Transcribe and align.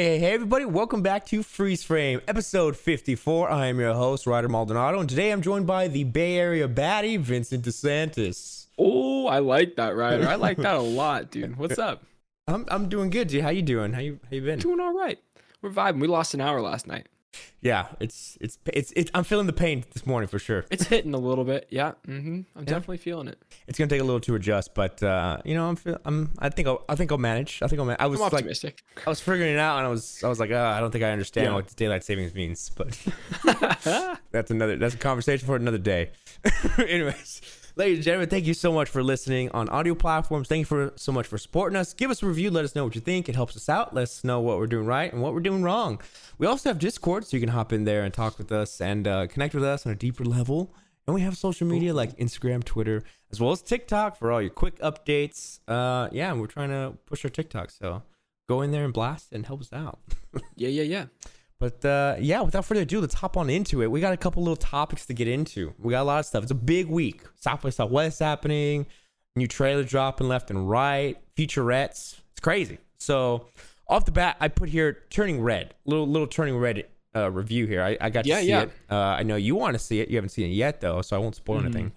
Hey, 0.00 0.18
hey, 0.18 0.32
everybody, 0.32 0.64
welcome 0.64 1.02
back 1.02 1.26
to 1.26 1.42
Freeze 1.42 1.84
Frame, 1.84 2.22
episode 2.26 2.74
54. 2.74 3.50
I 3.50 3.66
am 3.66 3.78
your 3.78 3.92
host, 3.92 4.26
Ryder 4.26 4.48
Maldonado, 4.48 4.98
and 4.98 5.06
today 5.06 5.30
I'm 5.30 5.42
joined 5.42 5.66
by 5.66 5.88
the 5.88 6.04
Bay 6.04 6.38
Area 6.38 6.66
baddie, 6.66 7.20
Vincent 7.20 7.66
DeSantis. 7.66 8.68
Oh, 8.78 9.26
I 9.26 9.40
like 9.40 9.76
that, 9.76 9.94
Ryder. 9.94 10.26
I 10.26 10.36
like 10.36 10.56
that 10.56 10.76
a 10.76 10.80
lot, 10.80 11.30
dude. 11.30 11.58
What's 11.58 11.78
up? 11.78 12.02
I'm, 12.48 12.64
I'm 12.68 12.88
doing 12.88 13.10
good, 13.10 13.28
dude. 13.28 13.42
How 13.42 13.50
you 13.50 13.60
doing? 13.60 13.92
How 13.92 14.00
you, 14.00 14.18
how 14.24 14.36
you 14.36 14.40
been? 14.40 14.58
Doing 14.58 14.80
all 14.80 14.94
right. 14.94 15.18
We're 15.60 15.68
vibing. 15.68 16.00
We 16.00 16.08
lost 16.08 16.32
an 16.32 16.40
hour 16.40 16.62
last 16.62 16.86
night. 16.86 17.06
Yeah, 17.62 17.88
it's, 18.00 18.38
it's, 18.40 18.58
it's, 18.66 18.92
it's, 18.96 19.10
I'm 19.14 19.22
feeling 19.24 19.46
the 19.46 19.52
pain 19.52 19.84
this 19.92 20.06
morning 20.06 20.28
for 20.28 20.38
sure. 20.38 20.64
It's 20.70 20.84
hitting 20.84 21.12
a 21.14 21.18
little 21.18 21.44
bit. 21.44 21.66
Yeah. 21.70 21.92
Mm-hmm. 22.10 22.40
I'm 22.58 22.64
definitely 22.64 22.96
feeling 22.96 23.28
it. 23.28 23.40
It's 23.68 23.78
gonna 23.78 23.88
take 23.88 24.00
a 24.00 24.04
little 24.04 24.20
to 24.20 24.34
adjust, 24.34 24.74
but 24.74 25.00
uh, 25.02 25.38
you 25.44 25.54
know, 25.54 25.68
I'm, 25.68 25.76
feel, 25.76 25.96
I'm, 26.04 26.30
I 26.38 26.48
think, 26.48 26.66
I'll, 26.66 26.84
I 26.88 26.96
think 26.96 27.12
I'll 27.12 27.18
manage. 27.18 27.62
I 27.62 27.68
think 27.68 27.78
I'll 27.78 27.84
manage. 27.86 28.00
I 28.00 28.06
was 28.06 28.18
like. 28.20 28.44
I 29.06 29.08
was 29.10 29.20
figuring 29.20 29.52
it 29.54 29.58
out, 29.58 29.78
and 29.78 29.86
I 29.86 29.90
was, 29.90 30.22
I 30.24 30.28
was 30.28 30.40
like, 30.40 30.50
oh, 30.50 30.64
I 30.64 30.80
don't 30.80 30.90
think 30.90 31.04
I 31.04 31.12
understand 31.12 31.46
Yeah. 31.46 31.54
what 31.54 31.74
daylight 31.76 32.02
savings 32.04 32.34
means, 32.34 32.70
but 32.70 32.98
that's 34.32 34.50
another, 34.50 34.76
that's 34.76 34.94
a 34.94 34.98
conversation 34.98 35.46
for 35.46 35.56
another 35.56 35.78
day. 35.78 36.10
Anyways, 36.78 37.40
ladies 37.76 37.98
and 37.98 38.04
gentlemen, 38.04 38.28
thank 38.28 38.46
you 38.46 38.54
so 38.54 38.72
much 38.72 38.88
for 38.88 39.02
listening 39.02 39.50
on 39.52 39.68
audio 39.68 39.94
platforms. 39.94 40.48
Thank 40.48 40.60
you 40.60 40.64
for 40.64 40.92
so 40.96 41.12
much 41.12 41.26
for 41.26 41.38
supporting 41.38 41.76
us. 41.76 41.92
Give 41.94 42.10
us 42.10 42.22
a 42.22 42.26
review. 42.26 42.50
Let 42.50 42.64
us 42.64 42.74
know 42.74 42.84
what 42.84 42.94
you 42.94 43.00
think. 43.00 43.28
It 43.28 43.34
helps 43.34 43.56
us 43.56 43.68
out. 43.68 43.94
Let 43.94 44.02
us 44.02 44.24
know 44.24 44.40
what 44.40 44.58
we're 44.58 44.66
doing 44.66 44.86
right 44.86 45.12
and 45.12 45.22
what 45.22 45.34
we're 45.34 45.40
doing 45.40 45.62
wrong. 45.62 46.00
We 46.38 46.46
also 46.46 46.70
have 46.70 46.78
Discord, 46.78 47.26
so 47.26 47.36
you 47.36 47.40
can 47.40 47.50
hop 47.50 47.72
in 47.72 47.84
there 47.84 48.02
and 48.02 48.12
talk 48.12 48.38
with 48.38 48.52
us 48.52 48.80
and 48.80 49.06
uh, 49.06 49.26
connect 49.26 49.54
with 49.54 49.64
us 49.64 49.86
on 49.86 49.92
a 49.92 49.96
deeper 49.96 50.24
level. 50.24 50.74
And 51.06 51.14
we 51.14 51.22
have 51.22 51.36
social 51.36 51.66
media 51.66 51.92
like 51.94 52.16
Instagram, 52.18 52.62
Twitter, 52.62 53.02
as 53.32 53.40
well 53.40 53.52
as 53.52 53.62
TikTok 53.62 54.16
for 54.16 54.30
all 54.30 54.40
your 54.40 54.50
quick 54.50 54.78
updates. 54.80 55.60
Uh, 55.66 56.08
yeah, 56.12 56.32
we're 56.32 56.46
trying 56.46 56.68
to 56.68 56.96
push 57.06 57.24
our 57.24 57.30
TikTok, 57.30 57.70
so 57.70 58.02
go 58.48 58.62
in 58.62 58.70
there 58.70 58.84
and 58.84 58.92
blast 58.92 59.32
and 59.32 59.46
help 59.46 59.60
us 59.60 59.72
out. 59.72 59.98
Yeah, 60.54 60.68
yeah, 60.68 60.82
yeah. 60.82 61.04
But 61.60 61.84
uh, 61.84 62.16
yeah, 62.18 62.40
without 62.40 62.64
further 62.64 62.80
ado, 62.80 63.00
let's 63.00 63.14
hop 63.14 63.36
on 63.36 63.48
into 63.50 63.82
it. 63.82 63.90
We 63.90 64.00
got 64.00 64.12
a 64.12 64.16
couple 64.16 64.42
little 64.42 64.56
topics 64.56 65.06
to 65.06 65.14
get 65.14 65.28
into. 65.28 65.74
We 65.78 65.92
got 65.92 66.00
a 66.02 66.04
lot 66.04 66.18
of 66.20 66.26
stuff. 66.26 66.42
It's 66.42 66.50
a 66.50 66.54
big 66.56 66.88
week. 66.88 67.22
South 67.36 67.60
by 67.62 67.70
Southwest 67.70 68.18
happening, 68.18 68.86
new 69.36 69.46
trailer 69.46 69.84
dropping 69.84 70.26
left 70.26 70.50
and 70.50 70.68
right, 70.68 71.18
featurettes. 71.36 72.18
It's 72.32 72.40
crazy. 72.40 72.78
So 72.98 73.46
off 73.86 74.06
the 74.06 74.10
bat, 74.12 74.36
I 74.40 74.48
put 74.48 74.70
here 74.70 75.04
Turning 75.10 75.40
Red, 75.42 75.74
little 75.84 76.08
little 76.08 76.26
Turning 76.26 76.56
Red 76.56 76.86
uh, 77.14 77.30
review 77.30 77.66
here. 77.66 77.82
I, 77.82 77.98
I 78.00 78.08
got 78.08 78.22
to 78.24 78.28
Yeah, 78.30 78.40
see 78.40 78.48
yeah. 78.48 78.62
it. 78.62 78.70
Uh, 78.90 78.96
I 78.96 79.22
know 79.22 79.36
you 79.36 79.54
want 79.54 79.74
to 79.74 79.78
see 79.78 80.00
it. 80.00 80.08
You 80.08 80.16
haven't 80.16 80.30
seen 80.30 80.46
it 80.46 80.54
yet 80.54 80.80
though, 80.80 81.02
so 81.02 81.14
I 81.14 81.18
won't 81.18 81.36
spoil 81.36 81.58
Mhm. 81.60 81.64
anything. 81.64 81.92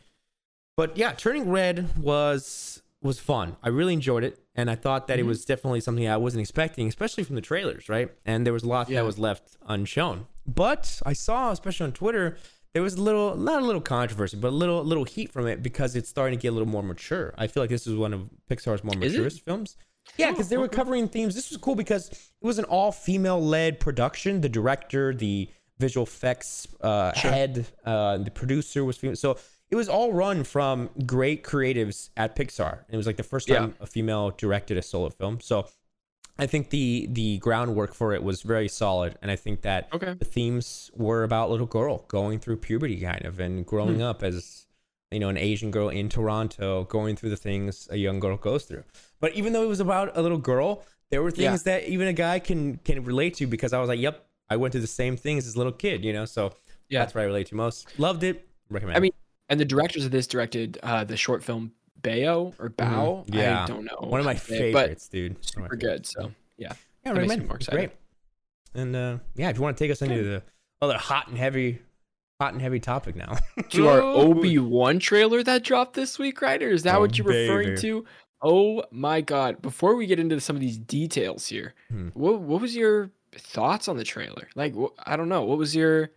But 0.75 0.98
yeah, 0.98 1.14
Turning 1.14 1.50
Red 1.50 1.98
was 1.98 2.81
was 3.02 3.17
fun. 3.20 3.55
I 3.64 3.70
really 3.70 3.94
enjoyed 3.94 4.23
it, 4.25 4.39
and 4.55 4.69
I 4.69 4.75
thought 4.75 5.07
that 5.07 5.19
it 5.19 5.23
Mhm. 5.23 5.27
was 5.29 5.45
definitely 5.45 5.79
something 5.81 6.07
I 6.07 6.17
wasn't 6.17 6.41
expecting, 6.41 6.87
especially 6.87 7.23
from 7.23 7.35
the 7.35 7.41
trailers, 7.41 7.89
right? 7.89 8.11
And 8.25 8.45
there 8.45 8.53
was 8.53 8.63
a 8.63 8.67
lot 8.67 8.89
Yeah. 8.89 8.99
that 9.01 9.05
was 9.05 9.17
left 9.19 9.57
unshown. 9.67 10.27
But 10.45 11.01
I 11.05 11.13
saw, 11.13 11.51
especially 11.51 11.85
on 11.85 11.91
Twitter, 11.93 12.37
there 12.73 12.81
was 12.81 12.95
a 12.95 13.01
little, 13.01 13.35
not 13.37 13.61
a 13.61 13.65
little 13.65 13.81
controversy, 13.81 14.35
but 14.37 14.49
a 14.49 14.55
little, 14.55 14.83
little 14.83 15.03
heat 15.05 15.31
from 15.31 15.47
it 15.47 15.61
because 15.63 15.95
it's 15.95 16.09
starting 16.09 16.37
to 16.37 16.41
get 16.41 16.49
a 16.49 16.51
little 16.51 16.67
more 16.67 16.83
mature. 16.83 17.33
I 17.37 17.47
feel 17.47 17.61
like 17.63 17.69
this 17.69 17.85
is 17.87 17.95
one 17.95 18.13
of 18.13 18.29
Pixar's 18.49 18.83
more 18.83 18.95
mature 18.95 19.29
films. 19.29 19.77
Yeah, 20.17 20.31
because 20.31 20.49
they 20.49 20.57
were 20.57 20.67
covering 20.67 21.07
themes. 21.07 21.33
This 21.33 21.49
was 21.49 21.57
cool 21.57 21.75
because 21.75 22.09
it 22.09 22.17
was 22.41 22.59
an 22.59 22.65
all 22.65 22.91
female 22.91 23.41
led 23.41 23.79
production. 23.79 24.41
The 24.41 24.49
director, 24.49 25.13
the 25.13 25.49
visual 25.79 26.05
effects 26.05 26.67
uh, 26.81 27.13
Sure. 27.13 27.31
head, 27.31 27.65
uh, 27.85 28.17
the 28.17 28.31
producer 28.31 28.83
was 28.83 28.97
female. 28.97 29.15
So 29.15 29.37
it 29.73 29.75
was 29.75 29.89
all 29.89 30.13
run 30.13 30.43
from 30.43 30.89
great 31.07 31.43
creatives 31.43 32.09
at 32.16 32.35
Pixar. 32.35 32.73
It 32.89 32.95
was 32.95 33.07
like 33.07 33.17
the 33.17 33.23
first 33.33 33.47
time 33.47 33.73
a 33.80 33.88
female 33.88 34.30
directed 34.30 34.77
a 34.77 34.83
solo 34.83 35.09
film. 35.09 35.39
So 35.42 35.67
I 36.37 36.45
think 36.45 36.70
the 36.70 37.08
the 37.11 37.39
groundwork 37.39 37.95
for 37.95 38.14
it 38.14 38.21
was 38.23 38.43
very 38.43 38.67
solid, 38.67 39.11
and 39.23 39.31
I 39.31 39.36
think 39.36 39.64
that 39.64 39.89
Okay. 39.92 40.14
the 40.14 40.25
themes 40.25 40.92
were 40.95 41.23
about 41.23 41.49
little 41.49 41.65
girl 41.65 42.05
going 42.08 42.37
through 42.39 42.58
puberty, 42.58 42.99
kind 43.02 43.25
of, 43.25 43.39
and 43.39 43.65
growing 43.65 43.95
Hmm. 43.98 44.09
up 44.11 44.21
as 44.21 44.67
you 45.11 45.20
know 45.20 45.30
an 45.30 45.37
Asian 45.37 45.71
girl 45.71 45.89
in 45.89 46.08
Toronto, 46.08 46.83
going 46.83 47.15
through 47.15 47.31
the 47.31 47.43
things 47.49 47.87
a 47.89 47.98
young 47.98 48.19
girl 48.19 48.37
goes 48.37 48.65
through. 48.65 48.83
But 49.19 49.33
even 49.33 49.53
though 49.53 49.64
it 49.64 49.69
was 49.75 49.80
about 49.80 50.15
a 50.15 50.21
little 50.21 50.37
girl, 50.53 50.83
there 51.09 51.23
were 51.23 51.30
Yeah. 51.36 51.49
things 51.49 51.64
that 51.64 51.80
even 51.95 52.08
a 52.08 52.14
guy 52.14 52.37
can 52.37 52.77
can 52.87 53.03
relate 53.03 53.33
to 53.39 53.48
because 53.48 53.73
I 53.73 53.80
was 53.80 53.89
like, 53.89 53.99
"Yep, 54.08 54.15
I 54.52 54.55
went 54.58 54.71
through 54.73 54.81
the 54.89 54.95
same 55.03 55.15
things 55.17 55.48
as 55.48 55.55
a 55.55 55.58
little 55.58 55.77
kid," 55.86 56.05
you 56.05 56.14
know. 56.14 56.25
So 56.25 56.43
Yeah. 56.89 56.99
that's 56.99 57.15
what 57.15 57.21
I 57.21 57.25
relate 57.25 57.48
to 57.48 57.55
most. 57.55 57.87
Loved 57.98 58.23
it. 58.23 58.48
Recommend. 58.69 58.98
I 58.98 58.99
mean, 59.02 59.11
and 59.53 59.59
the 59.59 59.65
directors 59.65 60.03
of 60.05 60.11
this 60.11 60.27
directed 60.27 60.77
uh, 60.83 61.03
the 61.03 61.15
short 61.17 61.43
film 61.43 61.71
Bao 62.02 62.53
or 62.59 62.69
Bao. 62.69 63.25
Mhm. 63.25 63.36
Yeah. 63.36 63.64
I 63.64 63.67
don't 63.67 63.86
know. 63.86 63.97
one 64.09 64.19
of 64.19 64.25
my 64.25 64.33
to 64.33 64.39
say 64.39 64.73
favorites, 64.73 65.08
dude. 65.08 65.37
Super 65.45 65.61
favorites. 65.69 65.83
good. 65.86 66.05
So 66.05 66.31
yeah. 66.58 66.73
Yeah, 67.05 67.14
me 67.14 67.19
recommend. 67.19 67.47
more 67.47 67.55
excited. 67.58 67.77
great. 67.77 67.92
And 68.75 68.95
uh, 68.95 69.17
yeah, 69.36 69.49
if 69.49 69.55
you 69.58 69.61
want 69.61 69.77
to 69.77 69.83
take 69.83 69.92
us 69.92 70.02
into 70.02 70.23
the 70.23 70.43
other 70.81 70.97
hot 70.97 71.27
and 71.27 71.37
heavy, 71.37 71.80
hot 72.42 72.53
and 72.53 72.61
heavy 72.61 72.80
topic 72.80 73.15
now. 73.15 73.37
To 73.69 73.87
our. 73.87 74.02
Obi 74.02 74.58
Wan 74.59 74.99
trailer 74.99 75.43
that 75.43 75.63
dropped 75.63 75.93
this 75.93 76.17
week, 76.19 76.42
Ryder. 76.42 76.69
Is 76.69 76.83
that 76.83 76.95
Oh, 76.95 76.99
what 77.02 77.17
you're 77.17 77.27
referring 77.27 77.69
baby. 77.69 77.81
to? 77.81 78.05
Oh 78.42 78.83
my 78.92 79.21
God! 79.21 79.61
Before 79.61 79.95
we 79.95 80.05
get 80.05 80.19
into 80.19 80.39
some 80.42 80.55
of 80.58 80.61
these 80.61 80.77
details 80.77 81.47
here, 81.47 81.73
Hmm. 81.89 82.09
what 82.13 82.42
what 82.42 82.59
was 82.61 82.75
your 82.75 83.09
thoughts 83.36 83.87
on 83.87 83.95
the 83.97 84.03
trailer? 84.03 84.49
Like, 84.55 84.75
wh- 84.75 84.92
I 85.05 85.15
don't 85.15 85.30
know. 85.30 85.43
What 85.43 85.58
was 85.58 85.73
your 85.75 86.09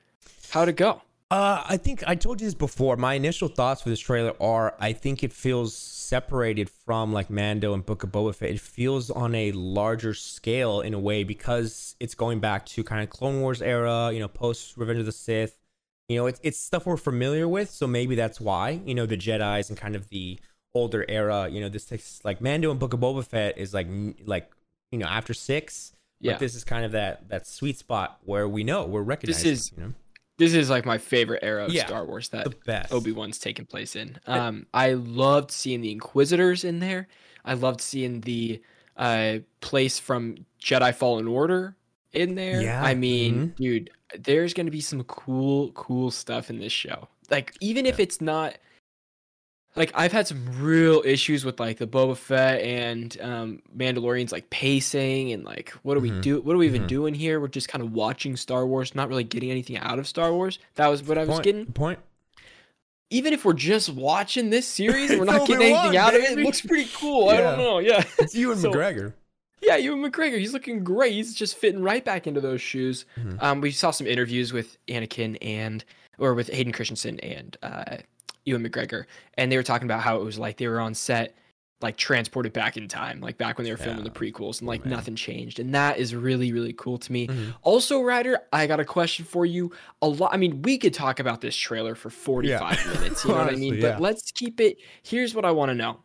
how'd 0.51 0.69
it 0.69 0.77
go? 0.77 1.03
Uh, 1.29 1.65
I 1.69 1.77
think 1.77 2.05
I 2.07 2.15
told 2.15 2.41
you 2.41 2.47
this 2.47 2.55
before. 2.55 2.97
My 2.97 3.15
initial 3.15 3.49
thoughts 3.49 3.83
for 3.83 3.89
this 3.89 3.99
trailer 3.99 4.33
are 4.41 4.77
I 4.79 4.93
think 4.93 5.25
it 5.25 5.33
feels 5.33 5.77
separated 5.77 6.71
from 6.71 7.13
like 7.13 7.31
Mando 7.31 7.75
and 7.75 7.85
Book 7.85 8.05
of 8.05 8.13
Boba 8.13 8.33
Fett. 8.33 8.51
It 8.51 8.61
feels 8.61 9.11
on 9.11 9.35
a 9.35 9.51
larger 9.51 10.15
scale 10.15 10.81
in 10.83 10.95
a 10.95 11.01
way 11.01 11.25
because 11.25 11.97
it's 11.99 12.15
going 12.15 12.39
back 12.39 12.65
to 12.67 12.85
kind 12.85 13.03
of 13.03 13.11
Clone 13.11 13.41
Wars 13.41 13.61
era, 13.61 14.13
you 14.13 14.21
know, 14.21 14.29
post 14.29 14.77
Revenge 14.77 15.01
of 15.01 15.07
the 15.07 15.13
Sith. 15.13 15.59
You 16.09 16.19
know, 16.19 16.27
it's 16.27 16.39
it's 16.45 16.61
stuff 16.61 16.87
we're 16.87 16.97
familiar 16.97 17.49
with, 17.49 17.71
so 17.71 17.89
maybe 17.89 18.15
that's 18.15 18.41
why. 18.41 18.81
You 18.85 18.95
know, 18.95 19.07
the 19.07 19.17
Jedi's 19.17 19.69
and 19.69 19.77
kind 19.77 19.97
of 19.97 20.09
the 20.11 20.39
older 20.75 21.05
era. 21.09 21.49
You 21.49 21.61
know, 21.61 21.69
this 21.69 21.87
takes 21.87 22.21
like 22.25 22.41
Mando 22.41 22.71
and 22.71 22.79
Book 22.79 22.93
of 22.93 23.01
Boba 23.01 23.25
Fett 23.25 23.59
is 23.59 23.75
like 23.75 23.89
like 24.25 24.53
you 24.93 24.99
know 25.01 25.07
after 25.07 25.35
six. 25.35 25.93
Yeah. 26.21 26.33
But 26.33 26.39
this 26.39 26.55
is 26.55 26.63
kind 26.63 26.85
of 26.85 26.93
that 26.93 27.29
that 27.31 27.49
sweet 27.49 27.79
spot 27.79 28.21
where 28.23 28.47
we 28.49 28.63
know 28.63 28.85
we're 28.85 29.03
recognizing. 29.03 29.51
is 29.51 29.73
you 29.77 29.83
know 29.83 29.93
This 30.39 30.55
is 30.55 30.69
like 30.69 30.85
my 30.85 30.99
favorite 30.99 31.41
era 31.43 31.65
of 31.65 31.73
Yeah, 31.73 31.87
Star 31.87 32.05
Wars 32.05 32.29
that. 32.31 32.47
Obi 32.93 33.13
Wan's 33.13 33.39
taken 33.39 33.65
place 33.65 33.97
in. 33.97 34.19
Um, 34.27 34.67
I 34.75 34.93
loved 34.93 35.51
seeing 35.51 35.81
the 35.81 35.91
Inquisitors 35.93 36.65
in 36.65 36.81
there. 36.81 37.09
I 37.45 37.55
loved 37.55 37.81
seeing 37.81 38.21
the 38.23 38.63
uh 38.97 39.39
place 39.61 39.99
from 39.99 40.47
Jedi 40.63 40.95
Fallen 40.95 41.29
Order 41.29 41.77
in 42.13 42.35
there. 42.35 42.61
Yeah, 42.61 42.83
I 42.83 42.95
mean, 42.95 43.35
mhm. 43.35 43.57
dude, 43.57 43.91
there's 44.19 44.55
gonna 44.55 44.71
be 44.71 44.81
some 44.81 45.05
cool, 45.05 45.73
cool 45.73 46.11
stuff 46.11 46.51
in 46.51 46.59
this 46.59 46.73
show. 46.73 47.09
Like, 47.31 47.55
even 47.61 47.87
if 47.87 47.99
it's 47.99 48.21
not 48.21 48.57
like 49.77 49.93
I've 49.95 50.13
had 50.13 50.27
some 50.27 50.45
real 50.61 51.03
issues 51.05 51.45
with 51.45 51.61
like 51.61 51.79
the 51.79 51.87
Boba 51.87 52.17
Fett 52.17 52.61
and 52.63 53.17
um 53.21 53.63
Mandalorians 53.77 54.33
like 54.33 54.49
pacing 54.51 55.33
and 55.33 55.45
like 55.45 55.71
what 55.83 55.95
do 55.95 56.01
we 56.01 56.11
Mhm, 56.11 56.23
do 56.23 56.41
what 56.41 56.55
are 56.55 56.59
we 56.59 56.67
even 56.67 56.85
mhm. 56.85 56.89
doing 56.89 57.15
here? 57.15 57.41
We're 57.41 57.49
just 57.49 57.69
kind 57.69 57.83
of 57.85 57.93
watching 57.93 58.37
Star 58.37 58.67
Wars, 58.67 58.95
not 58.95 59.09
really 59.09 59.25
getting 59.25 59.51
anything 59.51 59.77
out 59.79 59.99
of 59.99 60.07
Star 60.07 60.33
Wars. 60.33 60.59
That 60.77 60.89
was 60.89 61.03
what 61.03 61.19
I 61.19 61.23
was 61.23 61.29
point, 61.31 61.45
getting 61.45 61.67
point. 61.67 61.99
even 63.11 63.33
if 63.33 63.45
we're 63.45 63.53
just 63.53 63.91
watching 63.91 64.51
this 64.51 64.67
series 64.67 65.11
we're 65.11 65.25
not 65.35 65.47
getting 65.47 65.73
anything 65.75 65.97
out 65.97 66.15
of 66.15 66.23
it, 66.23 66.39
it 66.39 66.43
looks 66.45 66.61
pretty 66.61 66.91
cool. 66.95 67.29
I 67.29 67.37
don't 67.39 67.59
know. 67.59 67.79
Yeah. 67.79 68.03
It's 68.19 68.35
you 68.35 68.53
and 68.53 68.61
So- 68.61 68.73
McGregor. 68.73 69.13
Yeah, 69.63 69.77
you 69.77 69.95
and 69.95 70.05
McGregor, 70.05 70.39
he's 70.39 70.53
looking 70.53 70.85
great. 70.85 71.15
He's 71.15 71.35
just 71.35 71.57
fitting 71.57 71.83
right 71.83 72.05
back 72.05 72.27
into 72.27 72.41
those 72.43 72.61
shoes. 72.61 73.07
Mhm. 73.19 73.43
Um, 73.43 73.61
we 73.63 73.71
saw 73.71 73.91
some 73.91 74.07
interviews 74.07 74.53
with 74.53 74.77
Anakin 74.87 75.39
and 75.41 75.83
or 76.19 76.35
with 76.35 76.49
Hayden 76.49 76.73
Christensen 76.73 77.19
and 77.21 77.57
uh 77.63 77.97
Ewan 78.45 78.63
McGregor, 78.69 79.05
and 79.35 79.51
they 79.51 79.57
were 79.57 79.63
talking 79.65 79.87
about 79.89 80.01
how 80.01 80.17
it 80.19 80.25
was 80.25 80.39
like 80.39 80.57
they 80.57 80.69
were 80.69 80.79
on 80.81 80.95
set, 80.95 81.35
like 81.81 81.97
transported 81.97 82.53
back 82.53 82.77
in 82.77 82.87
time, 82.87 83.21
like 83.21 83.37
back 83.39 83.59
when 83.59 83.65
they 83.65 83.73
were 83.73 83.77
filming 83.77 84.05
Yeah. 84.05 84.11
the 84.13 84.19
prequels, 84.19 84.61
and 84.61 84.69
like 84.69 84.85
man. 84.85 84.91
nothing 84.95 85.17
changed. 85.17 85.59
And 85.59 85.75
that 85.75 85.99
is 85.99 86.15
really, 86.15 86.53
really 86.53 86.73
cool 86.73 86.97
to 86.99 87.13
me. 87.13 87.27
Mhm. 87.27 87.55
Also, 87.63 88.01
Ryder, 88.03 88.39
I 88.53 88.69
got 88.69 88.79
a 88.79 88.85
question 88.85 89.25
for 89.25 89.45
you. 89.45 89.73
A 90.01 90.07
lot. 90.09 90.33
I 90.33 90.37
mean, 90.37 90.63
we 90.63 90.79
could 90.79 90.95
talk 90.95 91.19
about 91.19 91.41
this 91.41 91.57
trailer 91.57 91.97
for 91.97 92.09
45 92.09 92.87
minutes. 93.01 93.25
You 93.25 93.31
know 93.33 93.39
what 93.39 93.49
I 93.49 93.57
mean? 93.57 93.73
Honestly, 93.73 93.81
But 93.91 94.01
let's 94.01 94.31
keep 94.31 94.61
it. 94.61 94.79
Here's 95.03 95.35
what 95.35 95.45
I 95.45 95.51
want 95.51 95.71
to 95.71 95.75
know. 95.75 95.99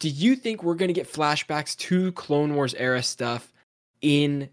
Do 0.00 0.08
you 0.08 0.34
think 0.36 0.62
we're 0.64 0.74
going 0.74 0.88
to 0.88 0.92
get 0.92 1.10
flashbacks 1.10 1.76
to 1.78 2.10
Clone 2.12 2.54
Wars 2.56 2.74
era 2.74 3.02
stuff 3.02 3.52
in 4.02 4.50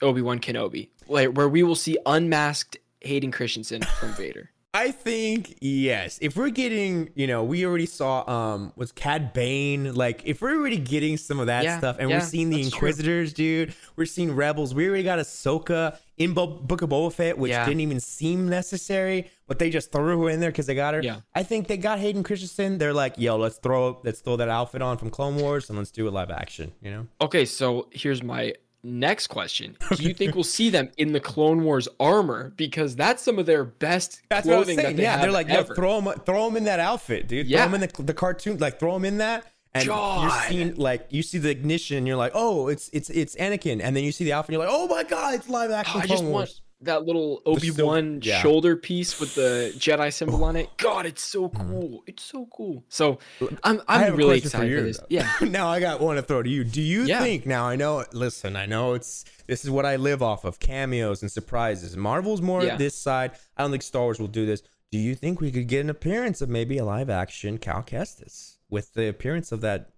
Obi 0.00 0.22
Wan 0.22 0.38
Kenobi, 0.38 0.88
like 1.08 1.30
where 1.32 1.48
we 1.48 1.62
will 1.64 1.74
see 1.74 1.98
unmasked 2.06 2.78
Hayden 3.04 3.30
Christensen 3.30 3.82
from 3.82 4.12
Vader? 4.14 4.50
I 4.76 4.90
think 4.90 5.58
yes. 5.60 6.18
If 6.20 6.36
we're 6.36 6.48
getting, 6.50 7.10
you 7.14 7.28
know, 7.28 7.44
we 7.44 7.64
already 7.64 7.86
saw 7.86 8.28
um 8.28 8.72
was 8.74 8.90
Cad 8.90 9.32
Bane. 9.32 9.94
Like 9.94 10.22
if 10.24 10.42
we're 10.42 10.56
already 10.58 10.78
getting 10.78 11.16
some 11.16 11.38
of 11.38 11.46
that 11.46 11.62
Yeah, 11.62 11.78
stuff, 11.78 11.98
and 12.00 12.10
yeah, 12.10 12.16
we're 12.16 12.24
seeing 12.24 12.50
the 12.50 12.56
that's 12.56 12.70
true. 12.70 12.88
Inquisitors, 12.88 13.32
dude. 13.32 13.72
We're 13.94 14.06
seeing 14.06 14.34
Rebels. 14.34 14.74
We 14.74 14.88
already 14.88 15.04
got 15.04 15.20
Ahsoka 15.20 15.96
in 16.18 16.34
Bo- 16.34 16.48
Book 16.48 16.82
of 16.82 16.90
Boba 16.90 17.12
Fett, 17.12 17.38
which 17.38 17.50
Yeah. 17.50 17.64
didn't 17.64 17.82
even 17.82 18.00
seem 18.00 18.48
necessary, 18.48 19.30
but 19.46 19.60
they 19.60 19.70
just 19.70 19.92
threw 19.92 20.20
her 20.22 20.28
in 20.30 20.40
there 20.40 20.50
because 20.50 20.66
they 20.66 20.74
got 20.74 20.94
her. 20.94 21.02
Yeah. 21.02 21.20
I 21.36 21.44
think 21.44 21.68
they 21.68 21.76
got 21.76 22.00
Hayden 22.00 22.24
Christensen. 22.24 22.78
They're 22.78 22.92
like, 22.92 23.14
yo, 23.16 23.36
let's 23.36 23.58
throw 23.58 24.00
let's 24.02 24.22
throw 24.22 24.34
that 24.38 24.48
outfit 24.48 24.82
on 24.82 24.98
from 24.98 25.08
Clone 25.10 25.36
Wars 25.36 25.68
and 25.70 25.78
let's 25.78 25.92
do 25.92 26.08
a 26.08 26.10
live 26.10 26.32
action. 26.32 26.72
You 26.82 26.90
know? 26.90 27.06
Okay, 27.20 27.44
so 27.44 27.86
here's 27.92 28.24
my 28.24 28.54
next 28.84 29.26
question: 29.28 29.76
Do 29.96 30.02
you 30.02 30.14
think 30.14 30.34
we'll 30.34 30.44
see 30.44 30.70
them 30.70 30.90
in 30.98 31.12
the 31.12 31.20
Clone 31.20 31.64
Wars 31.64 31.88
armor? 31.98 32.52
Because 32.56 32.94
that's 32.94 33.22
some 33.22 33.38
of 33.38 33.46
their 33.46 33.64
best 33.64 34.20
That's 34.28 34.46
what 34.46 34.54
I 34.54 34.58
was 34.58 34.66
clothing 34.66 34.76
that 34.76 34.82
saying. 34.84 34.96
they 34.96 35.02
Yeah, 35.02 35.20
they're 35.20 35.32
like, 35.32 35.48
yo, 35.48 35.54
ever. 35.60 35.74
throw 35.74 36.00
them, 36.00 36.14
throw 36.26 36.44
them 36.46 36.56
in 36.56 36.64
that 36.64 36.78
outfit, 36.80 37.26
dude. 37.26 37.46
Yeah. 37.46 37.62
Throw 37.64 37.72
them 37.72 37.82
in 37.82 37.88
the, 37.96 38.02
the 38.02 38.14
cartoon, 38.14 38.58
like 38.58 38.78
throw 38.78 38.92
them 38.94 39.04
in 39.04 39.18
that, 39.18 39.46
and 39.74 39.88
God. 39.88 40.22
you're 40.22 40.42
seeing 40.50 40.74
like 40.76 41.06
you 41.10 41.22
see 41.22 41.38
the 41.38 41.50
ignition, 41.50 41.96
and 41.98 42.06
you're 42.06 42.16
like, 42.16 42.32
oh, 42.34 42.68
it's 42.68 42.90
it's 42.92 43.10
it's 43.10 43.34
Anakin, 43.36 43.80
and 43.82 43.96
then 43.96 44.04
you 44.04 44.12
see 44.12 44.24
the 44.24 44.32
outfit, 44.32 44.54
and 44.54 44.60
you're 44.62 44.66
like, 44.70 44.76
oh 44.76 44.86
my 44.86 45.02
god, 45.02 45.34
it's 45.34 45.48
live 45.48 45.70
action 45.70 45.96
Oh, 45.96 46.02
I 46.02 46.06
Clone 46.06 46.18
just 46.18 46.24
Wars. 46.24 46.32
want 46.32 46.60
that 46.80 47.04
little 47.04 47.40
Obi 47.46 47.70
Wan 47.70 48.20
yeah. 48.22 48.42
shoulder 48.42 48.76
piece 48.76 49.18
with 49.18 49.34
the 49.34 49.72
Jedi 49.76 50.12
symbol 50.12 50.44
on 50.44 50.56
it. 50.56 50.68
God, 50.76 51.06
it's 51.06 51.22
so 51.22 51.48
Mm-hmm. 51.48 51.70
cool. 51.70 52.04
It's 52.06 52.22
so 52.22 52.46
cool. 52.54 52.84
So 52.88 53.18
I'm 53.62 53.80
I'm 53.88 54.16
really 54.16 54.38
excited 54.38 54.66
for, 54.66 54.70
you, 54.70 54.82
this. 54.82 54.98
though. 54.98 55.06
Yeah. 55.08 55.30
now 55.40 55.68
I 55.68 55.80
got 55.80 56.00
one 56.00 56.16
to 56.16 56.22
throw 56.22 56.42
to 56.42 56.48
you. 56.48 56.64
Do 56.64 56.82
you 56.82 57.04
Yeah. 57.04 57.20
think 57.22 57.46
now? 57.46 57.66
I 57.66 57.76
know. 57.76 58.04
Listen, 58.12 58.56
I 58.56 58.66
know 58.66 58.94
it's 58.94 59.24
this 59.46 59.64
is 59.64 59.70
what 59.70 59.86
I 59.86 59.96
live 59.96 60.22
off 60.22 60.44
of: 60.44 60.58
cameos 60.60 61.22
and 61.22 61.30
surprises. 61.30 61.96
Marvel's 61.96 62.42
more 62.42 62.62
Yeah. 62.64 62.76
this 62.76 62.94
side. 62.94 63.32
I 63.56 63.62
don't 63.62 63.70
think 63.70 63.82
Star 63.82 64.02
Wars 64.02 64.18
will 64.18 64.26
do 64.26 64.44
this. 64.46 64.62
Do 64.90 64.98
you 64.98 65.14
think 65.14 65.40
we 65.40 65.50
could 65.50 65.68
get 65.68 65.80
an 65.80 65.90
appearance 65.90 66.40
of 66.40 66.48
maybe 66.48 66.78
a 66.78 66.84
live 66.84 67.10
action 67.10 67.58
Cal 67.58 67.82
Kestis 67.82 68.56
with 68.68 68.94
the 68.94 69.08
appearance 69.08 69.52
of 69.52 69.60
that? 69.62 69.90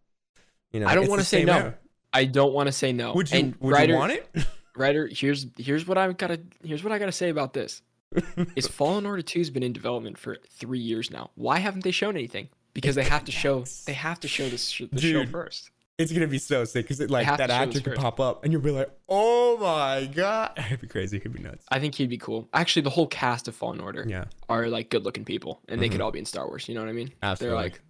You 0.73 0.81
know, 0.81 0.87
I 0.87 0.95
don't 0.95 1.09
wanna 1.09 1.23
say 1.25 1.39
same 1.39 1.47
no. 1.47 1.53
era. 1.57 1.79
I 2.13 2.25
don't 2.25 2.55
want 2.55 2.67
to 2.69 2.73
say 2.73 2.93
no. 2.93 3.13
Would 3.13 3.31
you? 3.31 3.39
And 3.39 3.57
would 3.57 3.89
you 3.89 3.95
want 3.95 4.13
it? 4.13 4.27
Ryder, 4.77 5.09
here's 5.11 5.47
here's 5.57 5.87
what 5.87 5.99
I've 5.99 6.17
got 6.17 6.29
to 6.29 6.41
here's 6.65 6.83
what 6.85 6.93
I 6.93 6.99
got 6.99 7.07
to 7.07 7.13
say 7.13 7.29
about 7.29 7.53
this. 7.53 7.83
Is 8.57 8.67
Fallen 8.67 9.05
Order 9.05 9.23
2's 9.23 9.51
been 9.51 9.63
in 9.65 9.73
development 9.73 10.17
for 10.17 10.37
3 10.51 10.79
years 10.79 11.11
now. 11.11 11.31
Why 11.35 11.59
haven't 11.59 11.83
they 11.85 11.91
shown 11.91 12.17
anything? 12.17 12.49
Because 12.73 12.95
they 12.95 13.05
have 13.05 13.25
to 13.25 13.33
show 13.33 13.65
they 13.87 13.95
have 13.95 14.21
to 14.21 14.29
show 14.29 14.49
this 14.49 14.69
sh- 14.69 14.83
the 14.93 15.01
show 15.01 15.27
first. 15.27 15.71
It's 15.99 16.13
gonna 16.13 16.27
be 16.27 16.39
so 16.39 16.65
sick 16.67 16.87
because 16.87 17.01
like 17.11 17.27
that 17.27 17.49
actor 17.51 17.81
could 17.81 17.97
pop 17.97 18.21
up 18.21 18.45
and 18.45 18.53
you'll 18.53 18.61
be 18.63 18.71
like, 18.71 18.91
oh 19.09 19.57
my 19.59 20.07
god, 20.07 20.53
it'd 20.59 20.83
be 20.83 20.87
crazy. 20.87 21.17
It'd 21.17 21.33
be 21.33 21.41
nuts. 21.43 21.65
I 21.71 21.81
think 21.81 21.95
he'd 21.95 22.11
be 22.11 22.19
cool. 22.19 22.49
Actually, 22.53 22.83
the 22.83 22.91
whole 22.91 23.07
cast 23.07 23.49
of 23.49 23.55
Fallen 23.55 23.81
Order 23.81 24.05
Yeah, 24.07 24.27
are 24.49 24.69
like 24.69 24.91
good-looking 24.91 25.25
people 25.25 25.61
and 25.69 25.81
they 25.81 25.89
could 25.89 26.01
Mhm. 26.01 26.05
all 26.05 26.11
be 26.11 26.19
in 26.19 26.27
Star 26.27 26.47
Wars, 26.47 26.69
you 26.69 26.75
know 26.75 26.83
what 26.83 26.91
I 26.91 26.93
mean? 26.93 27.13
absolutely, 27.23 27.57
They're 27.57 27.63
like 27.63 27.81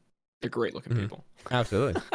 they're 0.41 0.51
great-looking 0.51 0.93
Mhm. 0.93 1.01
people. 1.03 1.25
absolutely. 1.51 2.01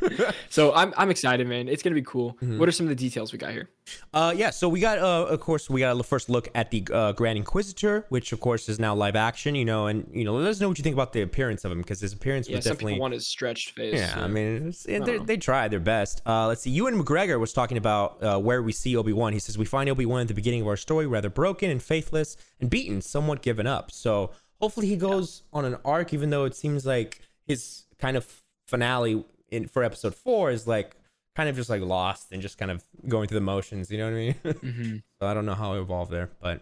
So 0.50 0.72
I'm 0.74 0.92
I'm 0.96 1.10
excited, 1.10 1.46
man. 1.46 1.68
It's 1.68 1.82
gonna 1.82 1.94
be 1.94 2.02
cool. 2.02 2.36
Mhm. 2.42 2.58
What 2.58 2.68
are 2.68 2.72
some 2.72 2.86
of 2.86 2.90
the 2.90 2.96
details 2.96 3.32
we 3.32 3.38
got 3.38 3.52
here? 3.52 3.68
Uh, 4.12 4.34
yeah. 4.36 4.50
So 4.50 4.68
we 4.68 4.80
got, 4.80 4.98
uh, 4.98 5.26
of 5.26 5.40
course, 5.40 5.68
we 5.70 5.80
got 5.80 5.98
a 5.98 6.02
first 6.02 6.28
look 6.28 6.48
at 6.54 6.70
the 6.70 6.86
uh, 6.92 7.12
Grand 7.12 7.36
Inquisitor, 7.38 8.04
which 8.08 8.32
of 8.32 8.40
course 8.40 8.68
is 8.68 8.78
now 8.78 8.94
live 8.94 9.14
action. 9.16 9.54
You 9.54 9.64
know, 9.64 9.86
and 9.86 10.08
you 10.12 10.24
know, 10.24 10.34
let 10.34 10.46
us 10.48 10.60
know 10.60 10.68
what 10.68 10.78
you 10.78 10.82
think 10.84 10.94
about 10.94 11.12
the 11.12 11.22
appearance 11.22 11.64
of 11.64 11.72
him 11.72 11.78
because 11.78 12.00
his 12.00 12.12
appearance 12.12 12.48
Yeah, 12.48 12.56
was 12.56 12.64
definitely. 12.64 12.98
want 12.98 13.14
his 13.14 13.26
stretched 13.26 13.70
face. 13.70 13.94
Yeah, 13.94 14.14
I 14.16 14.26
mean, 14.28 14.72
it, 14.86 15.26
they 15.26 15.36
tried 15.36 15.70
their 15.70 15.80
best. 15.80 16.22
Uh, 16.26 16.46
let's 16.48 16.62
see. 16.62 16.70
Ewan 16.70 17.00
McGregor 17.02 17.38
was 17.38 17.52
talking 17.52 17.76
about 17.76 18.22
uh, 18.22 18.38
where 18.38 18.62
we 18.62 18.72
see 18.72 18.96
Obi 18.96 19.12
Wan. 19.12 19.32
He 19.32 19.38
says 19.38 19.56
we 19.58 19.64
find 19.64 19.88
Obi 19.90 20.06
Wan 20.06 20.22
at 20.22 20.28
the 20.28 20.34
beginning 20.34 20.62
of 20.62 20.66
our 20.68 20.76
story, 20.76 21.06
rather 21.06 21.30
broken 21.30 21.70
and 21.70 21.82
faithless 21.82 22.36
and 22.60 22.68
beaten, 22.70 23.00
somewhat 23.02 23.42
given 23.42 23.66
up. 23.66 23.90
So 23.90 24.30
hopefully 24.60 24.88
he 24.88 24.96
goes 24.96 25.42
on 25.52 25.64
an 25.64 25.76
arc, 25.84 26.12
even 26.12 26.30
though 26.30 26.44
it 26.44 26.54
seems 26.54 26.84
like 26.84 27.20
his 27.48 27.84
kind 27.98 28.16
of 28.16 28.42
finale 28.68 29.24
in 29.50 29.66
for 29.66 29.82
Episode 29.82 30.14
Four 30.14 30.50
is 30.52 30.66
like 30.68 30.94
kind 31.34 31.48
of 31.48 31.56
just 31.56 31.70
like 31.70 31.82
lost 31.82 32.30
and 32.32 32.40
just 32.42 32.58
kind 32.58 32.70
of 32.70 32.84
going 33.08 33.26
through 33.28 33.36
the 33.40 33.44
motions. 33.44 33.90
You 33.90 33.98
know 33.98 34.04
what 34.04 34.12
I 34.12 34.16
mean? 34.16 34.34
Mhm. 34.44 35.02
So 35.20 35.26
I 35.26 35.34
don't 35.34 35.46
know 35.46 35.54
how 35.54 35.74
it 35.74 35.80
evolved 35.80 36.12
there, 36.12 36.30
but 36.40 36.60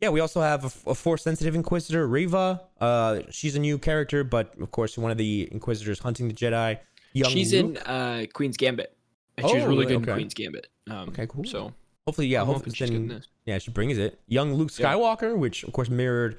yeah, 0.00 0.10
we 0.10 0.20
also 0.20 0.40
have 0.42 0.64
a, 0.64 0.90
a 0.90 0.94
force 0.94 1.22
sensitive 1.22 1.54
Inquisitor, 1.54 2.06
Reva. 2.06 2.60
Uh, 2.80 3.20
she's 3.30 3.56
a 3.56 3.58
new 3.58 3.78
character, 3.78 4.22
but 4.24 4.54
of 4.60 4.70
course, 4.70 4.96
one 4.98 5.10
of 5.10 5.16
the 5.18 5.48
Inquisitors 5.50 5.98
hunting 6.00 6.28
the 6.28 6.34
Jedi. 6.34 6.78
Young 7.14 7.30
She's 7.30 7.52
Luke. 7.54 7.64
in 7.64 7.76
uh, 7.78 8.26
Queen's 8.34 8.56
Gambit. 8.58 8.94
And 9.38 9.48
she 9.48 9.54
was 9.54 9.64
Oh, 9.64 9.68
really 9.68 9.86
really? 9.86 9.96
good 9.96 10.02
Okay. 10.02 10.10
in 10.12 10.16
Queen's 10.18 10.34
Gambit. 10.34 10.66
Um, 10.90 11.08
Okay, 11.08 11.26
cool. 11.26 11.44
So 11.44 11.72
Hopefully, 12.06 12.26
yeah, 12.28 12.42
I'm 12.42 12.46
hopefully 12.46 12.74
she's 12.76 12.88
then, 12.90 13.22
yeah, 13.46 13.58
she 13.58 13.70
brings 13.72 13.96
it. 13.98 14.20
Young 14.28 14.54
Luke 14.54 14.70
Yeah. 14.78 14.92
Skywalker, 14.94 15.36
which 15.36 15.64
of 15.64 15.72
course 15.72 15.88
mirrored 15.88 16.36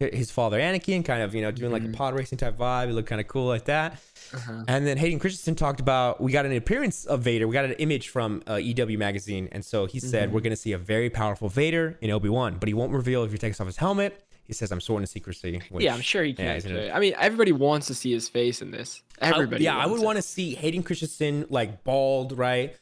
his 0.00 0.30
father 0.30 0.58
Anakin, 0.58 1.04
kind 1.04 1.22
of 1.22 1.34
you 1.34 1.42
know 1.42 1.50
doing 1.50 1.70
like 1.70 1.84
a 1.84 1.88
pod 1.88 2.14
racing 2.14 2.38
type 2.38 2.56
vibe. 2.56 2.86
He 2.88 2.92
looked 2.92 3.08
kind 3.08 3.20
of 3.20 3.28
cool 3.28 3.46
like 3.46 3.66
that. 3.66 3.98
Uh-huh. 4.34 4.64
And 4.68 4.86
then 4.86 4.96
Hayden 4.96 5.18
Christensen 5.18 5.54
talked 5.54 5.80
about 5.80 6.20
we 6.20 6.32
got 6.32 6.46
an 6.46 6.52
appearance 6.52 7.04
of 7.04 7.20
Vader. 7.22 7.46
We 7.46 7.52
got 7.52 7.64
an 7.66 7.72
image 7.72 8.08
from 8.08 8.42
uh, 8.48 8.54
EW 8.54 8.96
magazine, 8.98 9.48
and 9.52 9.64
so 9.64 9.86
he 9.86 10.00
said 10.00 10.30
Mhm. 10.30 10.32
we're 10.32 10.40
going 10.40 10.50
to 10.52 10.56
see 10.56 10.72
a 10.72 10.78
very 10.78 11.10
powerful 11.10 11.48
Vader 11.48 11.98
in 12.00 12.10
Obi 12.10 12.28
Wan, 12.28 12.56
but 12.58 12.68
he 12.68 12.74
won't 12.74 12.92
reveal 12.92 13.24
if 13.24 13.32
he 13.32 13.38
takes 13.38 13.60
off 13.60 13.66
his 13.66 13.76
helmet. 13.76 14.24
He 14.44 14.52
says 14.54 14.72
I'm 14.72 14.80
sworn 14.80 15.02
to 15.02 15.06
secrecy. 15.06 15.60
Which, 15.70 15.84
yeah, 15.84 15.94
I'm 15.94 16.00
sure 16.00 16.24
he 16.24 16.32
can. 16.32 16.56
isn't? 16.56 16.90
I 16.92 16.98
mean, 16.98 17.14
everybody 17.18 17.52
wants 17.52 17.86
to 17.88 17.94
see 17.94 18.10
his 18.12 18.28
face 18.28 18.62
in 18.62 18.70
this. 18.72 19.02
Everybody. 19.20 19.68
I, 19.68 19.72
yeah, 19.74 19.80
I 19.82 19.86
would 19.86 20.00
want 20.00 20.16
to 20.16 20.22
see 20.22 20.54
Hayden 20.56 20.82
Christensen 20.82 21.46
like 21.50 21.84
bald, 21.84 22.36
right, 22.36 22.74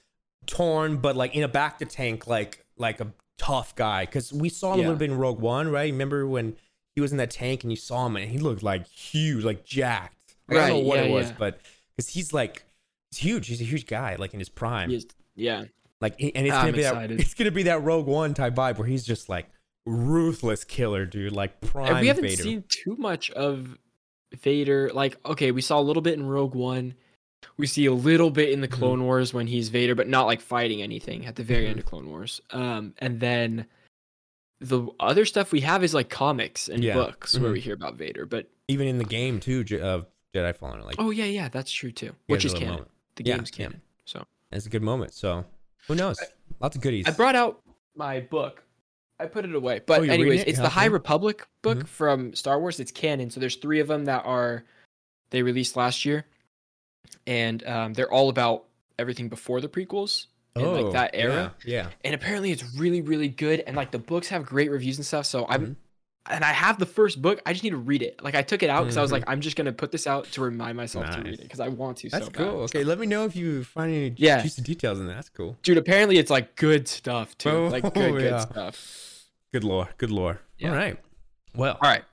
torn, 0.47 0.97
but 0.99 1.17
like 1.17 1.35
in 1.35 1.43
a 1.43 1.49
back 1.49 1.79
to 1.79 1.85
tank, 1.85 2.27
like 2.27 2.65
like 2.77 3.01
a 3.01 3.09
tough 3.39 3.75
guy. 3.77 4.05
Because 4.07 4.33
we 4.33 4.49
saw 4.49 4.73
him 4.75 4.81
a 4.81 4.83
little 4.85 4.97
bit 4.97 5.11
in 5.11 5.19
Rogue 5.19 5.41
One, 5.41 5.69
right? 5.71 5.91
Remember 5.91 6.27
when 6.27 6.57
he 6.99 7.01
was 7.01 7.13
in 7.13 7.19
that 7.19 7.31
tank 7.31 7.63
and 7.63 7.71
you 7.71 7.77
saw 7.77 8.07
him 8.07 8.17
and 8.17 8.29
he 8.29 8.39
looked 8.39 8.65
like 8.65 8.85
huge, 8.89 9.45
like 9.45 9.65
jacked. 9.65 10.35
Like, 10.49 10.59
I 10.59 10.69
don't 10.69 10.83
know 10.83 10.89
what 10.89 10.99
yeah, 10.99 11.05
it 11.05 11.11
was, 11.13 11.29
yeah. 11.29 11.37
but 11.39 11.61
because 11.97 12.09
he's 12.09 12.33
like 12.33 12.65
he's 13.13 13.21
huge. 13.21 13.47
He's 13.47 13.61
a 13.61 13.65
huge 13.65 13.87
guy, 13.87 14.17
like 14.19 14.33
in 14.35 14.41
his 14.41 14.49
prime. 14.49 14.91
Is- 14.91 15.07
yeah. 15.37 15.67
Like, 16.01 16.15
and 16.21 16.33
it's 16.47 16.53
I'm 16.55 16.63
gonna 16.67 16.73
be 16.73 16.81
excited. 16.81 17.19
that 17.19 17.23
it's 17.23 17.35
gonna 17.35 17.53
be 17.53 17.63
that 17.65 17.83
Rogue 17.85 18.07
One 18.07 18.35
type 18.35 18.55
vibe 18.55 18.79
where 18.79 18.89
he's 18.89 19.05
just 19.05 19.29
like 19.29 19.49
ruthless 19.87 20.65
killer, 20.65 21.07
dude. 21.07 21.33
Like 21.33 21.61
prime 21.61 21.87
And 21.93 22.01
we 22.01 22.09
haven't 22.09 22.25
Vader. 22.25 22.43
seen 22.43 22.65
too 22.69 22.97
much 22.97 23.31
of 23.31 23.79
Vader. 24.43 24.91
Like, 24.93 25.17
okay, 25.25 25.51
we 25.53 25.61
saw 25.61 25.79
a 25.79 25.83
little 25.83 26.03
bit 26.03 26.15
in 26.15 26.27
Rogue 26.27 26.55
One. 26.55 26.95
We 27.57 27.67
see 27.67 27.87
a 27.87 27.93
little 27.93 28.31
bit 28.31 28.51
in 28.51 28.61
the 28.61 28.69
Mhm. 28.69 28.73
Clone 28.73 29.05
Wars 29.05 29.33
when 29.33 29.47
he's 29.47 29.69
Vader, 29.69 29.95
but 29.95 30.09
not 30.09 30.27
like 30.27 30.41
fighting 30.41 30.83
anything 30.83 31.25
at 31.27 31.37
the 31.37 31.45
very 31.45 31.67
Mhm. 31.67 31.71
end 31.71 31.79
of 31.79 31.85
Clone 31.87 32.09
Wars. 32.09 32.41
Um, 32.51 32.95
and 32.99 33.21
then 33.21 33.67
the 34.61 34.87
other 34.99 35.25
stuff 35.25 35.53
we 35.53 35.61
have 35.61 35.85
is 35.85 35.95
like 35.95 36.09
comics 36.11 36.69
and 36.69 36.83
Yeah. 36.83 36.95
books 36.95 37.39
where 37.39 37.51
Mhm. 37.51 37.55
we 37.55 37.61
hear 37.61 37.75
about 37.75 37.95
Vader. 37.97 38.27
But 38.27 38.51
Even 38.67 38.87
in 38.89 38.99
the 38.99 39.05
game 39.05 39.39
too, 39.41 39.61
of 39.81 40.07
Jedi 40.35 40.57
Fallen. 40.57 40.81
Like, 40.83 40.97
oh 40.99 41.11
yeah, 41.11 41.25
yeah, 41.25 41.49
that's 41.49 41.71
true 41.71 41.93
too. 41.93 42.15
Which 42.27 42.45
is 42.45 42.53
canon. 42.55 42.69
moment. 42.71 42.91
The 43.17 43.25
Yeah, 43.25 43.37
game's 43.37 43.51
yeah. 43.57 43.67
canon. 43.67 43.83
So 44.05 44.25
It's 44.53 44.67
a 44.67 44.71
good 44.71 44.83
moment. 44.83 45.15
So 45.15 45.45
who 45.87 45.95
knows? 45.95 46.21
Lots 46.61 46.75
of 46.77 46.83
goodies. 46.83 47.07
I 47.07 47.11
brought 47.13 47.37
out 47.37 47.63
my 47.95 48.21
book. 48.21 48.65
I 49.21 49.27
put 49.27 49.45
it 49.45 49.55
away. 49.55 49.81
But 49.85 50.01
Oh, 50.01 50.05
anyways, 50.05 50.43
it? 50.43 50.49
it's 50.49 50.59
Yeah, 50.59 50.63
the 50.65 50.69
High. 50.71 50.85
Republic 50.87 51.47
book 51.63 51.79
Mhm. 51.79 51.87
from 51.89 52.35
Star 52.35 52.61
Wars. 52.61 52.79
It's 52.81 52.93
canon. 52.93 53.31
So 53.31 53.41
there's 53.41 53.57
three 53.57 53.81
of 53.81 53.89
them 53.89 54.05
that 54.07 54.25
are 54.25 54.65
they 55.31 55.43
released 55.43 55.77
last 55.77 56.05
year, 56.05 56.25
and 57.27 57.65
um, 57.67 57.93
they're 57.95 58.11
all 58.13 58.29
about 58.29 58.65
everything 58.99 59.29
before 59.29 59.61
the 59.61 59.69
prequels 59.69 60.27
and 60.59 60.85
like 60.85 60.93
that 60.93 61.11
era. 61.15 61.55
Oh, 61.55 61.63
Yeah. 61.65 61.89
And 62.05 62.15
apparently, 62.15 62.51
it's 62.51 62.65
really 62.77 63.01
really 63.03 63.29
good. 63.29 63.61
And 63.67 63.77
like 63.77 63.91
the 63.91 63.99
books 63.99 64.29
have 64.29 64.45
great 64.45 64.71
reviews 64.71 64.97
and 64.99 65.07
stuff. 65.07 65.27
So 65.27 65.47
I'm 65.49 65.67
Mhm. 65.67 65.77
and 66.31 66.45
I 66.45 66.53
have 66.53 66.79
the 66.79 66.85
first 66.87 67.23
book. 67.23 67.41
I 67.47 67.53
just 67.53 67.65
need 67.65 67.71
to 67.71 67.77
read 67.79 68.03
it. 68.03 68.23
Like 68.23 68.35
I 68.35 68.43
took 68.43 68.63
it 68.63 68.69
out 68.69 68.83
because 68.83 68.97
I 68.99 69.03
was 69.03 69.11
like, 69.13 69.25
I'm 69.27 69.41
just 69.41 69.57
gonna 69.57 69.73
put 69.73 69.93
this 69.93 70.07
out 70.07 70.25
to 70.33 70.43
remind 70.43 70.77
myself 70.77 71.09
to 71.11 71.23
read 71.23 71.35
it 71.35 71.43
because 71.43 71.61
I 71.61 71.69
want 71.69 71.97
to. 71.99 72.11
That's 72.11 72.27
so 72.27 72.31
cool. 72.31 72.45
bad. 72.47 72.53
Okay, 72.77 72.85
let 72.85 72.99
me 72.99 73.07
know 73.07 73.25
if 73.25 73.35
you 73.35 73.65
find 73.65 73.91
any 73.95 74.15
Yeah. 74.17 74.43
juicy 74.43 74.61
details 74.63 75.01
in 75.01 75.07
that. 75.07 75.15
That's 75.15 75.31
cool. 75.31 75.57
dude. 75.63 75.79
Apparently, 75.79 76.19
it's 76.19 76.31
like 76.31 76.55
good 76.57 76.87
stuff 76.89 77.37
too. 77.39 77.49
Oh, 77.51 77.69
like 77.69 77.83
good 77.95 78.13
good 78.19 78.41
stuff. 78.43 79.25
Good 79.53 79.65
lore. 79.65 79.89
Good 79.97 80.11
lore. 80.11 80.41
Yeah. 80.59 80.71
All 80.71 80.77
right. 80.77 80.99
Well, 81.55 81.79
All 81.81 81.89
right. 81.89 82.05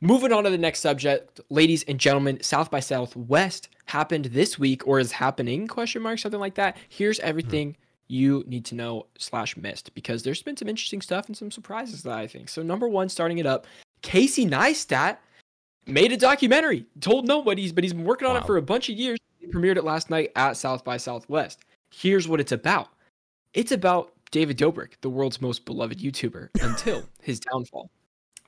Moving 0.00 0.32
on 0.32 0.44
to 0.44 0.50
the 0.50 0.58
next 0.58 0.80
subject, 0.80 1.40
ladies 1.50 1.84
and 1.84 1.98
gentlemen, 1.98 2.42
South 2.42 2.70
by 2.70 2.80
Southwest 2.80 3.68
happened 3.86 4.26
this 4.26 4.58
week 4.58 4.86
or 4.86 4.98
is 4.98 5.12
happening, 5.12 5.66
question 5.66 6.02
mark, 6.02 6.18
something 6.18 6.40
like 6.40 6.54
that. 6.54 6.76
Here's 6.88 7.20
everything 7.20 7.76
you 8.08 8.44
need 8.46 8.64
to 8.66 8.74
know 8.74 9.06
slash 9.18 9.56
missed 9.56 9.94
because 9.94 10.22
there's 10.22 10.42
been 10.42 10.56
some 10.56 10.68
interesting 10.68 11.00
stuff 11.00 11.26
and 11.26 11.36
some 11.36 11.50
surprises 11.50 12.02
that 12.02 12.12
I 12.18 12.26
think. 12.26 12.48
So 12.48 12.62
number 12.62 12.88
one, 12.88 13.08
starting 13.08 13.38
it 13.38 13.46
up, 13.46 13.66
Casey 14.02 14.46
Neistat 14.46 15.16
made 15.86 16.12
a 16.12 16.16
documentary, 16.16 16.86
told 17.00 17.26
nobody's, 17.26 17.72
but 17.72 17.84
he's 17.84 17.92
been 17.94 18.04
working 18.04 18.26
on 18.28 18.34
Wow. 18.34 18.40
it 18.40 18.46
for 18.46 18.56
a 18.56 18.62
bunch 18.62 18.88
of 18.88 18.96
years. 18.96 19.18
He 19.38 19.46
premiered 19.46 19.76
it 19.76 19.84
last 19.84 20.10
night 20.10 20.32
at 20.36 20.56
South 20.56 20.84
by 20.84 20.96
Southwest. 20.96 21.60
Here's 21.90 22.26
what 22.28 22.40
it's 22.40 22.52
about. 22.52 22.88
It's 23.52 23.72
about 23.72 24.12
David 24.30 24.58
Dobrik, 24.58 24.94
the 25.00 25.10
world's 25.10 25.40
most 25.40 25.64
beloved 25.64 25.98
YouTuber, 25.98 26.48
until 26.62 27.04
his 27.22 27.38
downfall. 27.40 27.90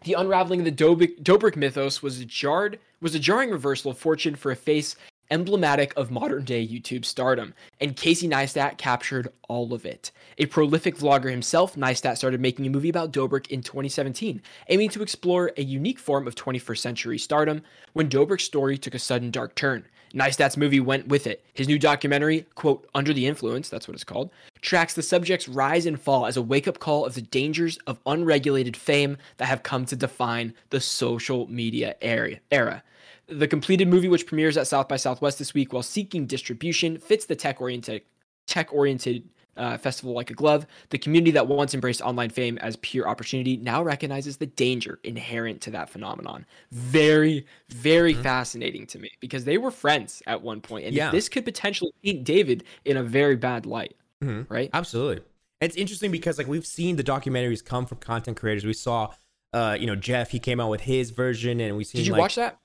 The 0.04 0.14
unraveling 0.14 0.60
of 0.60 0.64
the 0.66 0.72
Dobrik, 0.72 1.22
Dobrik 1.22 1.56
mythos 1.56 2.02
was 2.02 2.20
a 2.20 2.24
jarred 2.24 2.78
was 3.00 3.14
a 3.14 3.18
jarring 3.18 3.50
reversal 3.50 3.90
of 3.90 3.98
fortune 3.98 4.34
for 4.34 4.50
a 4.50 4.56
face 4.56 4.96
emblematic 5.30 5.92
of 5.96 6.10
modern 6.10 6.44
day 6.44 6.66
YouTube 6.66 7.04
stardom, 7.04 7.52
and 7.80 7.96
Casey 7.96 8.28
Neistat 8.28 8.78
captured 8.78 9.32
all 9.48 9.72
of 9.74 9.84
it. 9.84 10.12
A 10.38 10.46
prolific 10.46 10.96
vlogger 10.96 11.30
himself, 11.30 11.74
Neistat 11.76 12.16
started 12.16 12.40
making 12.40 12.66
a 12.66 12.70
movie 12.70 12.88
about 12.88 13.12
Dobrik 13.12 13.48
in 13.48 13.62
2017, 13.62 14.40
aiming 14.68 14.90
to 14.90 15.02
explore 15.02 15.52
a 15.56 15.62
unique 15.62 15.98
form 15.98 16.26
of 16.26 16.34
21st 16.36 16.78
century 16.78 17.18
stardom 17.18 17.62
when 17.92 18.08
Dobrik's 18.08 18.44
story 18.44 18.78
took 18.78 18.94
a 18.94 18.98
sudden 18.98 19.30
dark 19.30 19.54
turn. 19.54 19.84
Neistat's 20.14 20.56
movie 20.56 20.80
went 20.80 21.08
with 21.08 21.26
it. 21.26 21.44
His 21.54 21.68
new 21.68 21.78
documentary, 21.78 22.46
quote, 22.54 22.88
Under 22.94 23.12
the 23.12 23.26
Influence, 23.26 23.68
that's 23.68 23.88
what 23.88 23.94
it's 23.94 24.04
called, 24.04 24.30
tracks 24.60 24.94
the 24.94 25.02
subject's 25.02 25.48
rise 25.48 25.86
and 25.86 26.00
fall 26.00 26.26
as 26.26 26.36
a 26.36 26.42
wake 26.42 26.68
up 26.68 26.78
call 26.78 27.04
of 27.04 27.14
the 27.14 27.22
dangers 27.22 27.78
of 27.86 28.00
unregulated 28.06 28.76
fame 28.76 29.16
that 29.36 29.46
have 29.46 29.62
come 29.62 29.84
to 29.86 29.96
define 29.96 30.54
the 30.70 30.80
social 30.80 31.46
media 31.48 31.96
era. 32.00 32.82
The 33.28 33.48
completed 33.48 33.88
movie, 33.88 34.08
which 34.08 34.26
premieres 34.26 34.56
at 34.56 34.68
South 34.68 34.88
by 34.88 34.96
Southwest 34.96 35.38
this 35.38 35.54
week 35.54 35.72
while 35.72 35.82
seeking 35.82 36.26
distribution, 36.26 36.98
fits 36.98 37.26
the 37.26 37.36
tech 37.36 37.60
oriented 37.60 38.02
tech 38.46 38.72
oriented 38.72 39.28
uh, 39.56 39.78
festival 39.78 40.12
like 40.14 40.30
a 40.30 40.34
glove. 40.34 40.66
The 40.90 40.98
community 40.98 41.30
that 41.32 41.46
once 41.48 41.74
embraced 41.74 42.00
online 42.02 42.30
fame 42.30 42.58
as 42.58 42.76
pure 42.76 43.08
opportunity 43.08 43.56
now 43.56 43.82
recognizes 43.82 44.36
the 44.36 44.46
danger 44.46 44.98
inherent 45.04 45.60
to 45.62 45.70
that 45.70 45.90
phenomenon. 45.90 46.46
Very, 46.72 47.46
very 47.68 48.14
Mhm. 48.14 48.22
fascinating 48.22 48.86
to 48.88 48.98
me 48.98 49.10
because 49.20 49.44
they 49.44 49.58
were 49.58 49.70
friends 49.70 50.22
at 50.26 50.42
one 50.42 50.60
point, 50.60 50.86
and 50.86 50.94
Yeah. 50.94 51.10
this 51.10 51.28
could 51.28 51.44
potentially 51.44 51.92
paint 52.04 52.24
David 52.24 52.64
in 52.84 52.96
a 52.96 53.02
very 53.02 53.36
bad 53.36 53.66
light, 53.66 53.96
Mhm. 54.22 54.46
right? 54.48 54.70
Absolutely. 54.72 55.22
It's 55.60 55.76
interesting 55.76 56.10
because 56.10 56.38
like 56.38 56.46
we've 56.46 56.66
seen 56.66 56.96
the 56.96 57.04
documentaries 57.04 57.64
come 57.64 57.86
from 57.86 57.98
content 57.98 58.36
creators. 58.36 58.64
We 58.64 58.74
saw, 58.74 59.14
uh, 59.52 59.76
you 59.80 59.86
know, 59.86 59.96
Jeff. 59.96 60.30
He 60.30 60.38
came 60.38 60.60
out 60.60 60.70
with 60.70 60.82
his 60.82 61.10
version, 61.10 61.60
and 61.60 61.76
we 61.76 61.84
seen. 61.84 62.00
Did 62.00 62.06
you 62.06 62.12
like, 62.12 62.20
watch 62.20 62.34
that? 62.34 62.58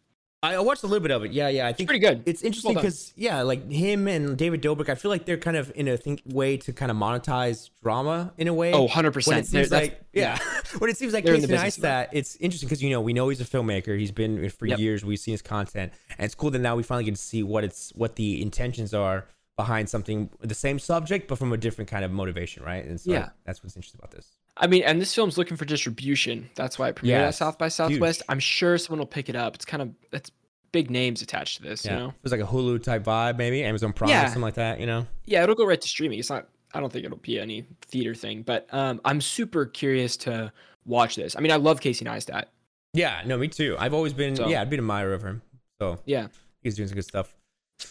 I 0.43 0.57
watched 0.59 0.81
a 0.81 0.87
little 0.87 1.01
bit 1.03 1.11
of 1.11 1.23
it. 1.23 1.31
Yeah, 1.33 1.49
yeah. 1.49 1.67
I 1.67 1.73
think 1.73 1.81
It's 1.81 1.99
pretty 1.99 1.99
good. 2.05 2.23
it's 2.25 2.41
interesting 2.41 2.73
because 2.73 3.13
yeah, 3.15 3.43
like 3.43 3.69
him 3.71 4.07
and 4.07 4.35
David 4.35 4.63
Dobrik, 4.63 4.89
I 4.89 4.95
feel 4.95 5.11
like 5.11 5.25
they're 5.25 5.37
kind 5.37 5.55
of 5.55 5.71
in 5.75 5.87
a 5.87 5.97
think 5.97 6.23
way 6.25 6.57
to 6.57 6.73
kind 6.73 6.89
of 6.89 6.97
monetize 6.97 7.69
drama 7.83 8.33
in 8.37 8.47
a 8.47 8.53
way. 8.53 8.73
Oh, 8.73 8.81
100 8.83 9.03
when 9.05 9.11
it 9.11 9.13
percent. 9.13 9.45
seems 9.45 9.71
like 9.71 10.01
yeah, 10.13 10.39
when 10.79 10.89
it 10.89 10.97
seems 10.97 11.13
like 11.13 11.25
They're 11.25 11.35
in 11.35 11.41
the 11.41 11.47
Casey 11.47 11.57
business 11.57 11.77
of 11.77 11.81
that. 11.83 12.09
Neistat, 12.11 12.17
it's 12.17 12.35
interesting 12.37 12.67
because 12.67 12.81
you 12.81 12.89
know 12.89 13.01
we 13.01 13.13
know 13.13 13.29
he's 13.29 13.39
a 13.39 13.45
filmmaker. 13.45 13.97
He's 13.99 14.11
been 14.11 14.49
for 14.49 14.65
Yep. 14.65 14.79
years. 14.79 15.05
We've 15.05 15.19
seen 15.19 15.33
his 15.33 15.43
content, 15.43 15.93
and 16.17 16.25
it's 16.25 16.33
cool 16.33 16.49
that 16.51 16.59
now 16.59 16.75
we 16.75 16.81
finally 16.81 17.03
get 17.05 17.15
to 17.15 17.21
see 17.21 17.43
what 17.43 17.63
it's 17.63 17.91
what 17.93 18.15
the 18.15 18.41
intentions 18.41 18.95
are 18.95 19.25
behind 19.57 19.89
something 19.89 20.31
the 20.39 20.55
same 20.55 20.79
subject, 20.79 21.27
but 21.27 21.37
from 21.37 21.53
a 21.53 21.57
different 21.57 21.87
kind 21.91 22.03
of 22.03 22.09
motivation, 22.09 22.63
right? 22.63 22.83
And 22.83 22.99
so 22.99 23.11
Yeah. 23.11 23.29
that's 23.45 23.61
what's 23.63 23.75
interesting 23.75 23.99
about 24.01 24.09
this. 24.11 24.25
I 24.57 24.67
mean, 24.67 24.83
and 24.83 25.01
this 25.01 25.13
film's 25.15 25.37
looking 25.37 25.57
for 25.57 25.65
distribution. 25.65 26.49
That's 26.55 26.77
why 26.77 26.89
it 26.89 26.95
premiered 26.95 27.07
Yeah, 27.07 27.27
at 27.27 27.35
South 27.35 27.57
by 27.57 27.69
Southwest. 27.69 28.19
huge. 28.21 28.25
I'm 28.29 28.39
sure 28.39 28.77
someone 28.77 28.99
will 28.99 29.05
pick 29.05 29.29
it 29.29 29.35
up. 29.35 29.55
It's 29.55 29.65
kind 29.65 29.81
of 29.81 29.89
that's 30.11 30.29
big 30.71 30.89
names 30.89 31.21
attached 31.21 31.57
to 31.57 31.63
this, 31.63 31.83
Yeah, 31.85 31.93
you 31.93 31.99
know. 31.99 32.07
it 32.09 32.15
was 32.23 32.31
like 32.31 32.41
a 32.41 32.45
Hulu 32.45 32.81
type 32.83 33.03
vibe, 33.03 33.37
maybe 33.37 33.63
Amazon 33.63 33.91
Prime, 33.93 34.09
or 34.09 34.13
Yeah. 34.13 34.25
something 34.25 34.41
like 34.41 34.53
that. 34.55 34.79
You 34.79 34.85
know, 34.85 35.07
Yeah, 35.25 35.43
it'll 35.43 35.55
go 35.55 35.65
right 35.65 35.79
to 35.81 35.87
streaming. 35.87 36.19
It's 36.19 36.29
not. 36.29 36.47
I 36.73 36.79
don't 36.79 36.91
think 36.91 37.03
it'll 37.05 37.17
be 37.17 37.37
any 37.39 37.65
theater 37.81 38.15
thing, 38.15 38.43
but 38.43 38.67
um, 38.73 39.01
I'm 39.03 39.19
super 39.19 39.65
curious 39.65 40.15
to 40.17 40.53
watch 40.85 41.15
this. 41.17 41.35
I 41.35 41.41
mean, 41.41 41.51
I 41.51 41.57
love 41.57 41.81
Casey 41.81 42.05
Neistat. 42.05 42.45
yeah, 42.93 43.21
no, 43.25 43.37
me 43.37 43.47
too. 43.49 43.75
I've 43.79 43.93
always 43.93 44.13
been 44.13 44.35
So- 44.37 44.47
yeah, 44.47 44.61
I've 44.61 44.69
been 44.69 44.79
an 44.79 44.85
admirer 44.85 45.13
of 45.13 45.21
him, 45.23 45.41
so 45.81 45.99
Yeah, 46.05 46.27
he's 46.63 46.75
doing 46.75 46.87
some 46.87 46.95
good 46.95 47.03
stuff. 47.05 47.33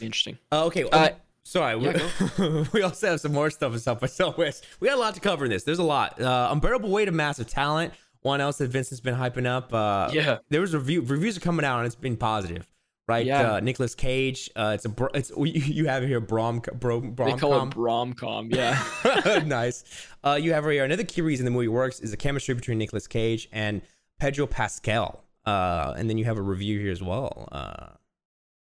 interesting. 0.01 0.39
Uh, 0.53 0.65
okay. 0.67 0.85
Uh, 0.85 1.09
um, 1.09 1.15
sorry. 1.43 1.77
we- 1.77 1.87
yeah, 1.87 2.65
we 2.73 2.83
also 2.83 3.09
have 3.11 3.21
some 3.21 3.33
more 3.33 3.51
stuff 3.51 3.73
in 3.73 3.79
South 3.79 4.01
by 4.01 4.07
Southwest. 4.07 4.65
We 4.81 4.89
got 4.89 4.97
a 4.97 5.01
lot 5.01 5.15
to 5.15 5.21
cover 5.21 5.45
in 5.45 5.51
this. 5.51 5.65
There's 5.65 5.79
a 5.79 5.85
lot. 5.85 6.21
Uh, 6.21 6.49
unbearable 6.53 6.91
weight 6.91 7.09
of 7.09 7.15
massive 7.15 7.47
talent. 7.47 7.93
One 8.23 8.41
else 8.41 8.59
that 8.59 8.69
Vincent's 8.69 9.01
been 9.01 9.15
hyping 9.15 9.47
up. 9.47 9.73
Uh, 9.73 10.11
Yeah. 10.13 10.39
There 10.51 10.61
was 10.61 10.75
review 10.75 11.01
reviews 11.03 11.37
are 11.37 11.41
coming 11.41 11.65
out 11.65 11.79
and 11.79 11.87
it's 11.87 11.95
been 11.95 12.19
positive, 12.19 12.67
right? 13.09 13.25
Yeah. 13.25 13.55
Uh, 13.55 13.61
Nicolas 13.61 13.95
Cage. 13.95 14.51
Uh, 14.55 14.73
it's 14.75 14.85
a 14.85 14.91
br- 14.91 15.07
it's 15.15 15.31
you, 15.31 15.45
you 15.45 15.87
have 15.87 16.03
here 16.03 16.21
Brom 16.21 16.61
Bro 16.79 17.01
They 17.01 17.07
Brom. 17.09 17.39
call 17.39 17.63
it 17.63 17.71
bromcom. 17.71 18.55
Yeah. 18.55 19.43
nice. 19.47 19.85
Uh, 20.23 20.39
you 20.41 20.53
have 20.53 20.67
right 20.67 20.75
here 20.75 20.85
another 20.85 21.05
key 21.05 21.23
reason 21.23 21.47
the 21.47 21.51
movie 21.51 21.69
works 21.69 22.01
is 22.01 22.11
the 22.11 22.17
chemistry 22.19 22.55
between 22.55 22.77
Nicolas 22.77 23.07
Cage 23.07 23.49
and 23.53 23.81
Pedro 24.19 24.47
Pascal. 24.47 25.25
Uh, 25.47 25.95
and 25.97 26.11
then 26.11 26.19
you 26.19 26.27
have 26.27 26.37
a 26.37 26.43
review 26.43 26.79
here 26.79 26.93
as 26.93 27.03
well. 27.03 27.49
Uh, 27.51 27.87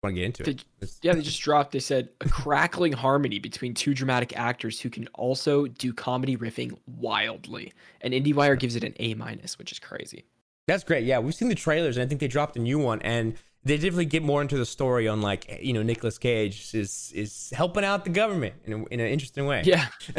want 0.05 0.15
to 0.15 0.21
get 0.21 0.25
into 0.25 0.49
it? 0.49 0.63
Yeah, 1.01 1.13
they 1.13 1.21
just 1.21 1.41
dropped. 1.41 1.71
They 1.71 1.79
said 1.79 2.09
a 2.21 2.29
crackling 2.29 2.93
harmony 2.93 3.39
between 3.39 3.73
two 3.73 3.93
dramatic 3.93 4.37
actors 4.37 4.79
who 4.79 4.89
can 4.89 5.07
also 5.13 5.67
do 5.67 5.93
comedy 5.93 6.37
riffing 6.37 6.77
wildly. 6.85 7.73
And 8.01 8.13
IndieWire 8.13 8.57
gives 8.59 8.75
it 8.75 8.83
an 8.83 8.93
A 8.99 9.13
minus, 9.13 9.57
which 9.57 9.71
is 9.71 9.79
crazy. 9.79 10.25
That's 10.67 10.83
great. 10.83 11.05
Yeah, 11.05 11.19
we've 11.19 11.35
seen 11.35 11.49
the 11.49 11.55
trailers, 11.55 11.97
and 11.97 12.03
I 12.05 12.07
think 12.07 12.21
they 12.21 12.27
dropped 12.27 12.55
a 12.57 12.59
new 12.59 12.79
one, 12.79 13.01
and 13.01 13.35
they 13.63 13.77
definitely 13.77 14.05
get 14.05 14.23
more 14.23 14.41
into 14.41 14.57
the 14.57 14.65
story 14.65 15.07
on 15.07 15.21
like 15.21 15.59
you 15.61 15.73
know 15.73 15.83
Nicolas 15.83 16.17
Cage 16.17 16.73
is 16.73 17.11
is 17.15 17.51
helping 17.55 17.83
out 17.83 18.03
the 18.03 18.09
government 18.11 18.55
in, 18.65 18.73
a, 18.73 18.77
in 18.85 18.99
an 18.99 19.07
interesting 19.07 19.45
way. 19.45 19.61
Yeah, 19.65 19.87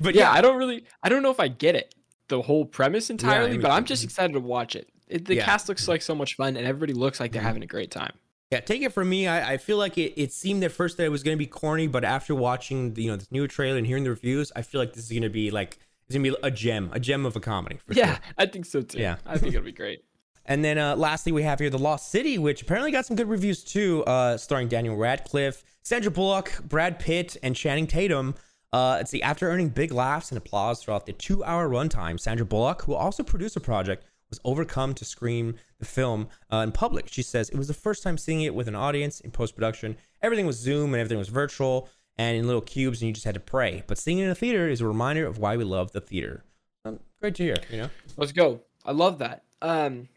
but 0.00 0.14
yeah. 0.14 0.22
yeah, 0.22 0.32
I 0.32 0.40
don't 0.40 0.56
really, 0.56 0.84
I 1.02 1.08
don't 1.08 1.22
know 1.22 1.30
if 1.30 1.40
I 1.40 1.48
get 1.48 1.74
it, 1.74 1.94
the 2.28 2.40
whole 2.42 2.64
premise 2.64 3.10
entirely, 3.10 3.56
me 3.56 3.58
but 3.58 3.70
I'm 3.70 3.84
just 3.84 4.04
excited 4.04 4.32
to 4.34 4.40
watch 4.40 4.76
it. 4.76 4.88
it 5.08 5.26
the 5.26 5.36
Yeah. 5.36 5.44
cast 5.44 5.68
looks 5.68 5.86
like 5.88 6.00
so 6.02 6.14
much 6.14 6.36
fun, 6.36 6.56
and 6.56 6.66
everybody 6.66 6.92
looks 6.94 7.20
like 7.20 7.32
they're 7.32 7.42
having 7.42 7.62
a 7.62 7.66
great 7.66 7.90
time. 7.90 8.12
Yeah. 8.50 8.60
Take 8.60 8.82
it 8.82 8.92
from 8.92 9.08
me. 9.08 9.26
I, 9.26 9.52
I 9.52 9.56
feel 9.56 9.76
like 9.76 9.98
it, 9.98 10.20
it 10.20 10.32
seemed 10.32 10.64
at 10.64 10.72
first 10.72 10.96
that 10.96 11.04
it 11.04 11.10
was 11.10 11.22
gonna 11.22 11.36
be 11.36 11.46
corny, 11.46 11.86
but 11.86 12.04
after 12.04 12.34
watching 12.34 12.94
the, 12.94 13.02
you 13.04 13.10
know 13.10 13.16
this 13.16 13.30
new 13.30 13.46
trailer 13.46 13.78
and 13.78 13.86
hearing 13.86 14.04
the 14.04 14.10
reviews, 14.10 14.52
I 14.56 14.62
feel 14.62 14.80
like 14.80 14.92
this 14.92 15.04
is 15.04 15.12
gonna 15.12 15.30
be 15.30 15.50
like 15.50 15.78
it's 16.06 16.16
gonna 16.16 16.28
be 16.28 16.36
a 16.42 16.50
gem, 16.50 16.90
a 16.92 16.98
gem 17.00 17.24
of 17.24 17.36
a 17.36 17.40
comedy. 17.40 17.78
For 17.86 17.94
Yeah, 17.94 18.14
sure. 18.14 18.24
I 18.38 18.46
think 18.46 18.66
so 18.66 18.82
too. 18.82 18.98
Yeah. 18.98 19.16
I 19.24 19.38
think 19.38 19.54
it'll 19.54 19.64
be 19.64 19.72
great. 19.72 20.04
And 20.46 20.64
then 20.64 20.78
uh, 20.78 20.96
lastly, 20.96 21.30
we 21.30 21.44
have 21.44 21.60
here 21.60 21.70
The 21.70 21.78
Lost 21.78 22.10
City, 22.10 22.36
which 22.36 22.62
apparently 22.62 22.90
got 22.90 23.06
some 23.06 23.14
good 23.14 23.28
reviews 23.28 23.62
too, 23.62 24.02
uh, 24.04 24.36
starring 24.36 24.66
Daniel 24.66 24.96
Radcliffe, 24.96 25.62
Sandra 25.84 26.10
Bullock, 26.10 26.60
Brad 26.64 26.98
Pitt, 26.98 27.36
and 27.44 27.54
Channing 27.54 27.86
Tatum. 27.86 28.34
Uh, 28.72 28.98
it's 29.00 29.12
the 29.12 29.22
after 29.22 29.48
earning 29.48 29.68
big 29.68 29.92
laughs 29.92 30.30
and 30.30 30.38
applause 30.38 30.82
throughout 30.82 31.06
the 31.06 31.12
two 31.12 31.44
hour 31.44 31.68
runtime. 31.68 32.18
Sandra 32.18 32.46
Bullock, 32.46 32.82
who 32.82 32.94
also 32.94 33.22
produced 33.22 33.54
the 33.54 33.60
project, 33.60 34.04
was 34.30 34.40
overcome 34.44 34.94
to 34.94 35.04
screen 35.04 35.56
the 35.78 35.84
film 35.84 36.28
uh, 36.52 36.58
in 36.58 36.72
public. 36.72 37.08
She 37.08 37.22
says 37.22 37.50
it 37.50 37.56
was 37.56 37.68
the 37.68 37.74
first 37.74 38.02
time 38.02 38.16
seeing 38.16 38.42
it 38.42 38.54
with 38.54 38.68
an 38.68 38.74
audience 38.74 39.20
in 39.20 39.30
post 39.30 39.54
production. 39.54 39.96
Everything 40.22 40.46
was 40.46 40.56
Zoom 40.56 40.94
and 40.94 41.00
everything 41.00 41.18
was 41.18 41.28
virtual 41.28 41.88
and 42.18 42.36
in 42.36 42.46
little 42.46 42.60
cubes, 42.60 43.00
and 43.00 43.08
you 43.08 43.14
just 43.14 43.24
had 43.24 43.34
to 43.34 43.40
pray. 43.40 43.82
But 43.86 43.96
seeing 43.96 44.18
it 44.18 44.24
in 44.24 44.30
a 44.30 44.34
theater 44.34 44.68
is 44.68 44.80
a 44.82 44.86
reminder 44.86 45.26
of 45.26 45.38
why 45.38 45.56
we 45.56 45.64
love 45.64 45.92
the 45.92 46.02
theater. 46.02 46.44
Um, 46.84 47.00
great 47.20 47.34
to 47.36 47.42
hear, 47.42 47.56
you 47.70 47.78
know? 47.78 47.90
Let's 48.16 48.32
go. 48.32 48.60
I 48.84 48.92
love 48.92 49.18
that. 49.20 49.44
Um, 49.62 50.08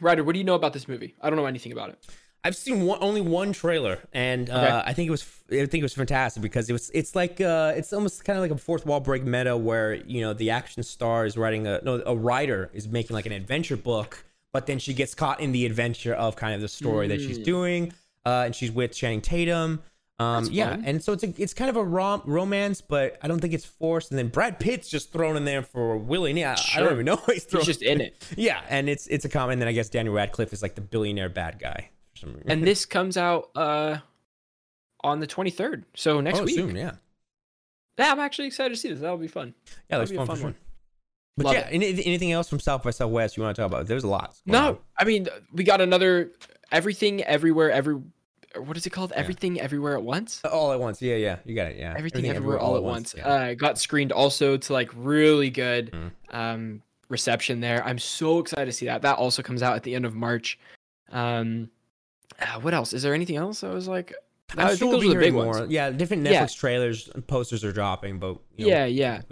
Ryder, 0.00 0.22
what 0.22 0.34
do 0.34 0.38
you 0.38 0.44
know 0.44 0.54
about 0.54 0.74
this 0.74 0.86
movie? 0.86 1.14
I 1.20 1.30
don't 1.30 1.38
know 1.38 1.46
anything 1.46 1.72
about 1.72 1.90
it. 1.90 2.06
I've 2.46 2.56
seen 2.56 2.82
one, 2.86 2.98
only 3.02 3.20
one 3.20 3.52
trailer, 3.52 3.98
and 4.12 4.48
uh, 4.48 4.54
Okay. 4.54 4.82
I 4.90 4.92
think 4.92 5.08
it 5.08 5.10
was 5.10 5.24
I 5.50 5.66
think 5.66 5.74
it 5.74 5.82
was 5.82 5.94
fantastic 5.94 6.42
because 6.42 6.68
it 6.70 6.72
was 6.72 6.90
it's 6.94 7.14
like 7.14 7.40
uh, 7.40 7.72
it's 7.76 7.92
almost 7.92 8.24
kind 8.24 8.36
of 8.38 8.42
like 8.42 8.50
a 8.52 8.56
fourth 8.58 8.86
wall 8.86 9.00
break 9.00 9.24
meta 9.24 9.56
where 9.56 9.94
you 9.94 10.20
know 10.20 10.32
the 10.32 10.50
action 10.50 10.82
star 10.82 11.26
is 11.26 11.36
writing 11.36 11.66
a 11.66 11.80
no 11.82 12.02
a 12.06 12.14
writer 12.16 12.70
is 12.72 12.88
making 12.88 13.14
like 13.14 13.26
an 13.26 13.32
adventure 13.32 13.76
book, 13.76 14.24
but 14.52 14.66
then 14.66 14.78
she 14.78 14.94
gets 14.94 15.14
caught 15.14 15.40
in 15.40 15.52
the 15.52 15.66
adventure 15.66 16.14
of 16.14 16.36
kind 16.36 16.54
of 16.54 16.60
the 16.60 16.68
story 16.68 17.08
that 17.08 17.20
she's 17.20 17.38
Mm. 17.38 17.44
doing, 17.44 17.92
uh, 18.24 18.44
and 18.46 18.54
she's 18.54 18.70
with 18.70 18.92
Channing 18.92 19.20
Tatum. 19.20 19.82
Um, 20.18 20.48
yeah, 20.50 20.78
and 20.82 21.04
so 21.04 21.12
it's 21.12 21.24
a, 21.24 21.34
it's 21.36 21.52
kind 21.52 21.68
of 21.68 21.76
a 21.76 21.84
rom- 21.84 22.22
romance, 22.24 22.80
but 22.80 23.18
I 23.22 23.28
don't 23.28 23.38
think 23.38 23.52
it's 23.52 23.66
forced. 23.66 24.10
And 24.10 24.18
then 24.18 24.28
Brad 24.28 24.58
Pitt's 24.58 24.88
just 24.88 25.12
thrown 25.12 25.36
in 25.36 25.44
there 25.44 25.60
for 25.62 25.98
Willie. 25.98 26.32
Yeah, 26.32 26.54
sure. 26.54 26.80
I 26.80 26.84
don't 26.84 26.94
even 26.94 27.04
know 27.04 27.20
he's 27.26 27.44
thrown. 27.44 27.60
He's 27.64 27.66
just 27.66 27.82
in 27.82 28.00
it. 28.00 28.14
Yeah, 28.36 28.62
and 28.70 28.88
it's 28.88 29.06
it's 29.08 29.26
a 29.26 29.28
comment. 29.28 29.52
And 29.54 29.60
then 29.62 29.68
I 29.68 29.72
guess 29.72 29.90
Daniel 29.90 30.14
Radcliffe 30.14 30.54
is 30.54 30.62
like 30.62 30.74
the 30.74 30.80
billionaire 30.80 31.28
bad 31.28 31.58
guy. 31.58 31.90
For 32.16 32.20
some 32.26 32.34
reason. 32.34 32.50
And 32.50 32.64
this 32.64 32.86
comes 32.86 33.16
out 33.16 33.50
uh, 33.54 33.98
on 35.04 35.20
the 35.20 35.26
23rd, 35.26 35.84
so 35.94 36.20
next 36.20 36.40
oh, 36.40 36.44
week. 36.44 36.54
soon, 36.54 36.74
yeah. 36.74 36.92
Yeah, 37.98 38.12
I'm 38.12 38.20
actually 38.20 38.46
excited 38.48 38.70
to 38.70 38.76
see 38.76 38.90
this. 38.90 39.00
That'll 39.00 39.16
be 39.16 39.28
fun. 39.28 39.54
Yeah, 39.90 39.98
that's 39.98 40.10
fun, 40.10 40.26
fun 40.26 40.36
for 40.36 40.40
sure. 40.40 40.44
one. 40.46 40.56
But 41.36 41.46
Love 41.46 41.54
yeah, 41.54 41.68
any, 41.70 41.86
anything 42.04 42.32
else 42.32 42.48
from 42.48 42.60
South 42.60 42.82
by 42.82 42.90
Southwest 42.90 43.36
you 43.36 43.42
want 43.42 43.54
to 43.56 43.60
talk 43.60 43.70
about? 43.70 43.86
There's 43.86 44.04
a 44.04 44.08
lot. 44.08 44.36
No, 44.46 44.68
on. 44.68 44.78
I 44.98 45.04
mean 45.04 45.28
we 45.52 45.64
got 45.64 45.82
another 45.82 46.32
everything 46.72 47.22
everywhere 47.24 47.70
every 47.70 48.00
what 48.58 48.76
is 48.78 48.86
it 48.86 48.90
called? 48.90 49.12
Everything 49.12 49.60
everywhere 49.60 49.96
at 49.96 50.02
once. 50.02 50.40
all 50.44 50.72
at 50.72 50.80
once. 50.80 51.02
Yeah, 51.02 51.16
yeah, 51.16 51.36
you 51.44 51.54
got 51.54 51.66
it. 51.66 51.76
Yeah, 51.76 51.94
Everything, 51.94 52.26
everywhere, 52.26 52.58
all, 52.58 52.76
at 52.76 52.82
once. 52.82 53.14
Yeah. 53.14 53.28
Uh, 53.28 53.54
got 53.54 53.78
screened 53.78 54.12
also 54.12 54.56
to 54.56 54.72
like 54.72 54.90
really 54.94 55.50
good 55.50 55.92
Mhm. 55.92 56.10
um, 56.34 56.82
reception 57.10 57.60
there. 57.60 57.84
I'm 57.84 57.98
so 57.98 58.38
excited 58.38 58.66
to 58.66 58.72
see 58.72 58.86
that. 58.86 59.02
That 59.02 59.18
also 59.18 59.42
comes 59.42 59.62
out 59.62 59.76
at 59.76 59.82
the 59.82 59.94
end 59.94 60.06
of 60.06 60.14
March. 60.14 60.58
Um, 61.12 61.70
uh, 62.40 62.60
what 62.60 62.74
else? 62.74 62.92
Is 62.92 63.02
there 63.02 63.14
anything 63.14 63.36
else? 63.36 63.62
I 63.64 63.70
was 63.72 63.88
like, 63.88 64.12
I'm 64.56 64.60
I 64.60 64.68
sure 64.70 64.76
think 64.76 64.90
we'll 64.92 65.00
those 65.00 65.04
are 65.04 65.08
the 65.08 65.14
big 65.14 65.32
hearing 65.32 65.46
ones. 65.46 65.56
more. 65.58 65.66
Yeah, 65.68 65.90
different 65.90 66.22
Netflix 66.24 66.30
Yeah. 66.32 66.46
trailers 66.46 67.08
and 67.14 67.26
posters 67.26 67.64
are 67.64 67.72
dropping, 67.72 68.18
but 68.18 68.38
you 68.56 68.66
know, 68.66 68.72
Yeah, 68.72 68.84
yeah. 68.86 69.22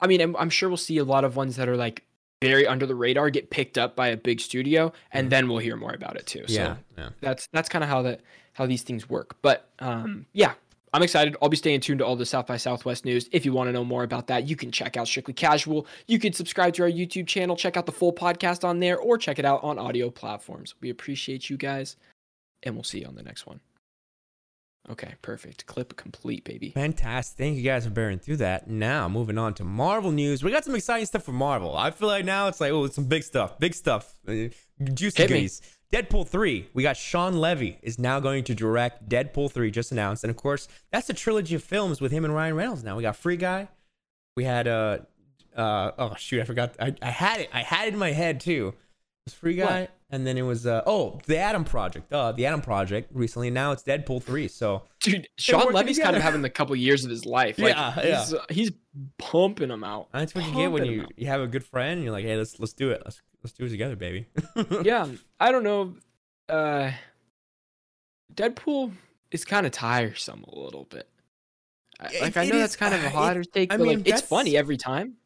I 0.00 0.06
mean, 0.06 0.20
I'm, 0.20 0.34
I'm 0.36 0.50
sure 0.50 0.68
we'll 0.68 0.76
see 0.78 0.98
a 0.98 1.04
lot 1.04 1.24
of 1.24 1.36
ones 1.36 1.56
that 1.56 1.68
are 1.68 1.76
like 1.76 2.04
very 2.42 2.66
under 2.66 2.86
the 2.86 2.94
radar 2.94 3.28
get 3.28 3.50
picked 3.50 3.76
up 3.76 3.94
by 3.96 4.08
a 4.08 4.16
big 4.16 4.40
studio, 4.40 4.92
and 5.12 5.26
Mhm. 5.26 5.30
then 5.30 5.48
we'll 5.48 5.58
hear 5.58 5.76
more 5.76 5.92
about 5.92 6.16
it 6.16 6.26
too. 6.26 6.44
yeah, 6.48 6.76
So 6.76 6.76
yeah. 6.96 7.08
that's 7.20 7.48
that's 7.52 7.68
kind 7.68 7.84
of 7.84 7.90
how 7.90 8.02
that 8.02 8.20
how 8.54 8.64
these 8.66 8.82
things 8.82 9.08
work. 9.10 9.36
But 9.42 9.68
um, 9.78 10.24
yeah, 10.32 10.54
I'm 10.94 11.02
excited. 11.02 11.36
I'll 11.42 11.50
be 11.50 11.56
staying 11.58 11.80
tuned 11.80 11.98
to 11.98 12.06
all 12.06 12.16
the 12.16 12.24
South 12.26 12.46
by 12.46 12.56
Southwest 12.56 13.04
news. 13.04 13.28
If 13.30 13.44
you 13.44 13.52
want 13.52 13.68
to 13.68 13.72
know 13.72 13.84
more 13.84 14.02
about 14.04 14.26
that, 14.28 14.48
you 14.48 14.56
can 14.56 14.72
check 14.72 14.96
out 14.96 15.06
Strictly 15.06 15.34
Casual. 15.34 15.86
You 16.08 16.18
can 16.18 16.32
subscribe 16.32 16.72
to 16.74 16.82
our 16.84 16.90
YouTube 16.90 17.26
channel, 17.26 17.56
check 17.56 17.76
out 17.76 17.84
the 17.86 17.92
full 17.92 18.12
podcast 18.12 18.64
on 18.64 18.80
there, 18.80 18.98
or 18.98 19.18
check 19.18 19.38
it 19.38 19.44
out 19.44 19.62
on 19.62 19.78
audio 19.78 20.08
platforms. 20.10 20.74
We 20.80 20.88
appreciate 20.90 21.48
you 21.50 21.56
guys, 21.58 21.96
and 22.62 22.74
we'll 22.74 22.84
see 22.84 23.00
you 23.00 23.06
on 23.06 23.14
the 23.14 23.22
next 23.22 23.46
one. 23.46 23.60
Okay, 24.88 25.14
perfect. 25.22 25.66
Clip 25.66 25.94
complete, 25.96 26.44
baby. 26.44 26.70
Fantastic. 26.70 27.36
Thank 27.36 27.56
you 27.56 27.62
guys 27.62 27.84
for 27.84 27.90
bearing 27.90 28.18
through 28.18 28.38
that. 28.38 28.68
Now, 28.68 29.08
moving 29.08 29.36
on 29.36 29.54
to 29.54 29.64
Marvel 29.64 30.10
news. 30.10 30.42
We 30.42 30.50
got 30.50 30.64
some 30.64 30.74
exciting 30.74 31.06
stuff 31.06 31.22
for 31.22 31.32
Marvel. 31.32 31.76
I 31.76 31.90
feel 31.90 32.08
like 32.08 32.24
now 32.24 32.48
it's 32.48 32.60
like, 32.60 32.72
oh, 32.72 32.84
it's 32.84 32.94
some 32.94 33.04
big 33.04 33.22
stuff. 33.22 33.58
Big 33.58 33.74
stuff. 33.74 34.14
Uh, 34.26 34.48
Juicy 34.82 35.26
goodies. 35.26 35.60
Deadpool 35.92 36.26
3. 36.26 36.68
We 36.72 36.82
got 36.82 36.96
Shawn 36.96 37.36
Levy 37.36 37.78
is 37.82 37.98
now 37.98 38.20
going 38.20 38.44
to 38.44 38.54
direct 38.54 39.08
Deadpool 39.08 39.50
3, 39.50 39.70
just 39.70 39.92
announced. 39.92 40.24
And 40.24 40.30
of 40.30 40.36
course, 40.36 40.66
that's 40.90 41.10
a 41.10 41.14
trilogy 41.14 41.56
of 41.56 41.62
films 41.62 42.00
with 42.00 42.12
him 42.12 42.24
and 42.24 42.34
Ryan 42.34 42.54
Reynolds 42.54 42.84
now. 42.84 42.96
We 42.96 43.02
got 43.02 43.16
Free 43.16 43.36
Guy. 43.36 43.68
We 44.36 44.44
had, 44.44 44.66
uh, 44.66 44.98
uh, 45.54 45.90
oh, 45.98 46.14
shoot, 46.16 46.40
I 46.40 46.44
forgot. 46.44 46.74
I, 46.80 46.94
I 47.02 47.10
had 47.10 47.40
it. 47.40 47.50
I 47.52 47.62
had 47.62 47.88
it 47.88 47.94
in 47.94 47.98
my 47.98 48.12
head 48.12 48.40
too. 48.40 48.68
It 48.68 48.74
was 49.26 49.34
Free 49.34 49.60
What? 49.60 49.90
Guy. 50.10 50.16
and 50.16 50.26
then 50.26 50.36
it 50.38 50.42
was 50.42 50.66
uh 50.66 50.82
oh 50.86 51.20
the 51.26 51.36
Adam 51.38 51.64
Project. 51.64 52.12
Uh, 52.12 52.32
the 52.32 52.46
Adam 52.46 52.60
Project 52.60 53.10
recently. 53.14 53.50
Now 53.50 53.72
it's 53.72 53.82
Deadpool 53.82 54.22
three. 54.22 54.48
So 54.48 54.82
Dude, 55.00 55.28
Shawn 55.38 55.60
working 55.60 55.74
Levy's 55.76 55.98
kind 55.98 56.16
of 56.16 56.22
having 56.22 56.42
the 56.42 56.50
couple 56.50 56.74
years 56.76 57.04
of 57.04 57.10
his 57.10 57.24
life. 57.24 57.58
Like, 57.58 57.74
Yeah, 57.74 57.94
yeah. 58.04 58.18
he's, 58.20 58.34
uh, 58.34 58.44
he's 58.50 58.72
pumping 59.18 59.68
them 59.68 59.84
out. 59.84 60.08
that's 60.12 60.34
what 60.34 60.44
you 60.46 60.52
get 60.54 60.70
when 60.72 60.82
Pumping 60.82 60.92
you, 60.98 61.02
'em 61.02 61.08
you 61.16 61.26
have 61.28 61.40
a 61.40 61.46
good 61.46 61.64
friend. 61.64 61.92
and 61.94 62.02
You're 62.04 62.12
like, 62.12 62.24
hey, 62.24 62.36
let's 62.36 62.58
let's 62.58 62.72
do 62.72 62.90
it. 62.90 63.02
Let's 63.04 63.22
let's 63.42 63.52
do 63.56 63.64
it 63.64 63.70
together, 63.70 63.96
baby. 63.96 64.26
yeah, 64.82 65.06
I 65.38 65.52
don't 65.52 65.64
know. 65.64 65.94
Uh, 66.48 66.90
Deadpool 68.34 68.92
is 69.30 69.44
kind 69.44 69.66
of 69.66 69.72
tiresome 69.72 70.44
a 70.48 70.58
little 70.58 70.84
bit. 70.84 71.08
I- 71.98 72.06
It- 72.14 72.22
Like 72.22 72.36
I 72.36 72.42
it 72.44 72.48
know 72.50 72.56
is- 72.56 72.62
that's 72.62 72.76
kind 72.76 72.94
of 72.94 73.02
a 73.02 73.06
it- 73.06 73.12
hotter 73.12 73.44
take, 73.44 73.72
I 73.72 73.76
but 73.76 73.84
mean, 73.86 73.98
like 73.98 74.08
it's 74.08 74.22
funny 74.22 74.56
every 74.56 74.76
time. 74.76 75.16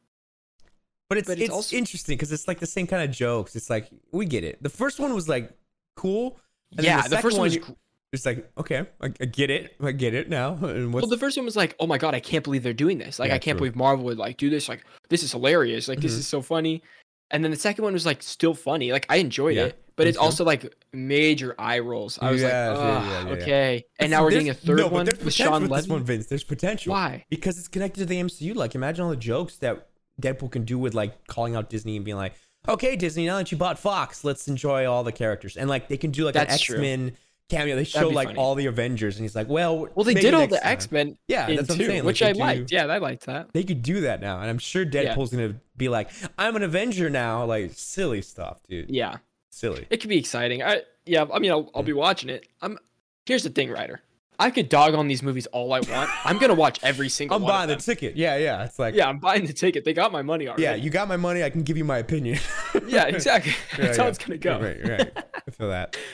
But 1.09 1.19
it's 1.19 1.29
But 1.29 1.35
it's 1.39 1.45
it's, 1.45 1.53
also- 1.55 1.77
interesting 1.77 2.17
because 2.17 2.33
it's 2.33 2.49
like 2.49 2.61
the 2.61 2.67
same 2.67 2.87
kind 2.87 3.03
of 3.09 3.15
jokes. 3.15 3.55
It's 3.57 3.69
like 3.71 3.89
we 4.13 4.27
get 4.27 4.45
it. 4.45 4.63
The 4.63 4.71
first 4.71 4.99
one 4.99 5.15
was 5.15 5.29
like 5.29 5.53
cool. 5.97 6.39
Yeah, 6.73 7.03
the 7.03 7.11
the, 7.11 7.19
first 7.19 7.37
one 7.39 7.45
was. 7.49 7.57
gr- 7.59 7.73
It's 8.13 8.25
like 8.27 8.51
okay, 8.59 8.87
I, 9.01 9.07
I 9.21 9.25
get 9.27 9.51
it. 9.51 9.77
I 9.83 9.93
get 9.93 10.15
it 10.15 10.29
now. 10.29 10.55
Well, 10.91 11.07
the 11.07 11.19
first 11.19 11.37
one 11.37 11.45
was 11.45 11.57
like, 11.57 11.75
"Oh 11.79 11.87
my 11.87 11.99
god, 11.99 12.15
I 12.15 12.21
can't 12.21 12.43
believe 12.43 12.63
they're 12.63 12.73
doing 12.73 12.99
this! 12.99 13.19
Like, 13.19 13.29
Yeah, 13.29 13.35
I 13.35 13.39
can't 13.39 13.57
true. 13.59 13.67
believe 13.67 13.77
Marvel 13.77 14.05
would 14.07 14.19
like 14.19 14.37
do 14.39 14.49
this! 14.51 14.69
Like, 14.69 14.85
this 15.09 15.23
is 15.23 15.33
hilarious! 15.33 15.89
Like, 15.89 16.01
this 16.01 16.15
Mhm. 16.15 16.19
is 16.19 16.27
so 16.27 16.41
funny." 16.43 16.83
And 17.31 17.43
then 17.43 17.51
the 17.51 17.57
second 17.57 17.85
one 17.85 17.93
was 17.93 18.07
like 18.07 18.23
still 18.23 18.55
funny. 18.55 18.93
Like, 18.93 19.07
I 19.09 19.17
enjoyed 19.17 19.57
Yeah, 19.57 19.65
it, 19.67 19.83
but 19.97 20.07
it's 20.07 20.19
also 20.19 20.45
like 20.45 20.73
major 20.93 21.55
eye 21.59 21.81
rolls. 21.81 22.19
I 22.23 22.31
was 22.31 22.43
Yeah, 22.43 22.71
like, 22.71 22.79
yeah, 22.79 23.25
yeah, 23.27 23.33
okay." 23.33 23.85
And 23.99 24.11
now 24.11 24.23
we're 24.23 24.31
getting 24.31 24.51
a 24.51 24.55
third 24.55 24.79
no, 24.79 24.89
one 24.89 25.07
there's 25.07 25.19
with 25.19 25.35
Shawn 25.35 25.63
with 25.63 25.71
this 25.73 25.89
one, 25.89 26.05
Vince. 26.05 26.27
There's 26.27 26.45
potential. 26.45 26.93
Why? 26.93 27.25
Because 27.31 27.59
it's 27.59 27.69
connected 27.69 28.01
to 28.01 28.07
the 28.07 28.17
MCU. 28.21 28.55
Like, 28.55 28.75
imagine 28.75 29.05
all 29.05 29.11
the 29.11 29.17
jokes 29.17 29.57
that 29.59 29.89
Deadpool 30.21 30.51
can 30.51 30.65
do 30.65 30.79
with 30.79 30.95
like 30.95 31.27
calling 31.27 31.57
out 31.57 31.69
Disney 31.71 31.97
and 31.97 32.05
being 32.05 32.17
like, 32.17 32.35
"Okay, 32.69 32.97
Disney, 32.97 33.27
now 33.27 33.37
that 33.39 33.51
you 33.53 33.59
bought 33.59 33.79
Fox, 33.79 34.25
let's 34.25 34.47
enjoy 34.49 34.87
all 34.87 35.03
the 35.05 35.13
characters." 35.13 35.57
And 35.57 35.69
like, 35.69 35.89
they 35.89 35.97
can 35.97 36.11
do 36.11 36.25
like 36.25 36.37
an 36.37 36.47
That's 36.49 36.61
true. 36.63 36.77
X 36.77 36.81
Men 36.83 37.17
cameo. 37.51 37.77
They 37.77 37.85
show 37.85 38.09
like 38.09 38.29
funny. 38.29 38.39
all 38.39 38.55
the 38.55 38.67
Avengers, 38.67 39.17
and 39.17 39.25
he's 39.25 39.35
like, 39.37 39.49
"Well, 39.49 39.89
Well, 39.95 40.05
they 40.05 40.15
did 40.15 40.33
all 40.35 40.47
the. 40.47 40.65
X 40.67 40.91
Men 40.91 41.19
Yeah, 41.29 41.47
that's 41.47 41.69
what 41.69 41.71
I'm 41.73 41.87
saying. 41.87 41.91
like, 41.99 42.05
which 42.05 42.23
I 42.23 42.33
do- 42.33 42.39
liked. 42.39 42.73
Yeah, 42.73 42.87
I 42.87 42.99
liked 42.99 43.27
that. 43.27 43.53
They 43.53 43.65
could 43.65 43.83
do 43.83 44.03
that 44.03 44.21
now, 44.21 44.41
and 44.41 44.49
I'm 44.49 44.59
sure 44.59 44.83
Yeah. 44.83 45.15
Deadpool's 45.15 45.31
gonna 45.31 45.57
be 45.77 45.89
like, 45.89 46.11
"I'm 46.39 46.57
an 46.57 46.63
Avenger 46.63 47.11
now." 47.11 47.45
Like 47.45 47.73
silly 47.75 48.23
stuff, 48.23 48.61
dude. 48.69 48.91
Yeah, 48.91 49.17
Silly. 49.51 49.87
it 49.91 49.99
could 49.99 50.09
be 50.11 50.19
exciting. 50.19 50.63
I 50.63 50.83
yeah, 51.07 51.27
I 51.33 51.39
mean, 51.39 51.51
I'll, 51.51 51.71
I'll 51.75 51.83
be 51.83 51.93
watching 51.93 52.31
it. 52.31 52.47
I'm. 52.63 52.79
Here's 53.27 53.43
the 53.43 53.51
thing, 53.51 53.71
Ryder. 53.71 54.01
I 54.39 54.51
could 54.51 54.69
dog 54.69 54.95
on 54.95 55.09
these 55.09 55.23
movies 55.23 55.47
all 55.47 55.73
I 55.73 55.81
want. 55.81 56.11
I'm 56.25 56.39
gonna 56.39 56.55
watch 56.55 56.81
every 56.83 57.09
single. 57.09 57.37
I'm 57.37 57.43
buying 57.45 57.69
the 57.69 57.77
ticket. 57.77 58.17
Yeah, 58.17 58.37
yeah. 58.37 58.65
It's 58.65 58.79
like, 58.79 58.95
Yeah, 58.95 59.09
I'm 59.09 59.19
buying 59.19 59.47
the 59.47 59.53
ticket. 59.53 59.85
They 59.85 59.93
got 59.93 60.13
my 60.13 60.23
money 60.23 60.49
already. 60.49 60.63
yeah, 60.63 60.75
you 60.75 60.91
got 60.91 61.09
my 61.09 61.17
money. 61.17 61.45
I 61.45 61.51
can 61.51 61.63
give 61.63 61.77
you 61.77 61.85
my 61.85 61.99
opinion. 61.99 62.39
yeah, 62.87 63.05
exactly. 63.07 63.53
Yeah, 63.79 63.79
That's 63.87 63.99
how 63.99 64.07
it's 64.09 64.19
gonna 64.19 64.39
go. 64.39 64.61
Right, 64.61 64.89
right. 64.89 65.13
I 65.47 65.51
feel 65.51 65.69
that. 65.71 65.97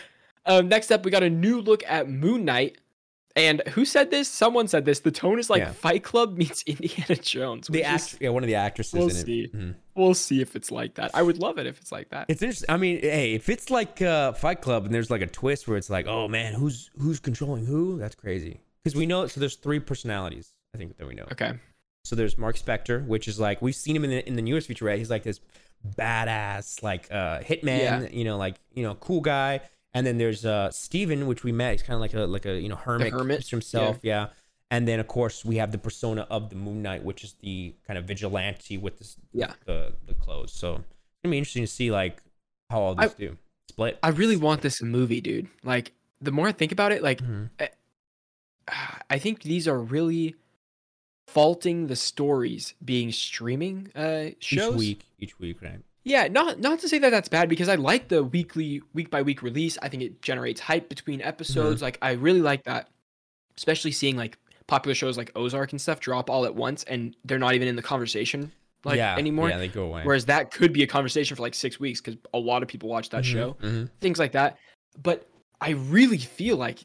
Um, 0.47 0.69
next 0.69 0.91
up, 0.91 1.05
we 1.05 1.11
got 1.11 1.23
a 1.23 1.29
new 1.29 1.61
look 1.61 1.85
at 1.87 2.09
Moon 2.09 2.47
Knight. 2.47 2.79
And 3.37 3.63
who 3.69 3.85
said 3.85 4.11
this? 4.11 4.29
Someone 4.29 4.67
said 4.67 4.85
this. 4.85 5.01
The 5.01 5.13
tone 5.13 5.39
is 5.39 5.49
like 5.49 5.61
Yeah. 5.61 5.71
Fight 5.73 6.03
Club 6.03 6.37
meets 6.37 6.63
Indiana 6.67 7.15
Jones. 7.17 7.69
The 7.69 7.79
which 7.79 7.87
is- 7.87 8.17
yeah, 8.21 8.31
one 8.31 8.43
of 8.43 8.49
the 8.49 8.57
actresses 8.57 8.95
We'll 8.95 9.09
in 9.09 9.15
see. 9.15 9.41
it. 9.43 9.55
Mhm. 9.55 9.75
We'll 9.95 10.15
see 10.15 10.41
if 10.41 10.57
it's 10.57 10.71
like 10.73 10.95
that. 10.95 11.11
I 11.15 11.23
would 11.23 11.39
love 11.39 11.59
it 11.59 11.67
if 11.67 11.79
it's 11.79 11.93
like 11.93 12.09
that. 12.11 12.27
It's 12.29 12.43
interesting. 12.43 12.71
I 12.71 12.77
mean, 12.77 13.01
hey, 13.01 13.35
if 13.35 13.49
it's 13.49 13.71
like 13.71 14.03
uh, 14.03 14.33
Fight 14.33 14.61
Club 14.63 14.85
and 14.85 14.93
there's 14.95 15.11
like 15.11 15.21
a 15.23 15.27
twist 15.27 15.69
where 15.69 15.77
it's 15.77 15.91
like, 15.91 16.07
oh 16.07 16.27
man, 16.27 16.55
who's 16.55 16.91
who's 16.99 17.21
controlling 17.21 17.67
who? 17.67 17.99
That's 17.99 18.15
crazy. 18.15 18.61
Because 18.83 18.97
we 18.97 19.07
know, 19.07 19.27
so 19.27 19.39
there's 19.41 19.57
three 19.57 19.79
personalities. 19.79 20.53
I 20.75 20.79
think 20.79 20.97
that 20.97 21.07
we 21.07 21.15
know. 21.15 21.27
Okay. 21.33 21.53
So 22.05 22.17
there's 22.17 22.39
Mark 22.39 22.57
Spector, 22.57 23.07
which 23.07 23.29
is 23.29 23.39
like 23.39 23.61
we've 23.63 23.75
seen 23.77 23.95
him 23.95 24.05
in 24.05 24.11
the 24.11 24.27
in 24.27 24.35
the 24.37 24.43
newest 24.43 24.69
featurette. 24.69 24.99
He's 24.99 25.11
like 25.11 25.23
this 25.23 25.39
badass, 25.99 26.83
like 26.83 27.07
uh, 27.11 27.41
hitman, 27.41 27.79
Yeah. 28.03 28.09
you 28.11 28.25
know, 28.25 28.37
like 28.39 28.57
you 28.73 28.83
know, 28.83 28.95
cool 28.97 29.21
guy. 29.21 29.61
And 29.93 30.07
then 30.07 30.19
there's 30.19 30.45
uh 30.45 30.71
Steven, 30.71 31.27
which 31.27 31.43
we 31.45 31.53
met. 31.53 31.73
He's 31.73 31.83
kind 31.83 31.95
of 31.95 32.00
like 32.00 32.15
a 32.15 32.21
like 32.21 32.47
a 32.47 32.61
you 32.61 32.69
know 32.69 32.76
hermit, 32.76 33.13
hermit, 33.13 33.49
himself, 33.49 33.99
yeah. 34.03 34.29
And 34.71 34.87
then 34.87 35.00
of 35.00 35.09
course 35.09 35.45
we 35.45 35.57
have 35.57 35.73
the 35.73 35.79
persona 35.79 36.26
of 36.31 36.50
the 36.50 36.57
Moon 36.57 36.81
Knight, 36.83 37.03
which 37.05 37.25
is 37.25 37.35
the 37.41 37.75
kind 37.87 37.99
of 37.99 38.05
vigilante 38.05 38.79
with 38.79 38.99
this, 38.99 39.17
Yeah. 39.33 39.55
the 39.65 39.95
the 40.07 40.15
clothes. 40.15 40.53
So 40.53 40.75
it's 40.76 40.85
gonna 41.25 41.33
be 41.33 41.39
interesting 41.39 41.65
to 41.65 41.67
see 41.67 41.91
like 41.91 42.23
how 42.71 42.81
all 42.81 42.95
I- 42.99 43.07
these 43.07 43.15
do 43.15 43.37
split. 43.69 43.99
I 44.03 44.11
really 44.11 44.37
want 44.37 44.63
this 44.63 44.83
movie, 44.83 45.21
dude. 45.21 45.49
Like, 45.63 45.93
the 46.21 46.33
more 46.33 46.49
I 46.49 46.53
think 46.53 46.73
about 46.73 46.93
it, 46.93 47.03
like, 47.03 47.21
mm-hmm. 47.21 47.47
I 49.09 49.19
think 49.19 49.43
these 49.43 49.67
are 49.67 49.79
really 49.79 50.35
faulting 51.26 51.87
the 51.87 51.97
stories 51.97 52.75
being 52.85 53.11
streaming 53.13 53.91
uh, 53.95 54.31
shows. 54.39 54.75
Each 54.75 54.79
week, 54.79 55.07
each 55.19 55.39
week, 55.39 55.63
right? 55.63 55.81
Yeah, 56.11 56.27
not 56.29 56.59
not 56.59 56.81
to 56.81 56.89
say 56.89 56.99
that 56.99 57.11
that's 57.11 57.29
bad 57.29 57.49
because 57.49 57.69
I 57.69 57.77
like 57.77 58.09
the 58.09 58.25
weekly 58.25 58.83
week 58.95 59.11
by 59.11 59.23
week 59.23 59.43
release. 59.43 59.79
I 59.81 59.89
think 59.89 60.03
it 60.03 60.21
generates 60.23 60.61
hype 60.61 60.89
between 60.89 61.21
episodes. 61.23 61.77
Mm-hmm. 61.77 61.85
Like 61.85 61.99
I 62.03 62.13
really 62.13 62.43
like 62.43 62.65
that. 62.65 62.89
Especially 63.57 63.93
seeing 63.93 64.17
like 64.17 64.37
popular 64.67 64.95
shows 64.95 65.17
like 65.17 65.31
Ozark 65.37 65.73
and 65.73 65.81
stuff 65.81 66.01
drop 66.01 66.29
all 66.31 66.45
at 66.45 66.55
once 66.55 66.83
and 66.85 67.17
they're 67.25 67.39
not 67.39 67.55
even 67.55 67.69
in 67.69 67.77
the 67.77 67.83
conversation 67.83 68.51
like 68.85 68.97
yeah, 68.97 69.17
anymore. 69.17 69.49
Yeah, 69.49 69.59
they 69.59 69.69
go 69.69 69.85
away. 69.87 70.03
Whereas 70.05 70.25
that 70.27 70.51
could 70.51 70.73
be 70.73 70.83
a 70.83 70.87
conversation 70.87 71.37
for 71.37 71.43
like 71.43 71.55
6 71.55 71.79
weeks 71.79 72.01
cuz 72.01 72.17
a 72.35 72.39
lot 72.39 72.63
of 72.63 72.69
people 72.69 72.89
watch 72.89 73.11
that 73.11 73.25
Mhm, 73.25 73.33
show. 73.33 73.57
mhm. 73.63 73.91
Things 74.01 74.19
like 74.19 74.33
that. 74.33 74.59
But 75.01 75.29
I 75.61 75.71
really 75.71 76.19
feel 76.19 76.57
like 76.57 76.79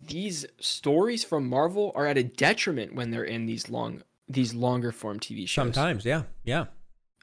these 0.00 0.46
stories 0.58 1.22
from 1.24 1.48
Marvel 1.48 1.92
are 1.94 2.06
at 2.06 2.16
a 2.18 2.24
detriment 2.24 2.94
when 2.94 3.10
they're 3.10 3.24
in 3.24 3.46
these 3.46 3.68
long 3.68 4.02
these 4.28 4.54
longer 4.54 4.90
form 4.90 5.20
TV 5.20 5.40
shows. 5.46 5.52
Sometimes, 5.52 6.04
yeah, 6.04 6.22
yeah. 6.44 6.66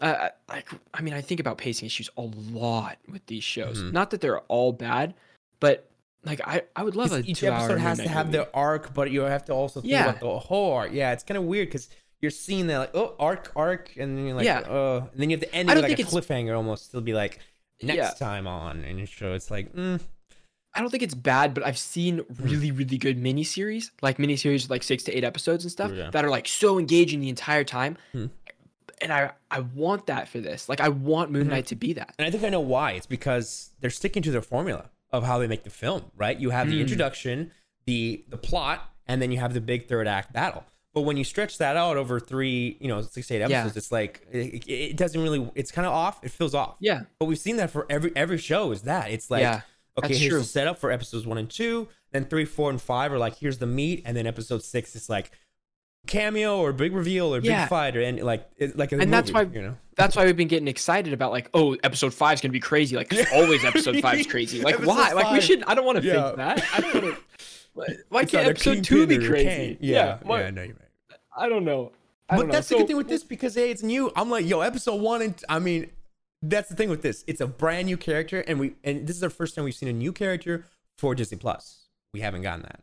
Uh, 0.02 0.30
I- 0.50 0.54
like, 0.54 0.68
I 0.94 1.02
mean, 1.02 1.14
I 1.14 1.22
think 1.22 1.40
about 1.40 1.58
pacing 1.58 1.86
issues 1.86 2.10
a 2.18 2.22
lot 2.22 2.98
with 3.10 3.26
these 3.28 3.44
shows. 3.44 3.78
Mhm. 3.82 3.94
Not 3.94 4.10
that 4.12 4.20
they're 4.22 4.40
all 4.42 4.74
bad, 4.74 5.14
but 5.60 5.88
like, 6.24 6.42
I, 6.46 6.64
I 6.76 6.84
would 6.84 6.96
love 6.96 7.12
a 7.12 7.18
'Cause 7.18 7.26
each 7.28 7.40
two-hour 7.40 7.56
episode 7.58 7.80
has 7.80 7.98
to 8.00 8.08
have 8.10 8.28
movie. 8.28 8.38
their 8.40 8.56
arc, 8.56 8.94
but 8.94 9.12
you 9.12 9.22
have 9.22 9.46
to 9.46 9.54
also 9.54 9.82
think 9.82 9.92
Yeah. 9.92 10.10
about 10.10 10.20
the 10.20 10.40
whole 10.40 10.74
arc. 10.74 10.92
Yeah, 10.92 11.14
it's 11.14 11.24
kind 11.24 11.38
of 11.38 11.46
weird 11.46 11.68
because 11.70 11.90
you're 12.22 12.30
seeing 12.32 12.68
that 12.68 12.78
like 12.78 12.92
oh 12.96 13.16
arc 13.20 13.52
arc, 13.56 13.96
and 13.98 14.18
then 14.18 14.26
you're 14.26 14.36
like 14.36 14.46
Yeah. 14.46 14.60
uh, 14.60 15.08
and 15.12 15.20
then 15.22 15.30
you 15.32 15.38
have 15.38 15.48
to 15.48 15.56
end 15.56 15.70
I 15.70 15.74
it 15.74 15.76
don't 15.76 15.84
with 15.84 15.92
like 15.92 16.00
a 16.00 16.10
think 16.10 16.26
cliffhanger 16.28 16.56
almost. 16.56 16.86
Still 16.86 17.02
be 17.02 17.14
like 17.14 17.40
next 17.82 17.98
Yeah. 17.98 18.10
time 18.12 18.46
on, 18.48 18.84
and 18.84 18.98
your 19.00 19.08
show 19.08 19.34
it's 19.34 19.50
like 19.50 19.74
mm, 19.74 20.00
I 20.74 20.80
don't 20.80 20.90
think 20.90 21.04
it's 21.04 21.16
bad, 21.16 21.54
but 21.54 21.66
I've 21.66 21.78
seen 21.78 22.20
Hmm. 22.20 22.44
really, 22.44 22.72
really 22.72 22.98
good 22.98 23.18
miniseries, 23.22 23.92
like 24.02 24.18
miniseries 24.20 24.62
with 24.62 24.70
like 24.70 24.84
six 24.84 25.04
to 25.04 25.12
eight 25.18 25.24
episodes 25.26 25.66
and 25.66 25.72
stuff 25.72 25.92
Yeah. 25.92 26.12
that 26.12 26.24
are 26.24 26.30
like 26.30 26.48
so 26.48 26.80
engaging 26.80 27.20
the 27.20 27.28
entire 27.30 27.64
time. 27.66 27.98
Hmm. 28.14 28.28
And 29.02 29.12
I, 29.12 29.32
I 29.50 29.62
want 29.62 30.06
that 30.08 30.28
for 30.30 30.40
this. 30.40 30.70
Like, 30.70 30.80
I 30.82 30.90
want 30.90 31.32
Moon 31.32 31.48
Mhm. 31.48 31.50
Knight 31.50 31.66
to 31.68 31.76
be 31.76 31.94
that. 31.94 32.14
and 32.20 32.26
I 32.28 32.32
think 32.32 32.44
I 32.44 32.50
know 32.50 32.60
why. 32.60 32.92
It's 32.92 33.06
because 33.08 33.72
they're 33.80 33.90
sticking 33.90 34.22
to 34.24 34.32
their 34.32 34.42
formula 34.42 34.90
of 35.12 35.24
how 35.24 35.40
they 35.40 35.48
make 35.48 35.64
the 35.64 35.70
film. 35.70 36.12
Right? 36.16 36.40
You 36.40 36.52
have 36.52 36.68
the 36.70 36.78
Mm. 36.78 36.82
introduction, 36.82 37.52
the 37.86 38.24
the 38.30 38.38
plot, 38.38 38.90
and 39.08 39.22
then 39.22 39.32
you 39.32 39.40
have 39.40 39.54
the 39.54 39.62
big 39.62 39.88
third 39.88 40.08
act 40.08 40.32
battle. 40.34 40.64
But 40.94 41.02
when 41.02 41.16
you 41.18 41.24
stretch 41.24 41.58
that 41.60 41.78
out 41.78 41.96
over 41.98 42.20
three, 42.20 42.78
you 42.82 42.88
know, 42.90 43.02
six 43.02 43.32
eight 43.32 43.40
Yeah. 43.40 43.46
episodes, 43.62 43.78
it's 43.78 43.92
like 43.92 44.26
it, 44.32 44.68
it 44.68 44.98
doesn't 44.98 45.22
really. 45.22 45.50
It's 45.56 45.72
kind 45.72 45.86
of 45.88 45.94
off. 45.94 46.20
It 46.24 46.32
feels 46.32 46.54
off. 46.54 46.76
Yeah. 46.80 47.04
But 47.18 47.26
we've 47.26 47.40
seen 47.40 47.56
that 47.58 47.72
for 47.72 47.86
every 47.90 48.12
every 48.16 48.38
show. 48.38 48.72
Is 48.72 48.82
that 48.84 49.10
it's 49.10 49.32
like 49.32 49.42
Yeah, 49.42 49.62
okay, 49.98 50.16
here's 50.16 50.30
true. 50.30 50.40
the 50.40 50.46
setup 50.46 50.78
for 50.78 50.92
episodes 50.92 51.26
one 51.26 51.38
and 51.38 51.50
two, 51.50 51.88
then 52.12 52.26
three, 52.26 52.46
four, 52.46 52.70
and 52.70 52.82
five 52.82 53.12
are 53.14 53.18
like 53.20 53.38
here's 53.38 53.58
the 53.58 53.66
meat, 53.68 54.02
and 54.06 54.16
then 54.18 54.28
episode 54.28 54.64
six 54.64 54.96
is 54.96 55.10
like 55.10 55.32
cameo 56.08 56.58
or 56.60 56.74
big 56.74 56.94
reveal 56.94 57.34
or 57.34 57.40
Yeah. 57.42 57.64
big 57.64 57.70
fight 57.70 57.96
or 57.96 58.02
any, 58.02 58.22
like 58.22 58.50
it's 58.58 58.76
like 58.76 58.92
a 58.92 58.98
And 59.00 59.12
that's 59.14 59.32
why- 59.32 59.44
you 59.44 59.62
know 59.62 59.78
That's 59.96 60.16
why 60.16 60.26
we've 60.26 60.36
been 60.38 60.48
getting 60.48 60.68
excited 60.68 61.14
about 61.14 61.32
like, 61.32 61.50
oh, 61.54 61.76
episode 61.84 62.14
five 62.14 62.36
is 62.36 62.42
gonna 62.42 62.52
be 62.54 62.60
crazy. 62.60 62.96
Like, 62.96 63.14
always 63.34 63.64
episode 63.64 64.00
five 64.02 64.20
is 64.20 64.26
crazy. 64.28 64.62
Like, 64.62 64.80
why? 64.80 65.12
Like, 65.14 65.32
we 65.32 65.42
should. 65.42 65.64
I 65.66 65.76
don't 65.76 65.86
want 65.86 66.00
to 66.02 66.04
Yeah. 66.08 66.24
think 66.24 66.38
that. 66.38 66.64
I 66.74 66.80
don't 66.82 66.94
want 67.04 67.16
to. 67.16 67.22
Why 68.10 68.22
It's 68.24 68.32
can't 68.32 68.48
episode 68.48 68.84
two 68.84 69.08
be 69.08 69.18
crazy? 69.26 69.78
Yeah, 69.80 70.18
why- 70.24 70.42
yeah, 70.42 70.50
no, 70.50 70.64
you're 70.64 70.76
right. 70.76 71.20
I 71.38 71.48
don't 71.48 71.64
know. 71.64 71.92
I 72.30 72.36
But 72.36 72.42
don't 72.42 72.48
know. 72.48 72.54
that's 72.54 72.68
the 72.68 72.74
So- 72.76 72.78
good 72.80 72.88
thing 72.88 72.98
with 72.98 73.08
this 73.08 73.24
because 73.24 73.56
hey, 73.56 73.70
it's 73.72 73.82
new. 73.84 74.12
I'm 74.16 74.30
like, 74.30 74.46
yo, 74.46 74.60
episode 74.62 75.00
one 75.02 75.22
and 75.22 75.42
I 75.48 75.60
mean, 75.60 75.90
that's 76.42 76.68
the 76.68 76.76
thing 76.76 76.90
with 76.90 77.02
this. 77.02 77.24
It's 77.28 77.40
a 77.40 77.48
brand 77.48 77.86
new 77.86 77.96
character, 77.98 78.42
and 78.48 78.60
we 78.60 78.74
and 78.84 79.08
this 79.08 79.16
is 79.16 79.24
our 79.24 79.30
first 79.30 79.56
time 79.56 79.64
we've 79.66 79.74
seen 79.76 79.88
a 79.88 79.94
new 79.94 80.12
character 80.12 80.66
for 80.98 81.16
Disney 81.16 81.38
Plus. 81.38 81.86
We 82.14 82.20
haven't 82.22 82.42
gotten 82.42 82.64
that. 82.64 82.82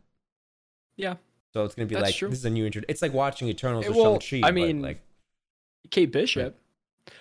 Yeah. 0.96 1.16
So 1.54 1.64
it's 1.64 1.74
gonna 1.74 1.86
be 1.86 1.94
That's 1.94 2.06
like 2.06 2.14
true. 2.14 2.28
this 2.28 2.38
is 2.40 2.44
a 2.44 2.50
new 2.50 2.66
intro. 2.66 2.82
It's 2.88 3.02
like 3.02 3.12
watching 3.12 3.48
Eternals 3.48 3.86
with 3.88 3.96
well, 3.96 4.20
Shang-Chi. 4.20 4.46
I 4.46 4.50
mean, 4.50 4.82
like 4.82 5.00
Kate 5.90 6.10
Bishop. 6.12 6.58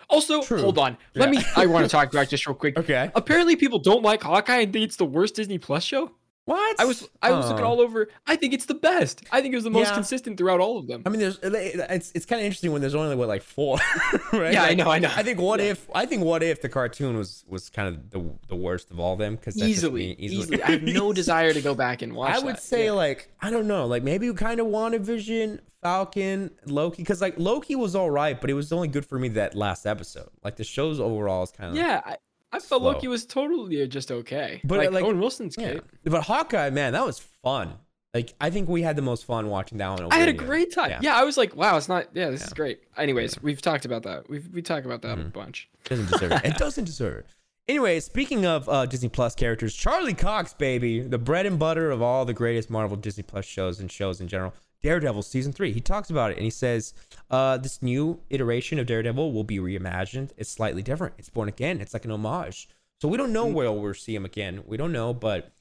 Also, 0.09 0.41
True. 0.41 0.59
hold 0.61 0.77
on. 0.77 0.97
Let 1.15 1.33
Yeah. 1.33 1.39
me. 1.39 1.45
I 1.55 1.65
want 1.65 1.85
to 1.85 1.89
talk 1.97 2.11
about 2.11 2.27
just 2.27 2.45
real 2.45 2.55
quick. 2.55 2.77
okay, 2.77 3.09
Apparently, 3.15 3.55
people 3.55 3.79
don't 3.79 4.03
like 4.03 4.21
Hawkeye 4.21 4.59
and 4.59 4.73
think 4.73 4.83
it's 4.83 4.97
the 4.97 5.05
worst 5.05 5.35
Disney 5.35 5.57
Plus 5.57 5.83
show. 5.83 6.11
What 6.47 6.79
I 6.79 6.85
was 6.85 7.07
I 7.21 7.31
was 7.31 7.49
looking 7.49 7.63
Oh. 7.65 7.67
all 7.69 7.81
over. 7.81 8.07
I 8.25 8.35
think 8.37 8.53
it's 8.53 8.65
the 8.65 8.73
best. 8.73 9.23
I 9.31 9.41
think 9.41 9.53
it 9.53 9.57
was 9.57 9.63
the 9.65 9.69
most 9.69 9.89
Yeah. 9.89 9.95
consistent 9.95 10.37
throughout 10.37 10.59
all 10.59 10.77
of 10.79 10.87
them. 10.87 11.03
I 11.05 11.09
mean, 11.09 11.19
there's 11.19 11.37
it's 11.43 12.11
it's 12.15 12.25
kind 12.25 12.39
of 12.39 12.45
interesting 12.45 12.71
when 12.71 12.81
there's 12.81 12.95
only 12.95 13.15
what 13.15 13.27
like 13.27 13.43
four, 13.43 13.77
right? 14.33 14.53
Yeah, 14.53 14.63
I 14.63 14.73
know, 14.73 14.89
I 14.89 14.99
know. 14.99 15.11
I 15.15 15.23
think 15.23 15.39
what 15.39 15.59
Yeah. 15.59 15.71
if 15.71 15.87
I 15.93 16.05
think 16.05 16.23
what 16.23 16.41
if 16.43 16.61
the 16.61 16.69
cartoon 16.69 17.17
was 17.17 17.43
was 17.47 17.69
kind 17.69 17.87
of 17.89 18.09
the 18.11 18.21
the 18.47 18.55
worst 18.55 18.89
of 18.91 18.99
all 18.99 19.15
them 19.17 19.35
because 19.35 19.61
easily, 19.61 20.13
easily, 20.13 20.63
I 20.63 20.71
have 20.71 20.83
no 20.83 21.11
desire 21.21 21.53
to 21.53 21.61
go 21.61 21.75
back 21.75 22.01
and 22.01 22.15
watch. 22.15 22.33
I 22.35 22.39
would 22.39 22.55
that. 22.55 22.63
say 22.63 22.85
Yeah. 22.85 22.91
like 22.93 23.29
I 23.41 23.49
don't 23.49 23.67
know, 23.67 23.85
like 23.85 24.03
maybe 24.03 24.25
you 24.25 24.33
kind 24.33 24.59
of 24.59 24.67
wanted 24.67 25.05
Vision, 25.05 25.59
Falcon, 25.83 26.51
Loki, 26.65 27.01
because 27.03 27.21
like 27.21 27.35
Loki 27.37 27.75
was 27.75 27.95
all 27.95 28.09
right, 28.09 28.39
but 28.39 28.49
it 28.49 28.53
was 28.53 28.71
only 28.71 28.87
good 28.87 29.05
for 29.05 29.19
me 29.19 29.29
that 29.29 29.55
last 29.55 29.85
episode. 29.85 30.29
Like 30.43 30.55
the 30.55 30.63
show's 30.63 30.99
overall 30.99 31.43
is 31.43 31.51
kind 31.51 31.71
of 31.71 31.75
yeah, 31.75 32.01
I, 32.05 32.17
I 32.51 32.59
felt 32.59 32.81
slow. 32.81 32.91
Loki 32.91 33.07
was 33.07 33.25
totally 33.25 33.85
just 33.87 34.11
okay. 34.11 34.61
But, 34.63 34.79
like, 34.79 34.91
like, 34.91 35.03
Owen 35.03 35.19
Wilson's 35.19 35.55
Yeah. 35.57 35.73
good. 35.73 35.83
But 36.05 36.23
Hawkeye, 36.23 36.69
man, 36.69 36.93
that 36.93 37.05
was 37.05 37.19
fun. 37.43 37.73
Like 38.13 38.33
I 38.41 38.49
think 38.49 38.67
we 38.69 38.81
had 38.81 38.95
the 38.95 39.01
most 39.01 39.25
fun 39.25 39.47
watching 39.49 39.77
that 39.79 39.89
one. 39.89 40.07
I 40.11 40.15
had 40.17 40.29
a 40.29 40.33
great 40.33 40.73
time. 40.73 40.89
Yeah. 40.89 40.99
Yeah. 41.03 41.15
I 41.17 41.23
was 41.23 41.37
like, 41.37 41.55
wow, 41.55 41.77
it's 41.77 41.89
not. 41.89 42.07
Yeah, 42.13 42.29
this 42.29 42.43
is 42.47 42.53
great. 42.53 42.79
Anyways, 42.95 43.39
we've 43.43 43.61
talked 43.61 43.85
about 43.85 44.03
that. 44.03 44.27
We've 44.29 44.47
we 44.51 44.61
talk 44.61 44.85
about 44.85 45.01
that 45.03 45.19
a 45.19 45.21
Mhm. 45.21 45.33
bunch. 45.33 45.69
It 45.85 45.89
doesn't 45.89 46.09
deserve 46.11 46.31
it. 46.31 46.45
It 46.45 46.57
doesn't 46.57 46.85
deserve 46.85 47.17
it. 47.19 47.25
Anyway, 47.67 47.99
speaking 47.99 48.45
of 48.45 48.67
uh, 48.69 48.85
Disney 48.85 49.09
Plus 49.09 49.35
characters, 49.35 49.75
Charlie 49.75 50.13
Cox, 50.13 50.53
baby, 50.53 51.01
the 51.01 51.17
bread 51.17 51.45
and 51.45 51.59
butter 51.59 51.91
of 51.91 52.01
all 52.01 52.23
the 52.23 52.33
greatest 52.33 52.69
Marvel 52.69 52.95
Disney 52.97 53.23
Plus 53.23 53.43
shows 53.45 53.79
and 53.81 53.91
shows 53.91 54.21
in 54.21 54.27
general. 54.29 54.53
Daredevil 54.81 55.23
season 55.23 55.51
three. 55.53 55.71
He 55.71 55.81
talks 55.81 56.09
about 56.09 56.31
it 56.31 56.37
and 56.37 56.43
he 56.43 56.49
says, 56.49 56.93
uh, 57.31 57.57
"This 57.57 57.81
new 57.81 58.21
iteration 58.29 58.79
of 58.79 58.85
Daredevil 58.85 59.31
will 59.33 59.43
be 59.43 59.57
reimagined. 59.57 60.31
It's 60.37 60.49
slightly 60.49 60.81
different. 60.81 61.15
It's 61.17 61.29
born 61.29 61.49
again. 61.49 61.81
It's 61.81 61.93
like 61.93 62.05
an 62.05 62.11
homage. 62.11 62.69
So 63.01 63.07
we 63.07 63.17
don't 63.17 63.33
know 63.33 63.47
Mm. 63.47 63.53
where 63.53 63.71
we'll 63.71 63.93
see 63.93 64.15
him 64.15 64.25
again. 64.25 64.63
We 64.65 64.77
don't 64.77 64.91
know, 64.91 65.13
but 65.13 65.51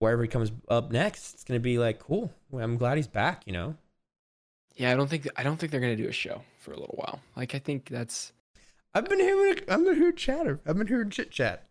wherever 0.00 0.22
he 0.22 0.28
comes 0.28 0.50
up 0.68 0.90
next, 0.90 1.34
it's 1.34 1.44
gonna 1.44 1.60
be 1.60 1.78
like 1.78 1.98
cool. 2.00 2.32
I'm 2.52 2.76
glad 2.76 2.96
he's 2.98 3.06
back. 3.08 3.42
You 3.46 3.52
know, 3.52 3.76
Yeah, 4.76 4.90
I 4.90 4.96
don't 4.96 5.08
think 5.08 5.28
I 5.36 5.42
don't 5.44 5.56
think 5.56 5.70
they're 5.70 5.80
gonna 5.80 5.96
do 5.96 6.08
a 6.08 6.12
show 6.12 6.42
for 6.58 6.72
a 6.72 6.78
little 6.78 6.96
while. 6.96 7.20
Like 7.36 7.54
I 7.54 7.58
think 7.60 7.88
that's 7.88 8.32
I've 8.92 9.08
been 9.08 9.20
hearing, 9.20 9.58
I've 9.68 9.84
been 9.84 9.94
hearing 9.96 10.16
chatter. 10.16 10.60
I've 10.66 10.76
been 10.78 10.86
hearing 10.86 11.10
chit 11.10 11.30
chat. 11.30 11.68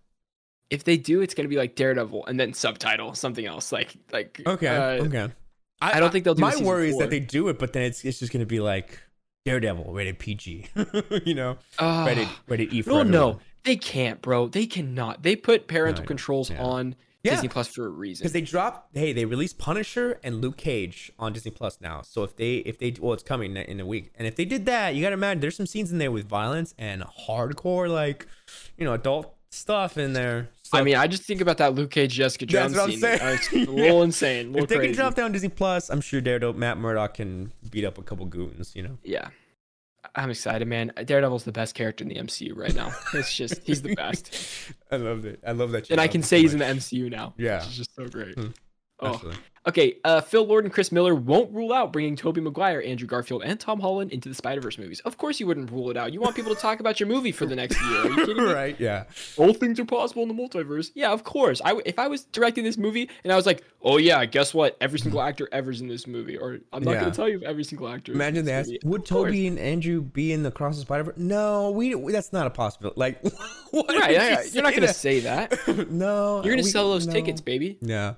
if 0.70 0.84
they 0.86 0.98
do, 0.98 1.22
it's 1.22 1.34
gonna 1.36 1.50
be 1.50 1.58
like 1.58 1.76
Daredevil 1.76 2.26
and 2.26 2.39
then 2.39 2.54
subtitle 2.54 3.13
something 3.13 3.46
else. 3.46 3.72
Like 3.72 3.96
like 4.12 4.42
Okay. 4.48 4.68
uh, 4.68 5.04
okay. 5.06 5.30
I 5.91 6.00
don't 6.00 6.12
think 6.12 6.24
they'll 6.26 6.36
do 6.36 6.41
My 6.41 6.56
worry 6.58 6.89
is 6.89 6.98
that 6.98 7.10
they 7.10 7.19
do 7.19 7.48
it, 7.50 7.60
but 7.60 7.74
then 7.74 7.84
it's 7.84 8.04
it's 8.06 8.19
just 8.19 8.32
gonna 8.32 8.46
be 8.46 8.60
like 8.60 9.00
Daredevil 9.46 9.93
rated 9.93 10.19
PG. 10.19 10.67
you 11.26 11.36
know, 11.36 11.58
ah, 11.80 12.06
rated 12.06 12.28
rated 12.48 12.74
E 12.74 12.82
for 12.82 12.89
no, 12.91 13.00
everyone. 13.00 13.12
no, 13.12 13.39
they 13.63 13.76
can't, 13.76 14.22
bro. 14.22 14.48
They 14.48 14.65
cannot. 14.65 15.24
They 15.24 15.36
put 15.36 15.67
parental 15.67 16.04
No, 16.04 16.08
controls 16.08 16.50
yeah. 16.50 16.62
on 16.63 16.96
Yeah. 17.24 17.32
Disney 17.34 17.50
Plus 17.50 17.67
for 17.67 17.86
a 17.86 17.89
reason. 17.89 18.24
because 18.24 18.32
they 18.34 18.41
dropped. 18.41 18.96
Hey, 18.98 19.12
they 19.13 19.26
released 19.26 19.58
Punisher 19.58 20.19
and 20.24 20.41
Luke 20.41 20.58
Cage 20.58 21.12
on 21.19 21.34
Disney 21.34 21.52
Plus 21.52 21.80
now. 21.82 22.02
So 22.04 22.24
if 22.24 22.36
they 22.38 22.58
if 22.58 22.78
they 22.80 22.93
well, 23.00 23.13
it's 23.13 23.24
coming 23.24 23.56
in 23.58 23.80
a 23.80 23.86
week. 23.86 24.12
And 24.17 24.28
if 24.28 24.36
they 24.38 24.46
did 24.46 24.65
that, 24.67 24.96
you 24.96 25.02
gotta 25.02 25.13
imagine 25.13 25.41
there's 25.41 25.58
some 25.58 25.65
scenes 25.67 25.91
in 25.91 25.98
there 25.98 26.12
with 26.12 26.28
violence 26.28 26.74
and 26.78 27.04
hardcore 27.28 27.89
like 27.89 28.28
you 28.78 28.86
know 28.86 28.93
adult 28.93 29.36
stuff 29.52 29.98
in 29.98 30.13
there. 30.13 30.50
So 30.74 30.80
I 30.80 30.84
mean, 30.84 30.96
I 30.96 31.08
just 31.08 31.24
think 31.24 31.40
about 31.40 31.58
that 31.60 31.76
Luke 31.76 31.92
Cage 31.92 32.14
Jessica 32.14 32.46
Jones 32.46 32.76
scene. 32.76 33.00
It's 33.04 33.54
a 33.54 33.58
little 33.58 34.02
insane. 34.04 34.48
A 34.48 34.50
little 34.50 34.64
if 34.64 34.70
they 34.70 34.76
crazy. 34.78 34.94
can 34.94 34.96
drop 34.96 35.16
down 35.16 35.32
Disney 35.32 35.50
Plus, 35.50 35.90
I'm 35.90 36.02
sure 36.02 36.20
Daredevil 36.20 36.60
Matt 36.60 36.78
Murdock 36.78 37.14
can 37.16 37.52
beat 37.70 37.86
up 37.86 37.98
a 37.98 38.04
couple 38.04 38.26
goons. 38.26 38.76
You 38.76 38.84
know. 38.84 38.98
Yeah. 39.04 39.28
I'm 40.16 40.30
excited, 40.30 40.68
man. 40.68 40.92
Daredevil's 41.06 41.44
the 41.44 41.52
best 41.52 41.76
character 41.76 42.04
in 42.04 42.10
the 42.10 42.16
MCU 42.16 42.56
right 42.56 42.76
now. 42.76 42.92
It's 43.14 43.34
just 43.36 43.62
he's 43.64 43.82
the 43.82 43.96
best. 43.96 44.36
I 44.92 44.98
love 44.98 45.26
it. 45.26 45.40
I 45.46 45.52
love 45.54 45.72
that. 45.72 45.90
you 45.90 45.94
and 45.94 46.02
I 46.02 46.08
can 46.08 46.22
say 46.24 46.38
so 46.38 46.42
he's 46.42 46.54
in 46.54 46.60
the 46.60 46.66
MCU 46.66 47.10
now. 47.10 47.34
Yeah. 47.38 47.58
it's 47.58 47.76
just 47.76 47.96
so 47.96 48.08
great. 48.08 48.36
Hmm. 48.36 48.48
Oh. 49.00 49.14
Absolutely. 49.14 49.40
Okay, 49.65 49.95
uh, 50.04 50.19
Phil 50.19 50.45
Lord 50.45 50.65
and 50.65 50.73
Chris 50.73 50.91
Miller 50.91 51.15
won't 51.15 51.49
rule 51.54 51.71
out 51.71 51.93
bringing 51.93 52.17
Tobey 52.17 52.41
Maguire, 52.41 52.82
Andrew 52.86 53.08
Garfield, 53.08 53.43
and 53.45 53.58
Tom 53.58 53.80
Holland 53.80 54.12
into 54.12 54.28
the 54.28 54.36
Spider-Verse 54.36 54.78
movies. 54.78 54.99
Of 55.06 55.17
course 55.17 55.39
you 55.39 55.47
wouldn't 55.47 55.71
rule 55.71 55.89
it 55.89 55.95
out. 55.95 56.12
You 56.12 56.19
want 56.19 56.36
people 56.36 56.54
to 56.54 56.60
talk 56.60 56.82
about 56.82 56.99
your 56.99 57.08
movie 57.08 57.32
for 57.32 57.45
the 57.45 57.56
next 57.56 57.82
year. 57.82 57.99
Are 58.02 58.08
you 58.10 58.15
kidding 58.26 58.43
me? 58.45 58.52
right? 58.52 58.78
Yeah. 58.78 59.06
All 59.38 59.54
things 59.54 59.80
are 59.80 59.86
possible 59.86 60.21
in 60.23 60.28
the 60.28 60.34
multiverse. 60.34 60.91
Yeah, 60.95 61.12
of 61.13 61.23
course. 61.23 61.62
I 61.63 61.69
w- 61.69 61.84
if 61.86 61.97
I 61.97 62.08
was 62.10 62.26
directing 62.26 62.65
this 62.65 62.78
movie 62.78 63.10
and 63.23 63.32
I 63.32 63.38
was 63.38 63.45
like, 63.45 63.63
oh 63.82 63.95
yeah, 63.97 64.26
guess 64.26 64.54
what? 64.54 64.76
Every 64.82 64.99
single 64.99 65.21
actor 65.21 65.47
ever's 65.54 65.80
in 65.80 65.88
this 65.88 66.08
movie, 66.08 66.38
or 66.38 66.60
I'm 66.73 66.84
not 66.84 66.91
Yeah. 66.95 66.99
gonna 67.02 67.12
tell 67.13 67.30
you 67.30 67.41
every 67.43 67.63
single 67.63 67.88
actor. 67.88 68.12
Imagine 68.12 68.43
this 68.43 68.52
they 68.52 68.54
asked, 68.60 68.69
movie. 68.69 68.80
would. 68.84 69.06
Toby 69.06 69.47
and 69.47 69.58
Andrew 69.58 70.02
be 70.02 70.34
in 70.34 70.43
the 70.43 70.52
Cross 70.52 70.76
the 70.76 70.82
Spider 70.82 71.04
Verse? 71.06 71.15
No, 71.17 71.71
we, 71.71 71.95
we- 71.95 72.12
That's 72.12 72.34
not 72.34 72.47
a 72.47 72.49
possibility. 72.49 72.99
Like, 72.99 73.23
what 73.71 73.88
Right, 73.88 74.43
you 74.43 74.49
you're 74.52 74.63
not 74.63 74.73
gonna 74.76 74.93
say 74.93 75.21
that. 75.21 75.58
no, 75.89 76.43
You're 76.43 76.54
gonna 76.54 76.63
sell 76.63 76.89
those 76.91 77.08
no. 77.08 77.13
tickets, 77.13 77.39
baby. 77.39 77.78
Yeah. 77.82 78.15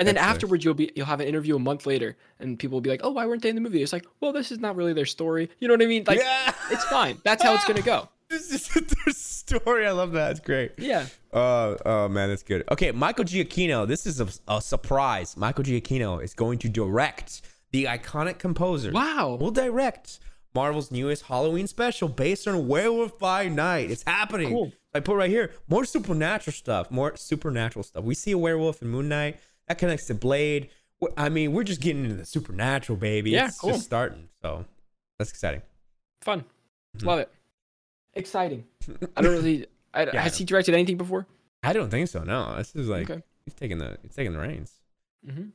And 0.00 0.08
then 0.08 0.14
That's 0.14 0.24
nice. 0.24 0.34
afterwards, 0.34 0.64
you'll 0.64 0.72
be 0.72 0.90
you'll 0.96 1.04
have 1.04 1.20
an 1.20 1.28
interview 1.28 1.56
a 1.56 1.58
month 1.58 1.84
later, 1.84 2.16
and 2.38 2.58
people 2.58 2.76
will 2.76 2.80
be 2.80 2.88
like, 2.88 3.02
"Oh, 3.04 3.10
why 3.10 3.26
weren't 3.26 3.42
they 3.42 3.50
in 3.50 3.54
the 3.54 3.60
movie?" 3.60 3.82
It's 3.82 3.92
like, 3.92 4.06
well, 4.20 4.32
this 4.32 4.50
is 4.50 4.58
not 4.58 4.74
really 4.74 4.94
their 4.94 5.04
story. 5.04 5.50
You 5.58 5.68
know 5.68 5.74
what 5.74 5.82
I 5.82 5.86
mean? 5.86 6.04
Like, 6.06 6.20
yeah. 6.20 6.54
it's 6.70 6.84
fine. 6.84 7.18
That's 7.22 7.42
how 7.42 7.54
it's 7.54 7.66
gonna 7.66 7.82
go. 7.82 8.08
this 8.30 8.50
is 8.50 8.68
their 9.04 9.12
story. 9.12 9.86
I 9.86 9.90
love 9.90 10.12
that. 10.12 10.30
It's 10.30 10.40
great. 10.40 10.72
Yeah. 10.78 11.04
Uh, 11.30 11.76
oh 11.84 12.08
man, 12.08 12.30
that's 12.30 12.42
good. 12.42 12.64
Okay, 12.70 12.92
Michael 12.92 13.26
Giacchino. 13.26 13.86
This 13.86 14.06
is 14.06 14.22
a, 14.22 14.28
a 14.48 14.62
surprise. 14.62 15.36
Michael 15.36 15.64
Giacchino 15.64 16.24
is 16.24 16.32
going 16.32 16.58
to 16.60 16.70
direct 16.70 17.42
the 17.72 17.84
iconic 17.84 18.38
composer. 18.38 18.92
Wow. 18.92 19.36
Will 19.38 19.50
direct 19.50 20.18
Marvel's 20.54 20.90
newest 20.90 21.24
Halloween 21.24 21.66
special 21.66 22.08
based 22.08 22.48
on 22.48 22.66
Werewolf 22.66 23.18
by 23.18 23.48
Night. 23.48 23.90
It's 23.90 24.02
happening. 24.06 24.48
Cool. 24.48 24.72
I 24.94 25.00
put 25.00 25.16
right 25.16 25.30
here 25.30 25.52
more 25.68 25.84
supernatural 25.84 26.52
stuff. 26.52 26.90
More 26.90 27.16
supernatural 27.16 27.82
stuff. 27.82 28.02
We 28.02 28.14
see 28.14 28.32
a 28.32 28.38
werewolf 28.38 28.82
in 28.82 28.88
Moon 28.88 29.08
Knight. 29.08 29.38
That 29.70 29.78
connects 29.78 30.06
to 30.06 30.14
Blade. 30.14 30.68
I 31.16 31.28
mean, 31.28 31.52
we're 31.52 31.62
just 31.62 31.80
getting 31.80 32.02
into 32.02 32.16
the 32.16 32.24
supernatural, 32.26 32.96
baby. 32.98 33.30
Yeah, 33.30 33.46
it's 33.46 33.60
cool. 33.60 33.70
just 33.70 33.84
starting. 33.84 34.28
So 34.42 34.64
that's 35.16 35.30
exciting. 35.30 35.62
Fun. 36.22 36.44
Mhm. 36.98 37.04
Love 37.06 37.20
it. 37.20 37.30
Exciting. 38.14 38.64
I 39.16 39.22
don't 39.22 39.30
really. 39.30 39.66
I, 39.94 40.02
Yeah, 40.06 40.10
I 40.14 40.18
has 40.22 40.36
he 40.36 40.44
directed 40.44 40.74
anything 40.74 40.96
before? 40.96 41.24
I 41.62 41.72
don't 41.72 41.88
think 41.88 42.08
so. 42.08 42.24
No, 42.24 42.56
this 42.56 42.74
is 42.74 42.88
like 42.88 43.08
Okay. 43.08 43.22
he's 43.44 43.54
taking 43.54 43.78
the 43.78 43.96
he's 44.02 44.12
taking 44.12 44.32
the 44.32 44.40
reins. 44.40 44.72
hmm 45.24 45.50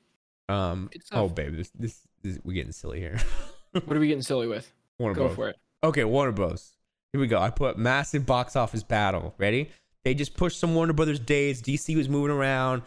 Um. 0.48 0.90
Oh, 1.12 1.26
stuff. 1.28 1.36
baby, 1.36 1.58
this, 1.58 1.72
this 1.78 2.00
this 2.24 2.40
we're 2.46 2.54
getting 2.54 2.72
silly 2.72 3.00
here. 3.02 3.18
What 3.74 3.98
are 3.98 4.00
we 4.00 4.08
getting 4.08 4.22
silly 4.22 4.48
with? 4.48 4.72
Warner 4.98 5.16
Go 5.16 5.26
Bros. 5.26 5.36
for 5.36 5.50
it. 5.50 5.58
Okay, 5.84 6.06
Warner 6.06 6.32
Bros. 6.32 6.72
Here 7.12 7.20
we 7.20 7.28
go. 7.28 7.42
I 7.42 7.50
put 7.50 7.78
massive 7.78 8.26
box 8.26 8.56
office 8.56 8.82
battle. 8.84 9.36
Ready? 9.38 9.70
They 10.06 10.14
just 10.14 10.38
pushed 10.38 10.58
some 10.58 10.74
Warner 10.74 10.94
Brothers 10.94 11.20
days. 11.20 11.62
DC 11.62 11.98
was 11.98 12.08
moving 12.08 12.32
around. 12.32 12.84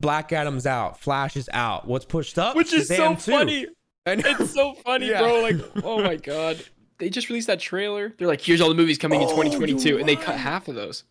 Black 0.00 0.32
Adam's 0.32 0.66
out. 0.66 1.00
Flash 1.00 1.36
is 1.36 1.48
out. 1.52 1.86
What's 1.86 2.04
pushed 2.04 2.38
up? 2.38 2.54
Which 2.56 2.72
is 2.72 2.88
so 2.88 2.94
Shazam 3.14 3.24
2. 3.24 3.30
funny. 3.32 3.66
It's 4.06 4.52
so 4.54 4.74
funny, 4.74 5.08
Yeah. 5.08 5.20
bro. 5.20 5.40
Like, 5.40 5.56
oh 5.84 6.02
my 6.02 6.16
god. 6.16 6.62
They 6.98 7.10
just 7.10 7.28
released 7.28 7.46
that 7.48 7.60
trailer. 7.60 8.14
They're 8.18 8.28
like, 8.28 8.40
here's 8.40 8.60
all 8.60 8.68
the 8.68 8.74
movies 8.74 8.98
coming 8.98 9.20
in 9.20 9.26
Oh, 9.26 9.30
2022, 9.30 9.88
you're 9.88 9.98
and 9.98 10.08
they 10.08 10.16
cut 10.16 10.36
half 10.36 10.68
of 10.68 10.74
those. 10.74 11.04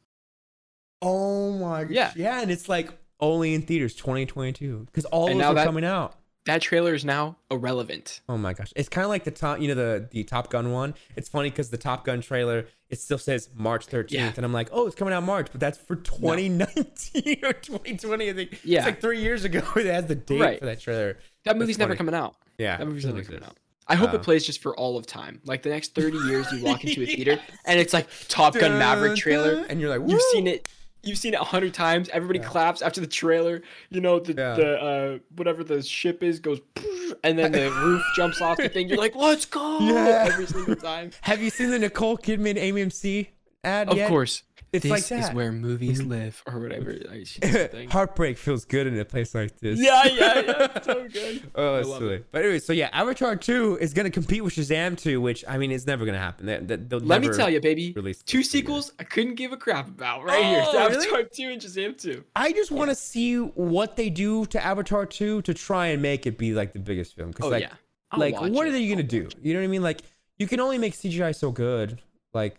Oh 1.02 1.52
my 1.58 1.84
gosh. 1.84 1.92
Yeah. 1.94 2.12
Yeah, 2.16 2.42
and 2.42 2.50
it's 2.52 2.70
like 2.70 2.90
only 3.20 3.54
in 3.54 3.62
theaters 3.64 3.94
2022 3.96 4.86
because 4.86 5.06
all 5.06 5.28
And 5.30 5.40
those 5.40 5.48
are 5.48 5.54
that- 5.56 5.66
coming 5.66 5.86
out. 5.86 6.16
That 6.46 6.62
trailer 6.62 6.94
is 6.94 7.04
now 7.04 7.38
irrelevant. 7.50 8.22
Oh 8.30 8.38
my 8.38 8.54
gosh. 8.54 8.72
It's 8.76 8.88
kind 8.88 9.04
of 9.04 9.10
like 9.10 9.24
the 9.24 9.32
top, 9.32 9.60
you 9.60 9.68
know, 9.68 9.74
the 9.74 10.08
the 10.12 10.24
Top 10.24 10.50
Gun 10.52 10.72
one. 10.72 10.94
It's 11.16 11.28
funny 11.28 11.50
because 11.50 11.70
the 11.72 11.78
Top 11.78 12.06
Gun 12.06 12.22
trailer, 12.22 12.68
it 12.90 13.00
still 13.00 13.18
says 13.18 13.50
March 13.56 13.88
13th. 13.88 14.12
Yeah. 14.12 14.32
And 14.36 14.46
I'm 14.46 14.54
like, 14.54 14.70
oh, 14.72 14.86
it's 14.86 14.96
coming 14.96 15.14
out 15.14 15.24
March, 15.24 15.48
but 15.52 15.60
that's 15.60 15.78
for 15.80 15.96
2019 15.96 17.40
or 17.44 17.54
2020. 17.54 18.30
I 18.30 18.34
think 18.34 18.60
Yeah. 18.64 18.80
it's 18.80 18.86
like 18.86 19.02
three 19.02 19.22
years 19.22 19.44
ago. 19.44 19.62
It 19.76 19.86
has 19.88 20.06
the 20.06 20.16
date 20.16 20.40
Right. 20.42 20.60
for 20.60 20.66
that 20.66 20.80
trailer. 20.80 21.18
That 21.46 21.58
movie's 21.58 21.78
never 21.78 21.96
coming 21.96 22.16
out. 22.16 22.36
Yeah. 22.58 22.78
That 22.78 22.86
movie's 22.88 23.06
never 23.06 23.24
coming 23.24 23.44
out. 23.44 23.58
I 23.88 23.96
hope 23.96 24.14
Uh, 24.14 24.18
it 24.18 24.24
plays 24.24 24.46
just 24.46 24.62
for 24.62 24.76
all 24.78 24.98
of 24.98 25.06
time. 25.06 25.42
Like 25.46 25.62
the 25.62 25.70
next 25.70 25.94
30 25.96 26.18
years, 26.28 26.52
you 26.52 26.64
walk 26.64 26.84
into 26.84 27.04
a 27.04 27.06
theater 27.16 27.40
and 27.66 27.80
it's 27.80 27.94
like 27.94 28.08
Top 28.28 28.54
Gun 28.56 28.78
Maverick 28.80 29.16
trailer. 29.16 29.66
And 29.70 29.80
you're 29.80 29.96
like, 29.96 30.08
You've 30.10 30.22
seen 30.32 30.48
it. 30.48 30.68
You've 31.06 31.18
seen 31.18 31.34
it 31.34 31.40
a 31.40 31.44
hundred 31.44 31.74
times. 31.74 32.10
Everybody 32.10 32.40
Yeah. 32.40 32.46
claps 32.48 32.82
after 32.82 33.00
the 33.00 33.08
trailer. 33.08 33.62
You 33.90 34.02
know 34.02 34.20
the 34.20 34.34
Yeah. 34.34 34.56
the 34.56 34.82
uh, 34.82 35.18
whatever 35.36 35.64
the 35.64 35.82
ship 35.82 36.24
is 36.24 36.40
goes, 36.40 36.60
and 37.24 37.38
then 37.38 37.52
the 37.52 37.70
roof 37.72 38.02
jumps 38.16 38.42
off 38.42 38.58
the 38.58 38.70
thing. 38.70 38.90
You're 38.90 38.98
like, 38.98 39.16
let's 39.16 39.46
go! 39.46 39.80
Yeah. 39.80 40.26
Every 40.32 40.48
single 40.48 40.76
time. 40.76 41.12
Have 41.22 41.42
you 41.42 41.50
seen 41.50 41.70
the 41.70 41.80
Nicole 41.80 42.18
Kidman 42.18 42.58
AMC 42.58 43.28
ad 43.66 43.90
Of 43.90 43.98
yet? 43.98 44.08
course, 44.10 44.44
It's 44.72 44.84
this 44.84 45.10
like 45.12 45.22
is 45.22 45.30
where 45.34 45.52
movies 45.54 46.02
Mhm. 46.02 46.10
live, 46.10 46.44
or 46.46 46.60
whatever. 46.60 46.92
Like, 46.94 47.26
she 47.26 47.40
does 47.40 47.52
the 47.54 47.68
thing. 47.70 47.90
Heartbreak 47.90 48.38
feels 48.38 48.66
good 48.66 48.88
in 48.88 49.00
a 49.00 49.06
place 49.06 49.34
like 49.34 49.58
this. 49.60 49.80
yeah, 49.80 50.06
yeah, 50.06 50.40
yeah. 50.42 50.80
So 50.84 51.08
good. 51.08 51.44
Oh, 51.56 51.76
I 51.76 51.80
it's 51.80 51.88
love 51.88 52.00
silly. 52.00 52.24
But 52.32 52.42
anyway, 52.44 52.60
so 52.60 52.74
yeah, 52.74 52.90
Avatar 52.92 53.38
2 53.38 53.78
is 53.80 53.94
going 53.94 54.04
to 54.04 54.10
compete 54.12 54.44
with 54.44 54.54
Shazam 54.56 54.98
2, 54.98 55.22
which 55.22 55.46
I 55.48 55.58
mean, 55.58 55.72
it's 55.72 55.88
never 55.88 56.04
going 56.04 56.16
to 56.16 56.20
happen. 56.20 56.46
They, 56.46 56.58
they, 56.58 56.76
they'll 56.76 57.00
Let 57.00 57.22
me 57.22 57.30
tell 57.30 57.50
you, 57.50 57.62
baby. 57.62 57.94
release 57.96 58.22
Two 58.22 58.40
this 58.40 58.52
video. 58.52 58.60
sequels 58.66 58.92
I 59.00 59.06
couldn't 59.06 59.36
give 59.36 59.54
a 59.54 59.58
crap 59.58 59.88
about. 59.88 60.26
Right 60.26 60.44
here, 60.44 60.64
Oh, 60.68 60.90
really? 60.90 61.06
Avatar 61.06 61.24
two 61.24 61.50
and 61.50 61.62
Shazam 61.62 61.98
two. 61.98 62.24
I 62.36 62.52
just 62.52 62.72
want 62.72 62.90
to 62.90 62.96
see 62.96 63.38
what 63.38 63.96
they 63.96 64.10
do 64.10 64.46
to 64.48 64.64
Avatar 64.66 65.06
2 65.06 65.42
to 65.44 65.54
try 65.54 65.88
and 65.88 66.02
make 66.02 66.26
it 66.28 66.38
be 66.38 66.54
like 66.54 66.74
the 66.74 66.80
biggest 66.80 67.16
film. 67.16 67.30
Because 67.30 67.46
Oh 67.46 67.50
like, 67.50 67.62
yeah. 67.64 67.74
I'll 68.12 68.20
like 68.20 68.34
watch 68.34 68.52
what 68.52 68.66
it. 68.68 68.70
are 68.70 68.74
they 68.74 68.88
gonna 68.90 69.02
I'll 69.02 69.08
do? 69.08 69.30
You 69.42 69.54
know 69.54 69.62
what 69.62 69.66
I 69.66 69.68
mean? 69.68 69.82
Like, 69.84 70.02
you 70.38 70.48
can 70.48 70.60
only 70.60 70.78
make 70.78 70.94
CGI 70.94 71.34
so 71.34 71.50
good. 71.52 72.02
Like, 72.34 72.58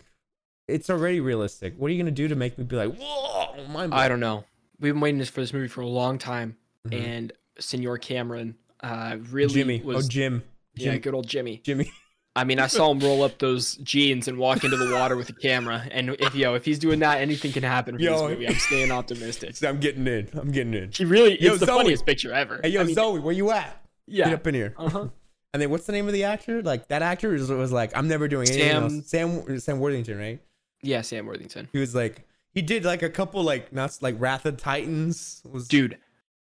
it's 0.69 0.91
already 0.91 1.21
realistic. 1.21 1.75
What 1.77 1.89
are 1.89 1.95
you 1.95 2.03
gonna 2.03 2.11
do 2.11 2.29
to 2.29 2.35
make 2.37 2.59
me 2.59 2.65
be 2.65 2.77
like, 2.77 2.95
whoa, 2.97 3.67
my 3.69 3.89
I 3.91 4.09
don't 4.09 4.21
know. 4.21 4.45
We've 4.81 4.93
been 4.93 5.01
waiting 5.01 5.25
for 5.25 5.41
this 5.41 5.53
movie 5.53 5.69
for 5.69 5.81
a 5.81 5.87
long 5.87 6.19
time, 6.19 6.57
Mhm. 6.89 7.05
and 7.05 7.33
Senor 7.59 7.99
Cameron 7.99 8.57
uh, 8.83 9.17
really 9.31 9.55
Jimmy? 9.55 9.81
was 9.83 10.07
oh, 10.07 10.09
Jim. 10.09 10.43
yeah, 10.75 10.97
good 10.99 11.15
old 11.15 11.27
Jimmy. 11.27 11.61
Jimmy. 11.65 11.91
I 12.35 12.45
mean, 12.45 12.61
I 12.61 12.67
saw 12.67 12.91
him 12.91 13.01
roll 13.01 13.23
up 13.23 13.39
those 13.39 13.77
jeans 13.77 14.29
and 14.29 14.37
walk 14.37 14.63
into 14.63 14.77
the 14.77 14.93
water 14.95 15.17
with 15.17 15.31
a 15.31 15.33
camera. 15.33 15.89
And 15.91 16.11
if 16.19 16.35
yo, 16.35 16.55
if 16.55 16.67
he's 16.67 16.79
doing 16.79 16.99
that, 16.99 17.19
anything 17.23 17.51
can 17.51 17.63
happen 17.63 17.97
for 17.97 18.03
Yo. 18.03 18.13
this 18.13 18.23
movie. 18.37 18.47
I'm 18.49 18.55
staying 18.57 18.91
optimistic. 18.93 19.57
I'm 19.65 19.81
getting 19.81 20.07
in. 20.07 20.29
I'm 20.35 20.51
getting 20.53 20.75
in. 20.75 20.91
He 20.93 21.07
really 21.07 21.41
Yo, 21.43 21.53
it's 21.53 21.61
the 21.61 21.67
Zoe. 21.67 21.79
funniest 21.79 22.05
picture 22.05 22.35
ever. 22.35 22.61
Hey, 22.63 22.69
yo, 22.69 22.83
I 22.83 22.85
mean, 22.85 22.95
Zoe, 22.95 23.21
where 23.21 23.33
you 23.33 23.51
at? 23.53 23.83
Yeah, 24.07 24.27
Get 24.27 24.35
up 24.35 24.47
in 24.49 24.55
here. 24.55 24.75
Uh-huh. 24.77 25.09
And 25.55 25.63
then 25.63 25.71
what's 25.71 25.87
the 25.87 25.93
name 25.93 26.07
of 26.09 26.13
the 26.13 26.25
actor? 26.25 26.61
Like 26.61 26.89
that 26.89 27.01
actor 27.01 27.31
was, 27.31 27.51
was 27.51 27.73
like, 27.73 27.97
I'm 27.97 28.07
never 28.07 28.29
doing 28.29 28.47
anything 28.51 28.69
Sam- 28.71 28.83
else. 28.83 29.07
Sam 29.07 29.59
Sam 29.61 29.79
Worthington, 29.81 30.19
right? 30.19 30.41
Yeah, 30.83 31.01
Sam 31.03 31.27
Worthington. 31.27 31.69
He 31.73 31.79
was 31.79 31.95
like, 31.95 32.25
He 32.53 32.63
did 32.63 32.85
like 32.85 33.03
a 33.03 33.11
couple 33.11 33.43
like 33.43 33.73
not 33.73 33.97
like 34.01 34.15
Wrath 34.19 34.47
of 34.47 34.57
Titans 34.57 35.43
was 35.51 35.67
Dude, 35.69 35.93
a 35.93 35.95
kid, 35.97 36.01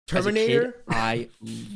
Terminator. 0.06 0.74
I 0.88 1.28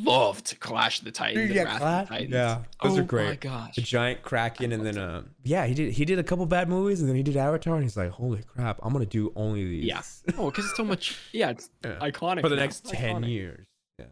loved 0.04 0.58
Clash 0.60 0.98
of 0.98 1.04
the 1.04 1.10
Titans. 1.10 1.48
Dude, 1.48 1.56
and 1.56 1.68
yeah, 1.68 1.78
Clash- 1.78 2.08
the 2.08 2.14
Titans. 2.14 2.32
yeah, 2.32 2.58
those 2.82 2.92
oh 2.92 2.96
are 2.96 3.00
my 3.00 3.06
great. 3.06 3.40
gosh. 3.40 3.74
The 3.76 3.82
giant 3.82 4.22
Kraken, 4.22 4.72
and 4.72 4.84
then 4.84 4.98
uh, 4.98 5.22
yeah, 5.44 5.66
he 5.66 5.74
did 5.74 5.92
he 5.92 6.04
did 6.04 6.18
a 6.18 6.22
couple 6.24 6.44
bad 6.46 6.68
movies, 6.68 7.00
and 7.00 7.08
then 7.08 7.16
he 7.16 7.22
did 7.22 7.36
Avatar, 7.36 7.74
and 7.74 7.82
he's 7.82 7.96
like, 7.96 8.10
holy 8.10 8.42
crap, 8.42 8.78
I'm 8.82 8.92
gonna 8.92 9.06
do 9.06 9.32
only 9.36 9.64
these. 9.64 9.84
Yeah. 9.84 10.02
Oh, 10.36 10.50
because 10.50 10.66
it's 10.66 10.76
so 10.76 10.84
much. 10.84 11.16
Yeah, 11.32 11.50
it's 11.50 11.70
Yeah. 11.84 11.98
iconic 12.00 12.40
for 12.42 12.48
the 12.48 12.56
now. 12.56 12.62
next 12.62 12.84
ten 12.86 13.22
Iconic. 13.22 13.28
years. 13.28 13.66
Yeah. 13.98 14.04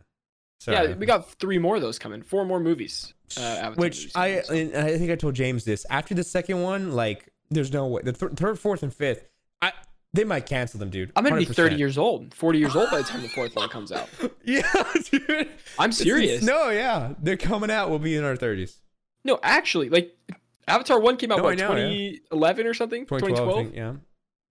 Yeah, 0.87 0.94
we 0.94 1.07
got 1.07 1.31
three 1.35 1.59
more 1.59 1.77
of 1.77 1.83
those 1.83 1.99
coming. 1.99 2.22
Four 2.22 2.44
more 2.44 2.59
movies. 2.59 3.12
Uh, 3.37 3.40
Avatar 3.42 3.72
Which 3.75 3.96
movies 3.99 4.12
I 4.16 4.42
coming, 4.46 4.72
so- 4.72 4.81
I 4.81 4.99
think 4.99 5.11
I 5.11 5.16
told 5.16 5.35
James 5.35 5.64
this 5.64 5.85
after 5.90 6.14
the 6.14 6.25
second 6.25 6.62
one, 6.62 6.92
like 6.92 7.29
there's 7.51 7.73
no 7.73 7.87
way 7.87 8.03
the 8.03 8.13
th- 8.13 8.33
third, 8.33 8.59
fourth, 8.59 8.83
and 8.83 8.93
fifth, 8.93 9.29
I 9.63 9.73
they 10.13 10.25
might 10.25 10.47
cancel 10.47 10.79
them, 10.81 10.91
dude. 10.91 11.13
I'm 11.17 11.25
gonna 11.25 11.37
be 11.37 11.45
30 11.45 11.77
years 11.77 11.99
old, 11.99 12.33
40 12.35 12.59
years 12.59 12.75
old 12.77 12.91
by 12.91 12.99
the 12.99 13.05
time 13.05 13.23
the 13.23 13.29
fourth 13.29 13.55
one 13.57 13.69
comes 13.69 13.93
out. 13.93 14.09
Yeah, 14.45 14.63
dude. 15.11 15.49
I'm 15.79 15.91
It's- 15.91 15.97
serious. 15.99 16.43
No, 16.45 16.71
yeah, 16.71 17.15
they're 17.21 17.37
coming 17.37 17.71
out. 17.71 17.91
We'll 17.91 17.99
be 17.99 18.15
in 18.17 18.23
our 18.23 18.37
thirties. 18.37 18.81
No, 19.25 19.41
actually, 19.43 19.89
like 19.89 20.17
Avatar 20.69 21.01
one 21.01 21.17
came 21.17 21.33
out 21.33 21.39
No, 21.39 21.45
what 21.45 21.59
know, 21.59 21.75
yeah. 21.75 21.89
2011 21.89 22.67
or 22.67 22.75
something, 22.75 23.03
2012, 23.07 23.39
2012. 23.39 23.65
think, 23.67 23.77
yeah. 23.77 23.89
And 23.89 24.01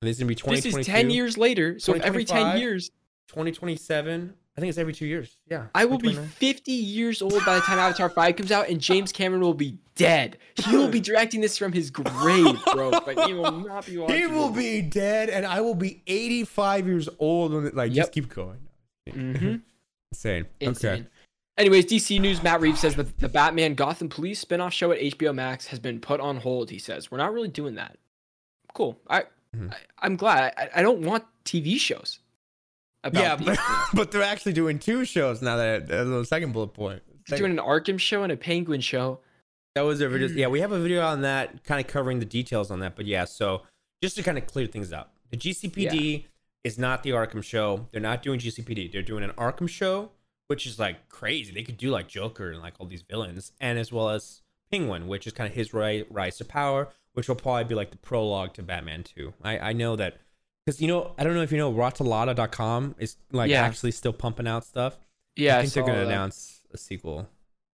this 0.02 0.18
is 0.18 0.20
gonna 0.20 0.28
be 0.28 0.62
This 0.62 0.66
is 0.66 0.86
10 0.86 1.10
years 1.12 1.38
later. 1.38 1.80
So 1.80 1.94
every 1.94 2.26
10 2.26 2.58
years, 2.58 2.90
2027. 3.30 4.34
I 4.58 4.62
think 4.62 4.70
it's 4.70 4.78
every 4.78 4.94
two 4.94 5.06
years. 5.06 5.36
Yeah. 5.50 5.65
I 5.76 5.84
will 5.84 5.98
be 5.98 6.13
50 6.13 6.72
years 6.72 7.22
old 7.22 7.44
by 7.46 7.56
the 7.56 7.62
time 7.62 7.78
Avatar 7.78 8.10
5 8.10 8.36
comes 8.38 8.52
out, 8.54 8.70
and 8.70 8.80
James 8.80 9.12
Cameron 9.12 9.41
will 9.41 9.54
be 9.54 9.78
dead. 9.96 10.38
He 10.56 10.78
will 10.78 10.88
be 10.88 11.02
directing 11.02 11.41
this 11.41 11.58
from 11.58 11.74
his 11.74 11.91
grave, 11.91 12.56
bro. 12.72 12.91
But 12.91 13.28
he 13.28 13.34
will 13.34 13.52
not 13.52 13.86
be 13.86 13.98
watching. 13.98 14.15
He 14.18 14.28
will 14.28 14.50
it. 14.50 14.56
be 14.56 14.82
dead, 14.82 15.30
and 15.30 15.46
I 15.46 15.60
will 15.60 15.76
be 15.76 16.02
85 16.08 16.88
years 16.88 17.10
old. 17.20 17.54
When 17.54 17.65
it, 17.65 17.76
like, 17.76 17.91
Yep. 17.94 17.98
just 18.06 18.12
keep 18.13 18.30
going. 18.34 18.60
Mhm. 19.10 19.62
Insane. 20.13 20.46
Insane. 20.62 20.91
Okay. 20.94 21.06
Anyways, 21.58 21.86
DC 21.86 22.20
News 22.20 22.41
Matt 22.44 22.62
Reeves 22.62 22.80
says 22.80 22.96
that 22.96 23.20
the 23.20 23.30
Batman 23.30 23.76
Gotham 23.76 24.08
Police 24.10 24.39
spin-off 24.39 24.74
show 24.74 24.91
at 24.91 25.00
HBO 25.00 25.34
Max 25.34 25.68
has 25.68 25.80
been 25.80 26.00
put 26.00 26.20
on 26.22 26.38
hold. 26.38 26.70
He 26.70 26.80
says 26.80 27.12
we're 27.12 27.18
not 27.18 27.34
really 27.34 27.48
doing 27.50 27.76
that. 27.76 27.98
Cool. 28.74 29.00
I, 29.10 29.24
Mhm. 29.56 29.72
I 29.74 29.78
I'm 30.00 30.15
glad. 30.18 30.54
I, 30.58 30.70
I 30.80 30.82
don't 30.82 31.02
want 31.02 31.24
TV 31.46 31.78
shows. 31.80 32.20
About 33.06 33.22
Yeah, 33.22 33.36
but, 33.36 33.60
but 33.94 34.12
they're 34.12 34.24
actually 34.24 34.54
doing 34.54 34.80
two 34.80 35.06
shows 35.06 35.41
now. 35.41 35.56
That 35.56 35.88
that's 35.88 36.10
the 36.10 36.26
second 36.26 36.52
bullet 36.52 36.74
point. 36.74 37.04
They're 37.28 37.38
doing 37.38 37.52
an 37.52 37.63
Arkham 37.63 38.00
show 38.00 38.24
and 38.24 38.32
a 38.32 38.38
Penguin 38.38 38.82
show. 38.82 39.20
That 39.76 39.82
was 39.82 40.02
a 40.02 40.10
video. 40.10 40.28
Yeah, 40.30 40.48
hmm. 40.48 40.54
we 40.54 40.62
have 40.62 40.72
a 40.72 40.80
video 40.80 41.06
on 41.06 41.22
that, 41.22 41.63
kind 41.63 41.80
of 41.80 41.88
covering 41.88 42.20
the 42.20 42.26
details 42.26 42.72
on 42.72 42.80
that. 42.80 42.96
But 42.96 43.06
yeah, 43.06 43.26
so 43.26 43.62
just 44.02 44.15
to 44.18 44.24
kind 44.24 44.38
of 44.38 44.48
clear 44.48 44.68
things 44.68 44.91
up, 44.91 45.13
the 45.30 45.38
GCPD 45.38 46.26
is 46.63 46.80
not 46.80 47.04
the 47.04 47.12
Arkham 47.12 47.44
show. 47.44 47.88
They're 47.91 48.02
not 48.02 48.24
doing 48.24 48.39
GCPD. 48.39 48.91
They're 48.91 49.04
doing 49.04 49.24
an 49.24 49.32
Arkham 49.32 49.70
show, 49.70 50.12
which 50.48 50.65
is 50.65 50.80
like 50.80 51.10
crazy. 51.10 51.54
They 51.54 51.63
could 51.63 51.78
do 51.78 51.91
like 51.91 52.08
Joker 52.08 52.52
and 52.52 52.62
like 52.62 52.74
all 52.80 52.88
these 52.88 53.04
villains, 53.04 53.52
and 53.62 53.78
as 53.78 53.91
well 53.91 54.10
as 54.10 54.41
Penguin, 54.72 55.08
which 55.08 55.28
is 55.28 55.34
kind 55.34 55.48
of 55.48 55.56
his 55.56 55.74
ri- 55.74 56.06
rise 56.10 56.38
to 56.38 56.46
power, 56.46 56.89
which 57.13 57.28
will 57.28 57.36
probably 57.36 57.65
be 57.65 57.76
like 57.76 57.91
the 57.91 57.98
prologue 57.98 58.54
to 58.54 58.63
Batman 58.63 59.04
2. 59.04 59.34
I 59.44 59.60
I 59.60 59.74
know 59.74 59.96
that 59.96 60.18
because 60.65 60.82
you 60.82 60.88
know 60.88 61.13
I 61.17 61.23
don't 61.23 61.36
know 61.36 61.41
if 61.41 61.51
you 61.51 61.58
know 61.58 61.71
Rataalada.com 61.71 62.95
is 62.99 63.17
like 63.32 63.49
Yeah. 63.51 63.63
actually 63.63 63.91
still 63.91 64.13
pumping 64.13 64.47
out 64.47 64.65
stuff. 64.65 64.97
Yeah, 65.36 65.56
I 65.56 65.60
I 65.60 65.62
think 65.63 65.73
they're 65.73 65.84
gonna 65.84 65.99
that. 65.99 66.08
announce 66.08 66.62
a 66.73 66.78
sequel. 66.78 67.30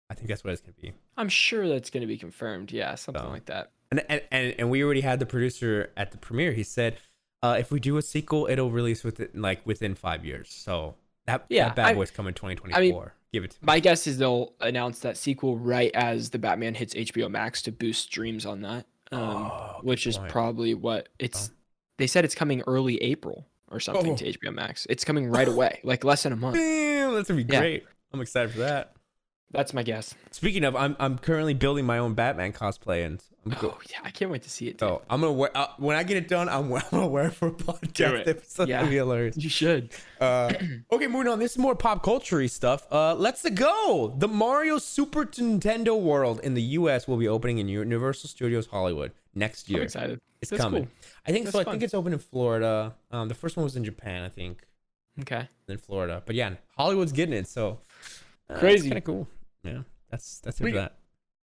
I 0.09 0.15
think 0.15 0.29
that's 0.29 0.43
what 0.43 0.53
it's 0.53 0.63
gonna 0.63 0.75
be. 0.81 0.93
I'm 1.17 1.29
sure 1.29 1.69
that's 1.69 1.91
going 1.91 2.01
to 2.01 2.07
be 2.07 2.17
confirmed. 2.17 2.73
Yeah, 2.73 2.95
something 2.95 3.23
So. 3.23 3.29
like 3.29 3.45
that. 3.47 3.73
And, 3.91 4.03
and 4.09 4.23
and 4.31 4.55
and 4.59 4.71
we 4.71 4.83
already 4.83 5.03
had 5.03 5.21
the 5.21 5.27
producer 5.27 5.91
at 5.97 6.11
the 6.13 6.19
premiere. 6.19 6.53
He 6.53 6.63
said, 6.63 6.97
uh, 7.43 7.57
if 7.61 7.71
we 7.71 7.79
do 7.79 7.97
a 7.99 8.03
sequel, 8.03 8.47
it'll 8.51 8.71
release 8.71 9.05
within 9.05 9.29
like 9.35 9.65
within 9.67 9.95
five 9.95 10.25
years. 10.25 10.49
So 10.53 10.95
that 11.27 11.45
Yeah, 11.51 11.67
that 11.67 11.77
bad 11.77 11.87
I- 11.89 11.95
boy's 11.95 12.11
coming 12.11 12.33
2024. 12.35 13.15
Give 13.33 13.45
it 13.45 13.51
to 13.53 13.57
me. 13.59 13.67
My 13.67 13.79
guess 13.79 14.07
is 14.09 14.19
they'll 14.19 14.55
announce 14.61 15.01
that 15.01 15.17
sequel 15.17 15.57
right 15.57 15.93
as 15.95 16.31
the 16.31 16.39
Batman 16.39 16.75
hits 16.75 16.95
HBO 16.95 17.29
Max 17.31 17.63
to 17.63 17.71
boost 17.73 18.03
streams 18.07 18.45
on 18.47 18.63
that. 18.63 18.87
Um, 19.13 19.21
Oh, 19.21 19.79
which 19.83 20.07
is 20.07 20.17
point. 20.19 20.31
probably 20.33 20.75
what 20.75 21.09
it's. 21.21 21.51
They 22.01 22.07
said 22.09 22.25
it's 22.25 22.35
coming 22.35 22.63
early 22.67 23.01
April 23.03 23.47
or 23.71 23.79
something 23.79 24.15
Oh. 24.15 24.17
to 24.17 24.25
HBO 24.27 24.53
Max. 24.53 24.87
It's 24.91 25.05
coming 25.05 25.31
right 25.31 25.47
away, 25.55 25.81
like 25.85 26.03
less 26.03 26.25
than 26.25 26.33
a 26.33 26.37
month. 26.37 26.57
Damn, 26.57 27.15
that's 27.15 27.29
gonna 27.29 27.45
be 27.45 27.53
Yeah. 27.53 27.61
great. 27.61 27.85
I'm 28.13 28.21
excited 28.21 28.51
for 28.53 28.59
that. 28.61 28.95
That's 29.53 29.75
my 29.75 29.83
guess. 29.83 30.15
Speaking 30.31 30.63
of, 30.65 30.77
I'm 30.77 30.95
I'm 31.01 31.19
currently 31.19 31.55
building 31.55 31.85
my 31.85 31.99
own 31.99 32.15
Batman 32.15 32.53
cosplay, 32.53 33.05
and 33.05 33.21
I'm 33.45 33.51
go- 33.61 33.75
Oh 33.77 33.81
yeah, 33.91 33.99
I 34.05 34.11
can't 34.11 34.31
wait 34.31 34.43
to 34.43 34.51
see 34.51 34.67
it. 34.69 34.79
Dude. 34.79 34.89
so 34.89 35.03
I'm 35.11 35.21
gonna 35.21 35.33
wear 35.33 35.51
uh, 35.57 35.67
when 35.79 35.97
I 35.97 36.05
get 36.05 36.17
it 36.17 36.29
done. 36.29 36.49
I'm, 36.49 36.73
I'm 36.73 36.83
gonna 36.91 37.09
wear 37.09 37.27
it 37.27 37.35
for 37.35 37.49
a 37.49 37.53
podcast 37.53 38.29
episode. 38.29 38.69
Yeah. 38.69 38.85
Be 38.89 38.95
hilarious. 38.97 39.37
You 39.37 39.49
should. 39.51 39.91
Uh, 40.21 40.53
okay, 40.93 41.09
moving 41.09 41.27
on. 41.27 41.41
This 41.41 41.53
is 41.53 41.59
more 41.59 41.75
pop 41.75 42.03
culture 42.05 42.47
stuff. 42.47 42.87
Uh, 42.93 43.15
let's 43.17 43.49
go. 43.51 44.15
The 44.17 44.29
Mario 44.29 44.79
Super 44.79 45.25
Nintendo 45.27 46.01
World 46.01 46.39
in 46.45 46.55
the 46.55 46.63
U.S. 46.79 47.09
will 47.09 47.17
be 47.17 47.27
opening 47.27 47.59
in 47.59 47.67
Universal 47.69 48.29
Studios 48.31 48.67
Hollywood 48.69 49.11
next 49.35 49.69
I'm 49.69 49.75
year. 49.75 49.83
excited. 49.85 50.21
It's 50.41 50.51
That's 50.51 50.63
coming. 50.63 50.85
cool. 50.85 50.93
I 51.27 51.33
think 51.33 51.45
That's 51.47 51.53
so. 51.55 51.61
I 51.61 51.65
fun. 51.65 51.73
think 51.75 51.83
it's 51.83 51.95
open 51.95 52.13
in 52.13 52.19
Florida. 52.19 52.95
Um, 53.11 53.29
the 53.29 53.35
first 53.35 53.57
one 53.57 53.65
was 53.65 53.77
in 53.77 53.85
Japan, 53.85 54.23
I 54.23 54.29
think, 54.31 54.63
Okay. 55.21 55.49
then 55.67 55.77
Florida. 55.79 56.23
But 56.25 56.35
yeah, 56.37 56.55
Hollywood's 56.77 57.13
getting 57.13 57.35
it. 57.35 57.47
So 57.47 57.81
uh, 58.49 58.59
Crazy. 58.59 58.89
Kind 58.89 58.99
of 58.99 59.05
cool. 59.05 59.29
Yeah, 59.63 59.83
that's 60.11 60.41
that's 60.41 60.61
it 60.61 60.65
We- 60.65 60.71
for 60.73 60.79
that. 60.79 60.97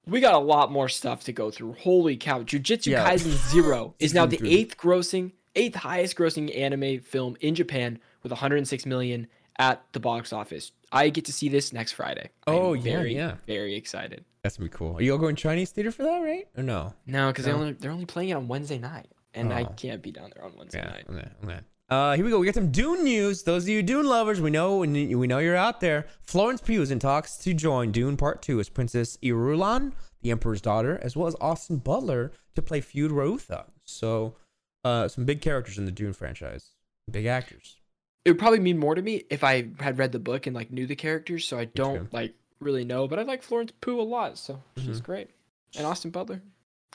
We 0.04 0.20
got 0.20 0.34
a 0.34 0.38
lot 0.38 0.72
more 0.72 0.88
stuff 0.88 1.22
to 1.24 1.32
go 1.32 1.52
through. 1.52 1.74
Holy 1.74 2.16
cow. 2.16 2.42
Jujutsu 2.42 2.86
Yeah. 2.88 3.08
Kaisen 3.08 3.30
Zero 3.52 3.94
is 4.00 4.12
now 4.12 4.26
the 4.26 4.40
eighth 4.44 4.76
grossing, 4.76 5.30
eighth 5.54 5.76
highest 5.76 6.16
grossing 6.16 6.54
anime 6.58 6.98
film 6.98 7.36
in 7.40 7.54
Japan 7.54 8.00
with 8.24 8.32
106 8.32 8.84
million 8.84 9.28
at 9.58 9.82
the 9.92 10.00
box 10.00 10.32
office. 10.32 10.72
I 10.90 11.08
get 11.08 11.24
to 11.26 11.32
see 11.32 11.48
this 11.48 11.72
next 11.72 11.92
Friday. 11.92 12.30
Oh, 12.46 12.74
yeah, 12.74 12.82
very, 12.82 13.14
yeah. 13.14 13.36
Very 13.46 13.74
excited. 13.76 14.24
That's 14.42 14.56
gonna 14.58 14.68
be 14.68 14.76
cool. 14.76 14.96
Are 14.98 15.02
you 15.02 15.12
all 15.12 15.18
going 15.18 15.36
to 15.36 15.42
Chinese 15.42 15.70
theater 15.70 15.90
for 15.92 16.02
that, 16.02 16.18
right? 16.18 16.46
Or 16.56 16.62
no? 16.62 16.94
No, 17.06 17.28
because 17.28 17.44
they 17.44 17.52
only 17.52 17.72
they're 17.72 17.90
only 17.92 18.06
playing 18.06 18.30
it 18.30 18.34
on 18.34 18.48
Wednesday 18.48 18.78
night. 18.78 19.08
And 19.34 19.52
I 19.52 19.62
Oh. 19.62 19.72
can't 19.76 20.02
be 20.02 20.10
down 20.12 20.30
there 20.34 20.44
on 20.44 20.52
Wednesday 20.58 20.80
Yeah. 20.80 20.90
night. 20.90 21.06
Okay. 21.08 21.28
Okay. 21.44 21.60
Uh, 21.88 22.14
here 22.16 22.24
we 22.24 22.30
go. 22.30 22.38
We 22.38 22.46
got 22.46 22.54
some 22.54 22.70
Dune 22.70 23.04
news. 23.04 23.42
Those 23.44 23.64
of 23.64 23.68
you 23.68 23.82
Dune 23.82 24.06
lovers, 24.06 24.40
we 24.40 24.50
know 24.50 24.78
we 24.78 24.86
know 25.26 25.38
you're 25.38 25.56
out 25.56 25.80
there. 25.80 26.06
Florence 26.22 26.60
Pugh 26.60 26.82
is 26.82 26.90
in 26.90 26.98
talks 26.98 27.36
to 27.38 27.54
join 27.54 27.92
Dune 27.92 28.16
Part 28.16 28.42
Two 28.42 28.60
as 28.60 28.68
Princess 28.68 29.16
Irulan, 29.22 29.92
the 30.22 30.30
Emperor's 30.30 30.60
daughter, 30.60 30.98
as 31.02 31.16
well 31.16 31.26
as 31.28 31.36
Austin 31.40 31.76
Butler 31.78 32.32
to 32.54 32.62
play 32.62 32.80
Feyd-Rautha. 32.80 33.66
So, 33.84 34.36
uh, 34.84 35.08
some 35.08 35.24
big 35.24 35.40
characters 35.40 35.78
in 35.78 35.84
the 35.84 35.90
Dune 35.92 36.12
franchise, 36.12 36.70
big 37.10 37.26
actors. 37.26 37.76
It 38.24 38.30
would 38.30 38.38
probably 38.38 38.60
mean 38.60 38.78
more 38.78 38.94
to 38.94 39.02
me 39.02 39.24
if 39.30 39.42
I 39.42 39.68
had 39.80 39.98
read 39.98 40.12
the 40.12 40.18
book 40.18 40.46
and 40.46 40.54
like 40.54 40.70
knew 40.70 40.86
the 40.86 40.94
characters, 40.96 41.46
so 41.46 41.58
I 41.58 41.64
don't 41.64 42.12
like 42.12 42.34
really 42.60 42.84
know. 42.84 43.08
But 43.08 43.18
I 43.18 43.22
like 43.22 43.42
Florence 43.42 43.72
Pugh 43.80 44.00
a 44.00 44.02
lot, 44.02 44.38
so 44.38 44.62
she's 44.76 45.00
Mhm. 45.00 45.04
great. 45.04 45.30
And 45.76 45.86
Austin 45.86 46.10
Butler, 46.10 46.40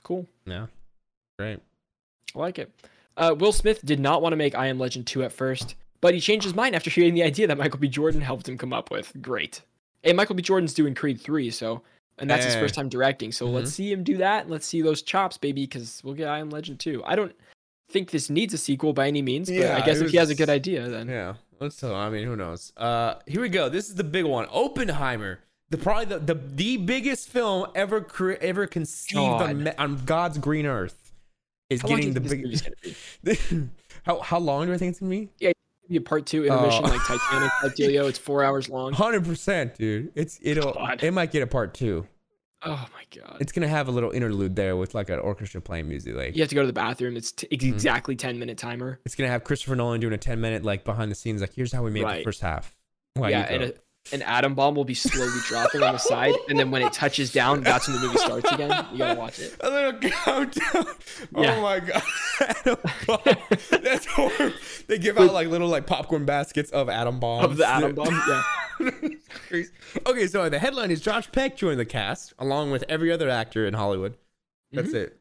cool. 0.04 0.26
Yeah, 0.46 0.68
great. 1.38 1.60
I 2.36 2.40
like 2.40 2.60
it. 2.60 2.72
Uh, 3.18 3.36
Will 3.38 3.52
Smith 3.52 3.84
did 3.84 4.00
not 4.00 4.22
want 4.22 4.34
to 4.34 4.38
make 4.38 4.56
I 4.56 4.68
Am 4.68 4.80
Legend 4.80 5.08
2 5.08 5.24
at 5.24 5.32
first, 5.34 5.76
but 6.00 6.14
he 6.14 6.20
changed 6.22 6.46
his 6.46 6.54
mind 6.54 6.76
after 6.76 6.90
hearing 6.90 7.16
the 7.16 7.24
idea 7.24 7.48
that 7.48 7.58
Michael 7.58 7.80
B. 7.80 7.88
Jordan 7.90 8.22
helped 8.22 8.48
him 8.48 8.58
come 8.58 8.72
up 8.72 8.92
with. 8.92 9.12
Great. 9.22 9.62
And 10.04 10.16
Michael 10.16 10.36
B. 10.36 10.44
Jordan's 10.44 10.74
doing 10.76 10.94
Creed 10.96 11.20
3, 11.20 11.50
so 11.52 11.82
and 12.20 12.30
that's 12.30 12.46
his 12.46 12.56
Eh. 12.56 12.60
first 12.60 12.74
time 12.74 12.90
directing. 12.90 13.32
So 13.32 13.48
Mhm. 13.48 13.54
let's 13.54 13.72
see 13.74 13.92
him 13.92 14.04
do 14.04 14.18
that. 14.18 14.44
and 14.44 14.52
Let's 14.52 14.66
see 14.66 14.82
those 14.82 15.02
chops, 15.04 15.38
baby, 15.38 15.64
because 15.66 16.02
we'll 16.04 16.14
get 16.16 16.28
I 16.30 16.40
Am 16.40 16.50
Legend 16.50 16.80
2. 16.80 17.04
I 17.04 17.16
don't 17.16 17.36
think 17.90 18.12
this 18.12 18.30
needs 18.30 18.54
a 18.54 18.58
sequel 18.58 18.94
by 18.94 19.08
any 19.08 19.22
means, 19.22 19.50
but 19.50 19.56
Yeah, 19.58 19.78
I 19.78 19.86
guess 19.86 20.00
if 20.00 20.12
he 20.12 20.18
has 20.18 20.30
a 20.30 20.36
good 20.36 20.50
idea, 20.50 20.88
then 20.90 21.08
Yeah, 21.08 21.36
let's 21.60 21.78
tell. 21.78 21.96
I 21.96 22.10
mean, 22.10 22.26
who 22.26 22.36
knows? 22.36 22.74
Uh, 22.78 23.16
here 23.26 23.42
we 23.42 23.50
go. 23.50 23.70
This 23.70 23.90
is 23.90 23.96
the 23.96 24.04
big 24.04 24.26
one. 24.26 24.46
Oppenheimer, 24.52 25.40
the 25.70 25.78
probably 25.78 26.06
the 26.06 26.20
the, 26.20 26.34
the 26.36 26.78
biggest 26.78 27.30
film 27.30 27.68
ever 27.76 28.02
cre- 28.02 28.34
ever 28.42 28.68
conceived 28.68 29.16
God. 29.22 29.50
on, 29.50 29.68
on 29.78 30.06
God's 30.06 30.38
green 30.38 30.66
earth, 30.66 31.12
is 31.70 31.82
how 31.82 31.88
long 31.90 32.00
do 32.02 32.08
you 32.08 32.14
getting 32.14 32.24
the 32.24 32.30
big. 32.30 32.44
movie's 32.44 32.62
gonna 32.62 33.38
be? 33.64 33.70
how 34.04 34.20
how 34.22 34.40
long 34.40 34.68
do 34.68 34.74
I 34.74 34.78
think 34.78 34.92
it's 34.92 35.00
gonna 35.00 35.10
be? 35.10 35.30
Yeah, 35.40 35.52
be 35.90 35.96
a 35.98 36.02
part 36.02 36.26
two 36.26 36.44
intermission 36.46 36.84
Oh. 36.86 36.90
like 36.90 37.00
Titanic 37.08 37.52
type 37.62 37.72
dealio. 37.78 38.10
It's 38.10 38.18
four 38.20 38.44
hours 38.44 38.68
long. 38.70 38.92
Hundred 39.04 39.24
percent, 39.26 39.78
dude. 39.78 40.12
It's 40.16 40.38
it'll 40.42 40.74
God. 40.74 41.02
it 41.04 41.12
might 41.12 41.32
get 41.32 41.42
a 41.44 41.48
part 41.48 41.74
two. 41.74 42.06
Oh 42.64 42.88
my 42.94 43.22
god. 43.22 43.38
It's 43.40 43.52
gonna 43.52 43.68
have 43.68 43.88
a 43.88 43.92
little 43.92 44.12
interlude 44.12 44.56
there 44.56 44.76
with 44.76 44.96
like 44.96 45.10
an 45.10 45.20
orchestra 45.20 45.62
playing 45.62 45.88
music. 45.88 46.16
Like 46.16 46.36
You 46.36 46.42
have 46.42 46.50
to 46.50 46.56
go 46.56 46.62
to 46.62 46.68
the 46.68 46.74
bathroom. 46.74 47.16
It's 47.16 47.32
t- 47.32 47.48
Mm-hmm. 47.48 47.68
exactly 47.74 48.16
10 48.16 48.40
minute 48.40 48.58
timer. 48.58 49.00
it's 49.06 49.16
gonna 49.16 49.30
have 49.30 49.44
Christopher 49.44 49.76
Nolan 49.76 50.00
doing 50.02 50.14
a 50.14 50.18
ten 50.18 50.42
minute 50.42 50.64
like 50.64 50.84
behind 50.84 51.12
the 51.12 51.16
scenes. 51.16 51.42
Like 51.42 51.54
here's 51.54 51.72
how 51.72 51.84
we 51.84 51.92
made 51.92 52.06
the 52.08 52.24
first 52.24 52.42
half. 52.42 52.74
Wow, 53.16 53.28
yeah, 53.30 53.42
and 53.50 53.64
a, 53.64 53.74
an 54.12 54.22
atom 54.22 54.56
bomb 54.56 54.76
will 54.76 54.86
be 54.86 54.94
slowly 54.94 55.40
dropping 55.48 55.84
on 55.84 55.94
the 55.94 56.00
side, 56.00 56.36
and 56.50 56.58
then 56.60 56.72
when 56.72 56.82
it 56.82 56.94
touches 56.94 57.32
down, 57.32 57.62
that's 57.62 57.88
when 57.88 58.00
the 58.00 58.06
movie 58.08 58.18
starts 58.20 58.52
again. 58.52 58.86
You 58.92 58.98
gotta 59.00 59.20
watch 59.20 59.40
it. 59.40 59.56
A 59.62 59.70
little 59.70 59.94
countdown. 60.10 60.86
Yeah. 61.38 61.56
Oh 61.56 61.62
my 61.62 61.80
god. 61.80 62.04
Atom 62.42 62.78
bomb. 63.06 63.82
That's 63.84 64.06
horrible. 64.06 64.56
They 64.88 64.98
give 64.98 65.18
out 65.18 65.34
like 65.34 65.48
little 65.48 65.68
like 65.70 65.86
popcorn 65.86 66.26
baskets 66.26 66.72
of 66.72 66.90
atom 66.90 67.20
bombs. 67.20 67.46
Of 67.46 67.58
the 67.58 67.68
atom 67.68 67.96
bomb, 67.96 68.22
yeah. 68.28 68.44
okay, 70.08 70.28
so 70.28 70.50
the 70.50 70.60
headline 70.60 70.92
is 70.92 71.02
Josh 71.02 71.32
Peck 71.32 71.58
joined 71.58 71.80
the 71.80 71.86
cast 71.86 72.34
along 72.40 72.72
with 72.72 72.84
every 72.88 73.12
other 73.12 73.30
actor 73.30 73.66
in 73.66 73.74
Hollywood. 73.74 74.18
That's 74.72 74.90
Mm-hmm. 74.90 74.98
it. 74.98 75.20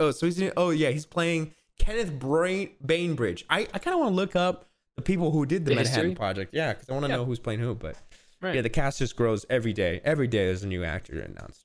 Oh, 0.00 0.10
so 0.12 0.26
he's 0.26 0.38
in, 0.40 0.52
oh 0.56 0.70
yeah, 0.70 0.90
he's 0.90 1.06
playing 1.06 1.54
Kenneth 1.78 2.12
Brain 2.12 2.70
Bainbridge. 2.84 3.44
I, 3.50 3.66
I 3.74 3.78
kind 3.78 3.94
of 3.94 4.00
want 4.00 4.12
to 4.12 4.14
look 4.16 4.36
up 4.36 4.66
the 4.98 5.02
people 5.02 5.30
who 5.30 5.46
did 5.46 5.64
the, 5.64 5.70
The 5.70 5.76
Manhattan 5.76 6.00
history? 6.04 6.14
Project. 6.16 6.54
Yeah, 6.54 6.72
because 6.74 6.88
I 6.88 6.92
want 6.92 7.04
to 7.06 7.10
Yeah. 7.10 7.16
know 7.16 7.24
who's 7.24 7.38
playing 7.38 7.60
who. 7.60 7.74
But 7.74 7.96
Right. 8.40 8.54
yeah, 8.56 8.60
the 8.62 8.68
cast 8.68 8.98
just 8.98 9.16
grows 9.16 9.46
every 9.48 9.72
day. 9.72 10.00
Every 10.04 10.26
day 10.28 10.46
there's 10.46 10.62
a 10.62 10.68
new 10.68 10.84
actor 10.84 11.18
announced. 11.20 11.64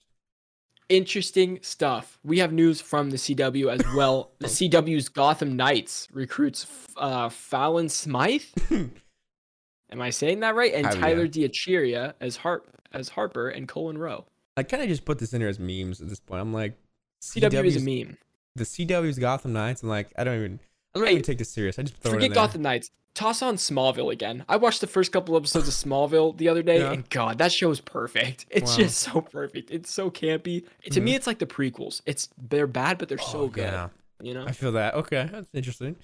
Interesting 0.90 1.60
stuff. 1.62 2.20
We 2.24 2.40
have 2.40 2.52
news 2.52 2.82
from 2.82 3.10
the 3.10 3.18
CW 3.18 3.70
as 3.72 3.82
well. 3.96 4.32
the 4.40 4.48
CW's 4.48 5.10
Gotham 5.10 5.56
Knights 5.56 6.08
recruits 6.12 6.68
uh, 6.98 7.30
Fallon 7.30 7.90
Smythe. 7.90 8.44
Am 8.70 10.02
I 10.02 10.10
saying 10.10 10.40
that 10.42 10.56
right? 10.56 10.74
And 10.74 10.88
Oh, 10.88 10.90
yeah. 10.94 11.00
Tyler 11.02 11.28
DiChiara 11.28 12.14
as 12.20 12.36
Harp 12.38 12.68
as 12.92 13.10
Harper 13.10 13.50
and 13.50 13.68
Colin 13.68 13.98
Rowe. 13.98 14.26
I 14.58 14.64
kind 14.64 14.84
of 14.84 14.90
just 14.90 15.06
put 15.06 15.18
this 15.20 15.34
in 15.34 15.42
here 15.42 15.50
as 15.50 15.60
memes 15.60 16.02
at 16.02 16.10
this 16.10 16.20
point. 16.20 16.42
I'm 16.42 16.54
like, 16.54 16.78
CW 17.24 17.66
is 17.66 17.78
a 17.78 17.80
meme. 17.80 18.18
the 18.56 18.64
CW's 18.66 19.18
Gotham 19.18 19.54
Knights. 19.54 19.82
I'm 19.84 19.90
like, 19.90 20.12
I 20.18 20.24
don't 20.24 20.36
even, 20.38 20.60
I 20.94 21.00
don't 21.00 21.08
Hey, 21.08 21.14
even 21.14 21.24
take 21.24 21.38
this 21.40 21.50
serious. 21.50 21.80
I 21.80 21.84
just 21.84 21.96
throw 21.98 22.12
it 22.12 22.16
in 22.16 22.22
Forget. 22.22 22.36
Gotham 22.36 22.62
Knights. 22.62 22.92
Toss 23.16 23.44
on 23.44 23.58
Smallville 23.58 24.12
again. 24.12 24.44
I 24.50 24.56
watched 24.58 24.82
the 24.82 24.88
first 24.88 25.12
couple 25.12 25.38
episodes 25.38 25.68
of 25.68 25.74
Smallville 25.76 26.36
the 26.38 26.50
other 26.50 26.64
day, 26.64 26.80
Yeah. 26.80 26.94
and 26.94 27.08
God, 27.10 27.38
that 27.38 27.52
show 27.52 27.70
is 27.70 27.80
perfect. 27.80 28.46
It's 28.52 28.72
Wow. 28.72 28.78
just 28.78 28.98
so 29.00 29.22
perfect. 29.22 29.70
It's 29.70 29.92
so 29.92 30.10
campy. 30.10 30.66
To 30.92 31.00
me, 31.00 31.14
it's 31.14 31.28
like 31.28 31.38
the 31.40 31.46
prequels. 31.46 32.02
It's 32.08 32.30
they're 32.50 32.66
bad, 32.68 32.98
but 32.98 33.10
they're 33.10 33.18
so 33.20 33.42
Oh, 33.42 33.48
good. 33.48 33.66
yeah. 33.66 33.90
You 34.22 34.34
know, 34.34 34.46
I 34.46 34.52
feel 34.52 34.72
that. 34.72 34.96
Okay, 34.96 35.30
that's 35.32 35.48
interesting. 35.54 35.96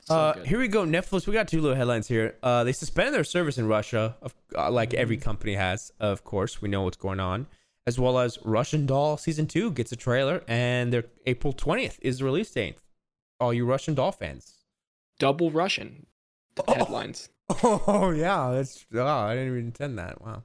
So 0.00 0.14
uh, 0.14 0.44
here 0.44 0.58
we 0.58 0.68
go. 0.68 0.84
Netflix. 0.84 1.26
We 1.26 1.32
got 1.32 1.48
two 1.48 1.60
little 1.60 1.76
headlines 1.76 2.06
here. 2.08 2.36
Uh, 2.42 2.62
they 2.64 2.72
suspended 2.72 3.12
their 3.14 3.24
service 3.24 3.58
in 3.58 3.66
Russia, 3.66 4.16
of, 4.22 4.34
uh, 4.56 4.70
like 4.70 4.94
every 4.94 5.16
Mm-hmm. 5.16 5.24
company 5.24 5.54
has. 5.54 5.92
Of 5.98 6.24
course, 6.24 6.62
we 6.62 6.68
know 6.68 6.82
what's 6.82 6.96
going 6.96 7.20
on. 7.20 7.46
As 7.86 7.98
well 7.98 8.18
as 8.18 8.38
Russian 8.44 8.86
Doll 8.86 9.16
season 9.18 9.46
two 9.46 9.70
gets 9.70 9.92
a 9.92 9.96
trailer, 9.96 10.42
and 10.48 10.92
their 10.92 11.04
April 11.26 11.52
twentieth 11.52 11.98
is 12.00 12.18
the 12.20 12.24
release 12.24 12.50
date. 12.50 12.76
All 13.40 13.52
you 13.52 13.66
Russian 13.66 13.94
Doll 13.94 14.12
fans. 14.12 14.54
double 15.18 15.50
Russian 15.50 16.06
Oh. 16.66 16.74
headlines. 16.74 17.28
Oh 17.62 18.10
yeah, 18.10 18.52
that's. 18.52 18.86
Oh, 18.94 19.04
I 19.06 19.34
didn't 19.34 19.52
even 19.52 19.66
intend 19.66 19.98
that. 19.98 20.22
Wow. 20.22 20.42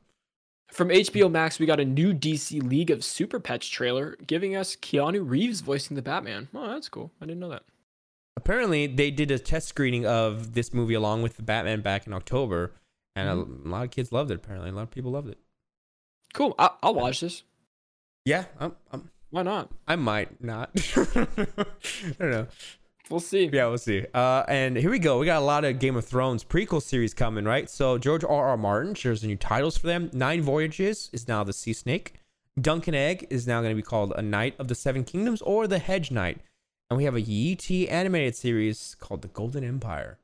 From 0.72 0.90
HBO 0.90 1.32
Max, 1.32 1.58
we 1.58 1.66
got 1.66 1.80
a 1.80 1.86
new 1.86 2.14
DC 2.14 2.62
League 2.62 2.92
of 2.92 3.04
Super 3.06 3.40
Pets 3.40 3.68
trailer, 3.68 4.18
giving 4.28 4.56
us 4.56 4.76
Keanu 4.76 5.28
Reeves 5.28 5.62
voicing 5.62 5.96
the 5.96 6.02
Batman. 6.02 6.50
Oh, 6.54 6.68
that's 6.68 6.90
cool. 6.90 7.12
I 7.22 7.26
didn't 7.26 7.40
know 7.40 7.50
that. 7.50 7.64
Apparently, 8.36 8.86
they 8.86 9.12
did 9.12 9.32
a 9.32 9.40
test 9.40 9.70
screening 9.70 10.06
of 10.06 10.54
this 10.54 10.74
movie 10.74 10.94
along 10.94 11.22
with 11.24 11.38
the 11.38 11.44
Batman 11.44 11.82
back 11.82 12.06
in 12.06 12.14
October, 12.14 12.74
and 13.16 13.30
a, 13.30 13.34
a 13.34 13.70
lot 13.70 13.86
of 13.86 13.92
kids 13.92 14.12
loved 14.12 14.30
it. 14.30 14.36
Apparently, 14.36 14.70
a 14.70 14.74
lot 14.74 14.84
of 14.84 14.92
people 14.92 15.12
loved 15.12 15.30
it. 15.30 15.38
Cool. 16.34 16.54
I- 16.60 16.72
I'll 16.84 16.94
watch 16.94 17.22
this. 17.22 17.44
Yeah, 18.26 18.44
I'm, 18.60 18.76
I'm, 18.92 19.10
Why 19.32 19.44
not? 19.44 19.72
I 19.88 19.96
might 19.96 20.44
not. 20.44 20.70
I 20.98 21.26
don't 22.20 22.32
know. 22.32 22.48
We'll 23.10 23.20
see. 23.20 23.50
Yeah, 23.52 23.68
we'll 23.68 23.78
see. 23.80 24.06
Uh, 24.14 24.44
and 24.48 24.78
here 24.78 24.92
we 24.92 25.00
go. 25.00 25.18
We 25.18 25.26
got 25.26 25.42
a 25.42 25.46
lot 25.46 25.66
of 25.66 25.80
Game 25.80 25.96
of 25.96 26.06
Thrones 26.06 26.44
prequel 26.44 26.82
series 26.82 27.14
coming, 27.14 27.44
right? 27.46 27.70
So 27.70 27.98
George 27.98 28.24
R. 28.24 28.48
R. 28.50 28.58
Martin 28.58 28.94
shares 28.94 29.22
the 29.22 29.28
new 29.28 29.36
titles 29.36 29.78
for 29.78 29.88
them. 29.88 30.10
Nine 30.14 30.42
Voyages 30.44 31.10
is 31.12 31.28
now 31.28 31.44
the 31.44 31.54
Sea 31.54 31.74
Snake. 31.74 32.14
Dunk 32.62 32.88
and 32.88 32.96
Egg 32.96 33.26
is 33.30 33.48
now 33.48 33.62
going 33.62 33.72
to 33.72 33.76
be 33.76 33.82
called 33.82 34.14
A 34.16 34.22
Knight 34.22 34.54
of 34.60 34.68
the 34.68 34.76
Seven 34.76 35.04
Kingdoms 35.04 35.42
or 35.42 35.66
the 35.66 35.80
Hedge 35.80 36.12
Knight. 36.12 36.40
And 36.90 36.98
we 36.98 37.04
have 37.06 37.16
a 37.16 37.22
Yi 37.22 37.56
Ti 37.56 37.90
animated 37.90 38.36
series 38.36 38.96
called 39.00 39.22
The 39.22 39.28
Golden 39.30 39.64
Empire. 39.64 40.20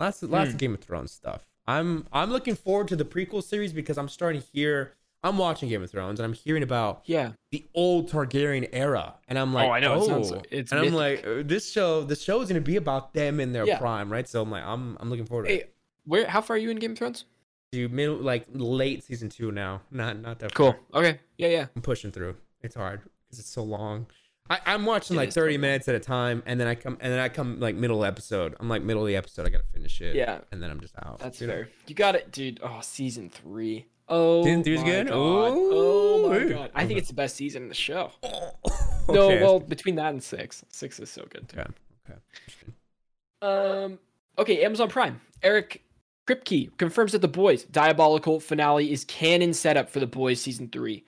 Lots 0.00 0.22
of, 0.22 0.30
lots 0.30 0.48
Hmm. 0.50 0.54
of 0.54 0.58
Game 0.58 0.74
of 0.74 0.80
Thrones 0.80 1.12
stuff. 1.12 1.46
I'm 1.66 2.06
I'm 2.12 2.30
looking 2.30 2.56
forward 2.56 2.88
to 2.88 2.96
the 2.96 3.04
prequel 3.04 3.44
series 3.44 3.72
because 3.72 3.96
I'm 3.96 4.08
starting 4.08 4.40
to 4.42 4.46
hear. 4.52 4.94
I'm 5.24 5.38
watching 5.38 5.68
Game 5.68 5.82
of 5.82 5.90
Thrones 5.90 6.18
and 6.18 6.24
I'm 6.26 6.32
hearing 6.32 6.62
about 6.62 7.02
Yeah. 7.06 7.32
the 7.52 7.64
old 7.74 8.10
Targaryen 8.10 8.68
era, 8.72 9.14
and 9.28 9.38
I'm 9.38 9.54
like, 9.54 9.68
Oh, 9.68 9.72
I 9.72 9.80
know, 9.80 9.94
it 9.94 9.98
Oh, 9.98 10.06
sounds 10.06 10.30
like- 10.32 10.48
it's 10.50 10.72
and 10.72 10.80
I'm 10.80 10.92
like, 10.92 11.24
uh, 11.26 11.42
this 11.44 11.70
show, 11.70 12.02
this 12.02 12.20
show 12.22 12.40
is 12.40 12.48
gonna 12.48 12.60
be 12.60 12.76
about 12.76 13.14
them 13.14 13.38
in 13.40 13.52
their 13.52 13.64
Yeah. 13.66 13.78
prime, 13.78 14.10
right? 14.10 14.28
So 14.28 14.42
I'm 14.42 14.50
like, 14.50 14.64
I'm, 14.64 14.96
I'm 15.00 15.10
looking 15.10 15.26
forward 15.26 15.44
to 15.46 15.50
Hey, 15.52 15.60
it. 15.60 15.74
where? 16.04 16.26
How 16.26 16.40
far 16.40 16.56
are 16.56 16.58
you 16.58 16.70
in 16.70 16.78
Game 16.78 16.92
of 16.92 16.98
Thrones? 16.98 17.24
To 17.72 17.88
middle, 17.88 18.16
like 18.16 18.46
late 18.52 19.02
season 19.04 19.28
two 19.28 19.50
now, 19.52 19.82
not, 19.90 20.18
not 20.18 20.40
that 20.40 20.54
Cool. 20.54 20.72
far. 20.90 21.02
Okay. 21.02 21.20
Yeah, 21.38 21.48
yeah. 21.48 21.66
I'm 21.76 21.82
pushing 21.82 22.10
through. 22.12 22.36
It's 22.60 22.74
hard 22.74 23.00
because 23.26 23.38
it's 23.38 23.48
so 23.48 23.62
long. 23.62 24.06
I, 24.50 24.58
I'm 24.66 24.84
watching 24.84 25.16
It 25.16 25.18
like 25.18 25.32
30 25.32 25.52
so 25.52 25.54
long. 25.54 25.60
minutes 25.60 25.88
at 25.88 25.94
a 25.94 26.00
time, 26.00 26.42
and 26.46 26.60
then 26.60 26.66
I 26.68 26.74
come, 26.74 26.98
and 27.00 27.12
then 27.12 27.20
I 27.20 27.28
come 27.28 27.60
like 27.60 27.74
middle 27.74 28.04
episode. 28.04 28.54
I'm 28.60 28.68
like 28.68 28.82
middle 28.82 29.02
of 29.02 29.08
the 29.08 29.16
episode, 29.16 29.46
I 29.46 29.50
gotta 29.50 29.64
finish 29.72 30.00
it. 30.00 30.14
Yeah. 30.16 30.40
and 30.50 30.62
then 30.62 30.70
I'm 30.70 30.80
just 30.80 30.94
out. 31.04 31.20
That's 31.20 31.40
you 31.40 31.46
know? 31.46 31.52
fair. 31.52 31.68
You 31.86 31.94
got 31.94 32.14
it, 32.16 32.30
dude. 32.32 32.60
Oh, 32.62 32.80
season 32.82 33.30
three. 33.30 33.86
Oh, 34.08 34.44
Season 34.44 34.62
three's 34.64 34.82
good? 34.82 35.06
God. 35.06 35.14
Oh 35.16 36.28
my 36.28 36.44
god. 36.44 36.70
I 36.74 36.86
think 36.86 36.98
it's 36.98 37.08
the 37.08 37.14
best 37.14 37.36
season 37.36 37.62
in 37.62 37.68
the 37.68 37.74
show. 37.74 38.10
Okay, 39.08 39.14
No, 39.14 39.28
well, 39.44 39.58
between 39.58 39.96
that 39.96 40.10
and 40.10 40.22
six, 40.22 40.64
six 40.68 41.00
is 41.00 41.10
so 41.10 41.26
good. 41.28 41.48
Too. 41.48 41.58
okay, 41.58 41.70
okay. 42.08 42.22
Um. 43.84 43.98
Okay, 44.38 44.64
Amazon 44.64 44.88
Prime. 44.88 45.20
Eric 45.42 45.82
Kripke 46.28 46.70
confirms 46.78 47.10
that 47.10 47.20
the 47.20 47.26
Boys 47.26 47.64
Diabolical 47.64 48.38
finale 48.38 48.92
is 48.92 49.04
canon 49.04 49.54
setup 49.54 49.90
for 49.90 49.98
the 49.98 50.06
Boys 50.06 50.40
season 50.40 50.68
three. 50.68 51.04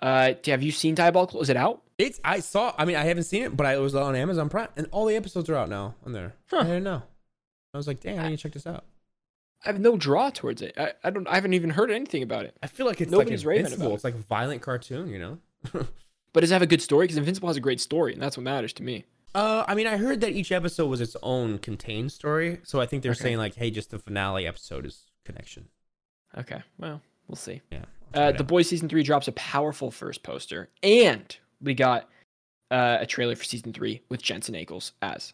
Uh, 0.00 0.34
have 0.44 0.62
you 0.62 0.70
seen 0.70 0.94
Diabolical? 0.94 1.40
Is 1.40 1.48
it 1.48 1.56
out? 1.56 1.82
It's 1.98 2.20
I 2.24 2.40
saw. 2.40 2.72
I 2.78 2.84
mean, 2.84 2.96
I 2.96 3.04
haven't 3.04 3.24
seen 3.24 3.42
it, 3.42 3.56
but 3.56 3.66
I 3.66 3.74
it 3.74 3.80
was 3.80 3.94
on 3.94 4.14
Amazon 4.14 4.48
Prime, 4.48 4.68
and 4.76 4.86
all 4.92 5.04
the 5.06 5.16
episodes 5.16 5.48
are 5.50 5.56
out 5.56 5.68
now 5.68 5.94
on 6.06 6.12
there. 6.12 6.34
Huh. 6.48 6.58
I 6.60 6.64
didn't 6.64 6.84
know. 6.84 7.02
I 7.74 7.76
was 7.76 7.86
like, 7.86 8.00
dang, 8.00 8.18
I 8.18 8.28
need 8.28 8.36
to 8.36 8.42
check 8.42 8.52
this 8.52 8.66
out. 8.66 8.84
I 9.64 9.68
have 9.70 9.80
no 9.80 9.96
draw 9.96 10.30
towards 10.30 10.62
it. 10.62 10.74
I, 10.78 10.92
I 11.02 11.10
don't. 11.10 11.26
I 11.26 11.34
haven't 11.34 11.54
even 11.54 11.70
heard 11.70 11.90
anything 11.90 12.22
about 12.22 12.44
it. 12.44 12.56
I 12.62 12.68
feel 12.68 12.86
like 12.86 13.00
it's 13.00 13.10
Nobody's 13.10 13.40
like 13.44 13.48
raving 13.48 13.64
Invincible. 13.66 13.86
about 13.86 13.92
it. 13.92 13.94
It's 13.96 14.04
like 14.04 14.14
a 14.14 14.18
violent 14.18 14.62
cartoon, 14.62 15.08
you 15.08 15.18
know. 15.18 15.38
But 16.34 16.40
does 16.42 16.50
it 16.50 16.54
have 16.54 16.62
a 16.62 16.66
good 16.66 16.82
story? 16.82 17.04
Because 17.04 17.16
Invincible 17.16 17.48
has 17.48 17.56
a 17.56 17.60
great 17.60 17.80
story, 17.80 18.12
and 18.12 18.20
that's 18.22 18.36
what 18.36 18.44
matters 18.44 18.74
to 18.74 18.82
me. 18.82 19.06
uh, 19.34 19.64
I 19.66 19.74
mean, 19.74 19.86
I 19.86 19.96
heard 19.96 20.20
that 20.20 20.32
each 20.32 20.52
episode 20.52 20.86
was 20.86 21.00
its 21.00 21.16
own 21.22 21.58
contained 21.58 22.12
story, 22.12 22.60
so 22.64 22.80
I 22.82 22.86
think 22.86 23.02
they're 23.02 23.12
Okay. 23.12 23.22
saying 23.22 23.38
like, 23.38 23.54
hey, 23.54 23.70
just 23.70 23.90
the 23.90 23.98
finale 23.98 24.46
episode 24.46 24.84
is 24.84 25.06
connection. 25.24 25.68
Okay, 26.36 26.62
well, 26.78 27.00
we'll 27.26 27.36
see. 27.36 27.62
Yeah. 27.72 27.84
Uh, 28.14 28.32
the. 28.32 28.44
Boys 28.44 28.68
season 28.68 28.90
three 28.90 29.02
drops 29.02 29.26
a 29.26 29.32
powerful 29.32 29.90
first 29.90 30.22
poster, 30.22 30.68
and 30.82 31.34
we 31.62 31.74
got 31.74 32.08
uh, 32.70 32.98
a 33.00 33.06
trailer 33.06 33.34
for 33.36 33.44
season 33.44 33.72
three 33.72 34.02
with 34.08 34.22
Jensen 34.22 34.54
Ackles 34.54 34.92
as 35.02 35.32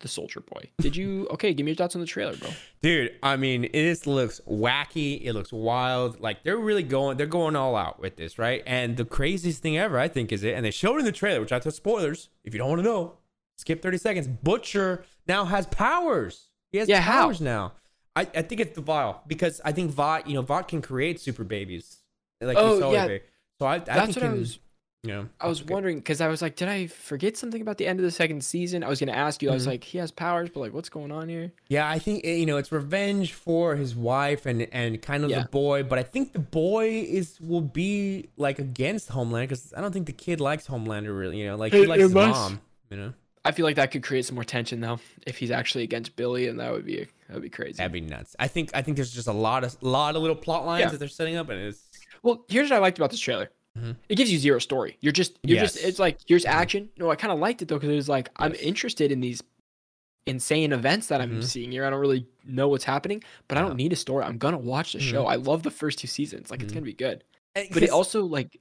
the 0.00 0.08
Soldier 0.08 0.40
Boy. 0.40 0.70
Did 0.78 0.96
you? 0.96 1.26
Okay, 1.32 1.52
give 1.54 1.64
me 1.64 1.72
your 1.72 1.76
thoughts 1.76 1.94
on 1.94 2.00
the 2.00 2.06
trailer, 2.06 2.36
bro. 2.36 2.50
Dude, 2.82 3.12
I 3.22 3.36
mean, 3.36 3.64
it 3.64 3.72
just 3.72 4.06
looks 4.06 4.40
wacky. 4.48 5.20
It 5.22 5.32
looks 5.34 5.52
wild. 5.52 6.20
Like 6.20 6.42
they're 6.42 6.56
really 6.56 6.82
going, 6.82 7.16
they're 7.16 7.26
going 7.26 7.56
all 7.56 7.76
out 7.76 8.00
with 8.00 8.16
this, 8.16 8.38
right? 8.38 8.62
And 8.66 8.96
the 8.96 9.04
craziest 9.04 9.62
thing 9.62 9.76
ever, 9.76 9.98
I 9.98 10.08
think, 10.08 10.32
is 10.32 10.42
it. 10.44 10.54
And 10.54 10.64
they 10.64 10.70
showed 10.70 10.98
in 10.98 11.04
the 11.04 11.12
trailer, 11.12 11.40
which 11.40 11.52
I 11.52 11.58
took 11.58 11.74
spoilers. 11.74 12.28
If 12.44 12.54
you 12.54 12.58
don't 12.58 12.68
want 12.70 12.80
to 12.80 12.84
know, 12.84 13.18
skip 13.56 13.82
thirty 13.82 13.98
seconds. 13.98 14.26
Butcher 14.28 15.04
now 15.26 15.44
has 15.44 15.66
powers. 15.66 16.48
He 16.72 16.78
has 16.78 16.88
Yeah, 16.88 17.00
how? 17.00 17.22
powers 17.24 17.40
now. 17.40 17.72
I, 18.16 18.22
I 18.34 18.42
think 18.42 18.60
it's 18.60 18.74
the 18.74 18.80
vial 18.80 19.22
because 19.26 19.60
I 19.64 19.72
think 19.72 19.92
Vought, 19.92 20.26
you 20.26 20.34
know, 20.34 20.42
Vought 20.42 20.66
can 20.68 20.82
create 20.82 21.20
super 21.20 21.44
babies. 21.44 21.98
Like 22.40 22.56
Oh, 22.58 22.92
yeah. 22.92 23.18
So 23.60 23.66
I, 23.66 23.74
I 23.74 23.78
That's 23.78 24.06
think 24.06 24.16
what 24.16 24.24
I 24.24 24.32
was. 24.32 24.58
You 25.04 25.10
know, 25.12 25.28
I 25.40 25.46
was 25.46 25.60
okay. 25.62 25.72
wondering 25.72 25.98
because 25.98 26.20
I 26.20 26.26
was 26.26 26.42
like, 26.42 26.56
did 26.56 26.66
I 26.68 26.88
forget 26.88 27.36
something 27.36 27.62
about 27.62 27.78
the 27.78 27.86
end 27.86 28.00
of 28.00 28.04
the 28.04 28.10
second 28.10 28.42
season? 28.42 28.82
I 28.82 28.88
was 28.88 28.98
gonna 28.98 29.12
ask 29.12 29.40
you. 29.42 29.48
I 29.50 29.54
was 29.54 29.62
Mhm. 29.64 29.68
like, 29.68 29.84
he 29.84 29.98
has 29.98 30.10
powers, 30.10 30.50
but 30.52 30.58
like, 30.58 30.72
what's 30.72 30.88
going 30.88 31.12
on 31.12 31.28
here? 31.28 31.52
Yeah, 31.68 31.88
I 31.88 32.00
think 32.00 32.22
eh, 32.24 32.34
you 32.34 32.46
know 32.46 32.56
it's 32.56 32.72
revenge 32.72 33.32
for 33.32 33.76
his 33.76 33.94
wife 33.94 34.44
and 34.44 34.62
and 34.72 35.00
kind 35.00 35.22
of 35.22 35.30
Yeah. 35.30 35.42
the 35.42 35.48
boy, 35.50 35.84
but 35.84 36.00
I 36.00 36.02
think 36.02 36.32
the 36.32 36.40
boy 36.40 36.88
is 37.08 37.40
will 37.40 37.60
be 37.60 38.28
like 38.36 38.58
against 38.58 39.10
Homelander 39.10 39.42
because 39.42 39.72
I 39.76 39.80
don't 39.80 39.92
think 39.92 40.06
the 40.06 40.12
kid 40.12 40.40
likes 40.40 40.66
Homelander 40.66 41.16
really. 41.16 41.38
You 41.40 41.46
know, 41.46 41.56
like 41.56 41.72
he 41.72 41.82
It- 41.82 41.88
likes 41.88 42.00
it 42.00 42.02
his 42.02 42.14
must- 42.14 42.32
mom. 42.32 42.60
You 42.90 42.96
know, 42.96 43.14
I 43.44 43.52
feel 43.52 43.64
like 43.66 43.76
that 43.76 43.92
could 43.92 44.02
create 44.02 44.24
some 44.26 44.34
more 44.34 44.42
tension 44.44 44.80
though, 44.80 44.98
if 45.28 45.38
he's 45.38 45.52
actually 45.52 45.84
against 45.84 46.16
Billy, 46.16 46.48
and 46.48 46.58
that 46.58 46.72
would 46.72 46.84
be 46.84 47.06
that 47.28 47.34
would 47.34 47.42
be 47.44 47.50
crazy. 47.50 47.74
that'd 47.74 47.92
be 47.92 48.00
nuts. 48.00 48.34
I 48.40 48.48
think 48.48 48.70
I 48.74 48.82
think 48.82 48.96
there's 48.96 49.12
just 49.14 49.28
a 49.28 49.32
lot 49.32 49.62
of 49.62 49.80
lot 49.80 50.16
of 50.16 50.22
little 50.22 50.34
plot 50.36 50.66
lines 50.66 50.80
Yeah. 50.80 50.88
that 50.90 50.98
they're 50.98 51.06
setting 51.06 51.36
up, 51.36 51.50
and 51.50 51.60
it's 51.60 51.84
Well, 52.24 52.44
here's 52.48 52.68
what 52.70 52.76
I 52.78 52.80
liked 52.80 52.98
about 52.98 53.10
this 53.12 53.20
trailer. 53.20 53.48
Mhm. 53.78 53.96
It 54.08 54.14
gives 54.16 54.30
you 54.32 54.38
zero 54.38 54.58
story. 54.58 54.96
You're 55.00 55.12
just 55.12 55.38
you're 55.42 55.60
just 55.60 55.76
it's 55.82 55.98
like 55.98 56.18
here's 56.26 56.44
action. 56.44 56.88
No, 56.98 57.10
I 57.10 57.16
kind 57.16 57.32
of 57.32 57.38
liked 57.38 57.62
it 57.62 57.68
though 57.68 57.76
because 57.76 57.90
it 57.90 57.94
was 57.96 58.08
like 58.08 58.30
I'm 58.36 58.54
interested 58.54 59.12
in 59.12 59.20
these 59.20 59.42
insane 60.26 60.72
events 60.72 61.06
that 61.06 61.20
I'm 61.20 61.40
Mhm. 61.40 61.44
seeing 61.44 61.72
here. 61.72 61.84
I 61.86 61.90
don't 61.90 62.00
really 62.00 62.26
know 62.44 62.68
what's 62.68 62.84
happening, 62.84 63.22
but 63.48 63.56
I 63.56 63.62
don't 63.62 63.76
need 63.76 63.92
a 63.92 63.96
story. 63.96 64.24
I'm 64.24 64.36
gonna 64.38 64.58
watch 64.58 64.92
the 64.92 65.00
show. 65.00 65.26
I 65.26 65.36
love 65.36 65.62
the 65.62 65.70
first 65.70 65.98
two 65.98 66.06
seasons. 66.08 66.50
Like 66.50 66.62
it's 66.62 66.72
gonna 66.72 66.84
be 66.84 66.92
good. 66.92 67.24
But 67.54 67.82
it 67.82 67.90
also 67.90 68.24
like, 68.24 68.60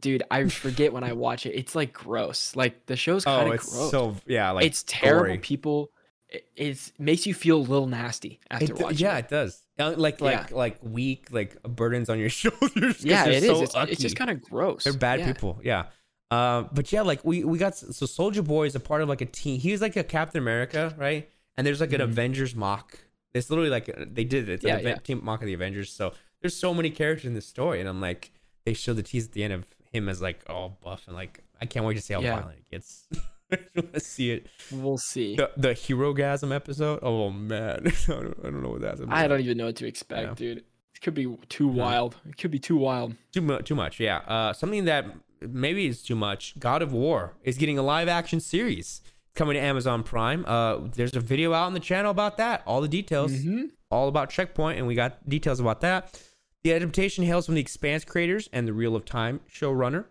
dude, 0.00 0.22
I 0.30 0.44
forget 0.48 0.92
when 0.92 1.04
I 1.04 1.12
watch 1.12 1.46
it. 1.46 1.50
It's 1.54 1.74
like 1.74 1.92
gross. 1.92 2.56
Like 2.56 2.86
the 2.86 2.96
show's 2.96 3.24
kind 3.24 3.48
oh, 3.48 3.52
of 3.52 3.54
it's 3.60 3.72
gross. 3.72 3.90
so 3.92 4.16
yeah, 4.26 4.50
like 4.50 4.66
it's 4.66 4.84
terrible. 4.88 5.38
People, 5.40 5.90
it, 6.28 6.46
it's 6.56 6.92
makes 6.98 7.26
you 7.26 7.34
feel 7.34 7.58
a 7.58 7.62
little 7.62 7.86
nasty 7.86 8.40
after 8.50 8.64
It, 8.72 8.78
watching. 8.80 8.98
yeah, 8.98 9.16
it. 9.18 9.26
it 9.26 9.28
does. 9.28 9.61
Uh, 9.78 9.94
Like 9.96 10.20
Yeah. 10.20 10.26
like 10.26 10.50
like 10.52 10.78
weak, 10.82 11.28
like 11.30 11.60
burdens 11.62 12.08
on 12.10 12.18
your 12.18 12.28
shoulders 12.40 13.04
yeah, 13.04 13.26
it 13.26 13.42
is. 13.42 13.60
it's, 13.60 13.74
it's 13.74 14.00
just 14.02 14.16
kind 14.16 14.30
of 14.30 14.42
gross. 14.42 14.84
They're 14.84 14.92
bad 14.92 15.20
Yeah. 15.20 15.32
people. 15.32 15.60
Yeah. 15.62 15.84
Uh, 16.30 16.62
but 16.72 16.90
yeah, 16.92 17.02
like 17.02 17.24
we 17.24 17.44
we 17.44 17.58
got 17.58 17.76
so 17.76 18.06
Soldier 18.06 18.42
Boy 18.42 18.66
is 18.66 18.74
a 18.74 18.80
part 18.80 19.02
of 19.02 19.08
like 19.08 19.20
a 19.20 19.26
team. 19.26 19.58
He's 19.60 19.80
like 19.82 19.96
a 19.96 20.04
Captain 20.04 20.38
America, 20.38 20.94
right? 20.98 21.28
And 21.56 21.66
there's 21.66 21.80
like 21.80 21.92
an 21.92 22.00
Mhm. 22.00 22.04
Avengers 22.04 22.54
mock. 22.54 22.98
It's 23.34 23.48
literally 23.50 23.70
like 23.70 23.88
uh, 23.88 24.04
they 24.10 24.24
did 24.24 24.48
it. 24.48 24.52
It's 24.54 24.64
Yeah, 24.64 24.74
an 24.74 24.80
event, 24.80 24.96
yeah. 24.98 25.02
team 25.14 25.20
mock 25.24 25.40
of 25.40 25.46
the 25.46 25.54
Avengers. 25.54 25.90
So 25.90 26.12
there's 26.40 26.56
so 26.56 26.72
many 26.74 26.90
characters 26.90 27.26
in 27.26 27.34
this 27.34 27.46
story, 27.46 27.80
and 27.80 27.88
I'm 27.88 28.00
like, 28.00 28.30
they 28.64 28.72
show 28.74 28.92
the 28.94 29.02
tease 29.02 29.26
at 29.26 29.32
the 29.32 29.42
end 29.44 29.52
of 29.52 29.66
him 29.92 30.08
as 30.08 30.20
like 30.22 30.40
all 30.48 30.78
buff 30.82 31.06
and 31.06 31.14
like 31.16 31.42
I 31.60 31.66
can't 31.66 31.84
wait 31.86 31.94
to 31.94 32.00
see 32.02 32.14
how 32.14 32.20
violent 32.22 32.58
it 32.58 32.70
gets. 32.70 33.06
Want 33.76 34.02
see 34.02 34.30
it. 34.32 34.46
We'll 34.70 34.98
see. 34.98 35.36
The 35.36 35.50
the 35.56 35.68
Herogasm 35.70 36.54
episode. 36.54 37.00
Oh 37.02 37.30
man, 37.30 37.86
I 37.86 37.90
don't, 38.12 38.36
I 38.40 38.42
don't 38.44 38.62
know 38.62 38.70
what 38.70 38.80
that's 38.82 39.00
about. 39.00 39.16
I 39.16 39.26
don't 39.28 39.40
even 39.40 39.56
know 39.58 39.66
what 39.66 39.76
to 39.76 39.86
expect, 39.86 40.28
Yeah. 40.28 40.34
dude. 40.34 40.58
It 40.58 41.00
could 41.02 41.14
be 41.14 41.36
too 41.48 41.68
wild. 41.68 42.16
It 42.28 42.36
could 42.36 42.50
be 42.50 42.58
too 42.58 42.76
wild. 42.76 43.14
Too 43.32 43.40
much. 43.40 43.66
Too 43.66 43.74
much. 43.74 43.98
Yeah. 43.98 44.18
Uh, 44.18 44.52
something 44.52 44.84
that 44.84 45.06
maybe 45.40 45.86
is 45.86 46.02
too 46.02 46.14
much. 46.14 46.58
God 46.60 46.82
of 46.82 46.92
War 46.92 47.34
is 47.42 47.56
getting 47.58 47.76
a 47.78 47.82
live 47.82 48.06
action 48.08 48.38
series 48.40 49.00
coming 49.34 49.54
to 49.54 49.60
Amazon 49.60 50.02
Prime. 50.04 50.44
Uh, 50.46 50.78
there's 50.94 51.16
a 51.16 51.20
video 51.20 51.52
out 51.54 51.64
on 51.66 51.74
the 51.74 51.80
channel 51.80 52.10
about 52.10 52.36
that. 52.36 52.62
All 52.66 52.80
the 52.80 52.88
details. 52.88 53.32
Mhm. 53.32 53.70
All 53.90 54.08
about 54.08 54.30
Checkpoint, 54.30 54.78
and 54.78 54.86
we 54.86 54.94
got 54.94 55.28
details 55.28 55.58
about 55.60 55.80
that. 55.82 56.22
The 56.62 56.72
adaptation 56.72 57.24
hails 57.24 57.46
from 57.46 57.56
the 57.56 57.60
Expanse 57.60 58.04
creators 58.04 58.48
and 58.52 58.68
the 58.68 58.72
Wheel 58.72 58.94
of 58.94 59.04
Time 59.04 59.40
showrunner. 59.52 60.04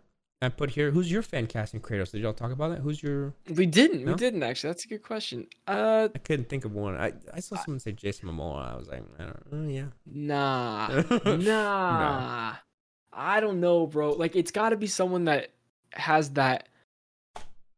I 0.43 0.49
put 0.49 0.71
here, 0.71 0.89
who's 0.89 1.11
your 1.11 1.21
fan 1.21 1.45
casting 1.45 1.81
Kratos? 1.81 2.11
Did 2.11 2.21
y'all 2.21 2.33
talk 2.33 2.51
about 2.51 2.69
that? 2.69 2.79
Who's 2.79 3.01
your? 3.03 3.33
We 3.53 3.67
didn't. 3.67 4.05
No? 4.05 4.13
We 4.13 4.17
didn't 4.17 4.41
actually. 4.41 4.69
That's 4.71 4.85
a 4.85 4.87
good 4.87 5.03
question. 5.03 5.45
Uh, 5.67 6.09
I 6.15 6.17
couldn't 6.17 6.49
think 6.49 6.65
of 6.65 6.73
one. 6.73 6.95
I, 6.95 7.13
I 7.33 7.39
saw 7.41 7.57
someone 7.57 7.79
say 7.79 7.91
Jason 7.91 8.27
Momoa. 8.27 8.73
I 8.73 8.75
was 8.75 8.87
like, 8.87 9.03
I 9.19 9.23
don't. 9.23 9.43
Oh 9.53 9.67
yeah. 9.67 9.85
nah, 10.11 10.87
nah. 11.25 11.35
nah. 11.37 12.55
I 13.13 13.39
don't 13.39 13.59
know, 13.59 13.85
bro. 13.85 14.13
Like, 14.13 14.35
it's 14.35 14.51
got 14.51 14.69
to 14.69 14.77
be 14.77 14.87
someone 14.87 15.25
that 15.25 15.51
has 15.93 16.31
that 16.31 16.69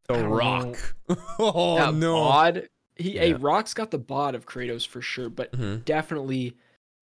The 0.08 0.14
I 0.14 0.22
Rock. 0.22 0.94
oh 1.38 1.76
that 1.76 1.94
no. 1.94 2.14
bod. 2.14 2.68
He, 2.96 3.18
a 3.18 3.34
Rock's 3.36 3.74
got 3.74 3.90
the 3.90 3.98
bod 3.98 4.34
of 4.36 4.46
Kratos 4.46 4.86
for 4.86 5.02
sure, 5.02 5.28
but 5.28 5.50
Mhm. 5.52 5.84
definitely 5.84 6.56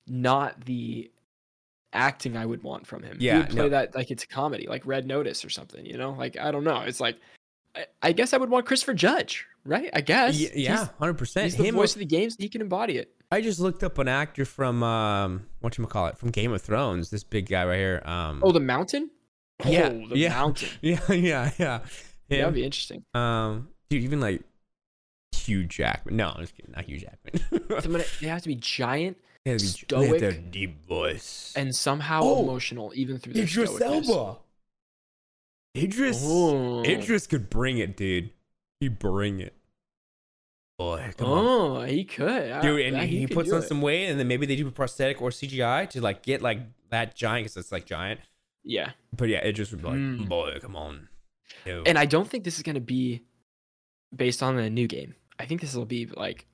not 0.08 0.64
the 0.64 1.10
acting 1.92 2.36
I 2.36 2.46
would 2.46 2.62
want 2.62 2.86
from 2.86 3.02
him. 3.02 3.16
Yeah, 3.20 3.44
play 3.46 3.54
no. 3.64 3.68
that 3.68 3.94
like 3.94 4.10
it's 4.10 4.24
a 4.24 4.28
comedy, 4.28 4.66
like 4.66 4.86
Red 4.86 5.06
Notice 5.06 5.44
or 5.44 5.50
something. 5.50 5.84
You 5.84 5.96
know, 5.98 6.12
like 6.12 6.38
I 6.38 6.50
don't 6.50 6.64
know. 6.64 6.80
It's 6.80 7.00
like 7.00 7.16
I, 7.76 7.86
I 8.02 8.12
guess 8.12 8.32
I 8.32 8.36
would 8.38 8.50
want 8.50 8.66
Christopher 8.66 8.94
Judge, 8.94 9.46
right? 9.64 9.90
I 9.92 10.00
guess. 10.00 10.38
Y- 10.38 10.50
yeah, 10.54 10.88
hundred 10.98 11.18
percent. 11.18 11.44
He's 11.44 11.56
the 11.56 11.64
Him. 11.64 11.74
voice 11.74 11.94
of 11.94 12.00
the 12.00 12.06
games. 12.06 12.36
He 12.38 12.48
can 12.48 12.60
embody 12.60 12.98
it. 12.98 13.12
I 13.30 13.40
just 13.40 13.60
looked 13.60 13.82
up 13.82 13.98
an 13.98 14.08
actor 14.08 14.44
from 14.44 14.82
um, 14.82 15.46
what 15.60 15.78
you 15.78 15.86
call 15.86 16.06
it 16.08 16.18
from 16.18 16.30
Game 16.30 16.52
of 16.52 16.60
Thrones. 16.60 17.08
This 17.10 17.24
big 17.24 17.48
guy 17.48 17.64
right 17.64 17.78
here. 17.78 18.02
Um, 18.04 18.40
Oh, 18.42 18.52
the 18.52 18.60
mountain. 18.60 19.10
Yeah, 19.64 19.90
oh, 19.92 20.08
the 20.08 20.18
yeah. 20.18 20.28
mountain. 20.30 20.68
yeah, 20.82 20.98
yeah, 21.12 21.50
yeah. 21.58 21.80
That'd 22.28 22.54
be 22.54 22.64
interesting. 22.64 23.04
Um, 23.14 23.68
dude, 23.88 24.02
even 24.02 24.20
like 24.20 24.42
Hugh 25.34 25.64
Jackman. 25.64 26.16
No, 26.16 26.28
I'm 26.28 26.40
just 26.42 26.56
kidding. 26.56 26.72
Not 26.74 26.84
Hugh 26.84 26.98
Jackman. 27.00 28.02
They 28.20 28.26
have 28.28 28.42
to 28.42 28.48
be 28.48 28.54
giant 28.56 29.16
They 29.44 29.50
have 29.52 29.60
be- 29.60 29.66
stoic, 29.66 30.20
they 30.20 30.26
have 30.26 30.34
to 30.36 30.40
deep 30.40 30.86
voice. 30.86 31.52
and 31.56 31.74
somehow 31.74 32.20
Oh, 32.22 32.42
emotional, 32.42 32.92
even 32.94 33.18
through 33.18 33.32
their 33.34 33.42
Idris 33.44 33.70
stoicness. 33.70 34.08
Elba. 34.08 34.38
Idris. 35.76 36.20
Oh, 36.24 36.82
Idris 36.84 37.26
could 37.26 37.48
bring 37.50 37.78
it, 37.78 37.96
dude. 37.96 38.30
He 38.80 38.88
bring 38.88 39.40
it. 39.40 39.54
Boy, 40.78 41.12
come 41.16 41.28
on. 41.28 41.46
oh, 41.46 41.82
he 41.82 42.04
could. 42.04 42.60
Dude, 42.62 42.80
and 42.86 42.96
yeah, 42.96 43.04
he, 43.04 43.26
puts 43.26 43.52
on 43.52 43.60
it. 43.60 43.68
some 43.68 43.80
weight, 43.80 44.06
and 44.08 44.18
then 44.18 44.26
maybe 44.28 44.46
they 44.46 44.56
do 44.56 44.66
a 44.66 44.70
prosthetic 44.70 45.22
or 45.22 45.30
CGI 45.30 45.88
to 45.90 46.00
like 46.00 46.22
get 46.22 46.42
like 46.42 46.60
that 46.90 47.14
giant, 47.14 47.44
because 47.44 47.56
it's 47.56 47.72
like 47.72 47.86
giant. 47.86 48.20
Yeah, 48.64 48.90
But 49.16 49.28
yeah, 49.28 49.38
it 49.38 49.52
just 49.54 49.72
would 49.72 49.80
be 49.82 49.88
like, 49.88 49.96
Mm. 49.96 50.28
boy, 50.28 50.58
come 50.60 50.76
on. 50.76 51.08
Dude. 51.64 51.86
and 51.86 51.98
I 51.98 52.06
don't 52.06 52.28
think 52.28 52.44
this 52.44 52.56
is 52.56 52.62
gonna 52.62 52.80
be 52.80 53.22
based 54.14 54.42
on 54.42 54.56
the 54.56 54.70
new 54.70 54.86
game. 54.88 55.14
I 55.38 55.44
think 55.46 55.60
this 55.60 55.74
will 55.74 55.84
be 55.84 56.06
like 56.06 56.46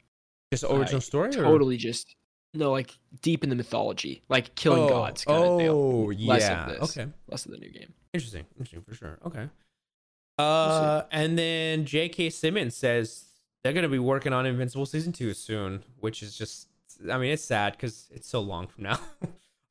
just 0.53 0.65
original 0.65 0.97
uh, 0.97 1.01
story, 1.01 1.29
or? 1.31 1.43
totally 1.43 1.77
just 1.77 2.15
no, 2.55 2.71
like 2.73 2.97
deep 3.23 3.45
in 3.45 3.51
the 3.51 3.57
mythology, 3.57 4.23
like 4.29 4.55
killing 4.55 4.85
oh, 4.85 4.89
gods. 4.89 5.25
Kind 5.25 5.45
of 5.45 5.59
deal. 5.59 5.73
Oh, 5.75 6.13
Less 6.19 6.45
of 6.45 6.51
yeah. 6.51 6.67
this. 6.81 6.97
Okay, 6.97 7.11
Less 7.29 7.45
of 7.47 7.53
the 7.53 7.59
new 7.59 7.71
game. 7.71 7.93
interesting, 8.13 8.45
interesting 8.59 8.83
for 8.83 8.95
sure. 8.95 9.19
Okay. 9.27 9.49
Uh, 10.39 11.03
and 11.11 11.37
then 11.39 11.85
J.K. 11.85 12.31
Simmons 12.31 12.77
says 12.77 13.25
they're 13.63 13.73
gonna 13.73 13.89
be 13.89 13.99
working 13.99 14.33
on 14.33 14.47
Invincible 14.47 14.87
season 14.87 15.13
two 15.13 15.35
soon, 15.35 15.83
which 16.01 16.23
is 16.23 16.37
just, 16.39 16.69
I 17.11 17.19
mean, 17.19 17.33
it's 17.33 17.43
sad 17.45 17.73
because 17.73 18.09
it's 18.15 18.29
so 18.29 18.41
long 18.41 18.69
from 18.69 18.85
now. 18.85 19.01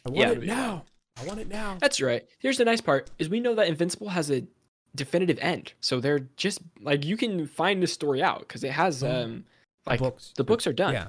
I 0.06 0.10
want 0.10 0.16
Yeah, 0.18 0.32
it 0.32 0.44
now. 0.44 0.84
I 1.22 1.26
want 1.26 1.40
it 1.40 1.48
now. 1.48 1.78
That's 1.80 2.02
right. 2.02 2.26
Here's 2.40 2.58
the 2.58 2.66
nice 2.66 2.82
part: 2.82 3.10
is 3.18 3.30
we 3.30 3.40
know 3.40 3.56
that 3.56 3.68
Invincible 3.68 4.10
has 4.10 4.30
a 4.30 4.44
definitive 4.96 5.40
end, 5.42 5.74
so 5.80 6.00
they're 6.00 6.28
just 6.36 6.60
like 6.82 7.06
you 7.06 7.18
can 7.18 7.48
find 7.48 7.82
the 7.82 7.88
story 7.88 8.22
out 8.22 8.40
because 8.42 8.64
it 8.64 8.72
has 8.72 9.04
Oh, 9.04 9.10
um 9.24 9.46
like 9.86 10.00
books. 10.00 10.34
the 10.36 10.44
books 10.44 10.68
are 10.68 10.74
done. 10.74 10.94
Yeah. 10.94 11.08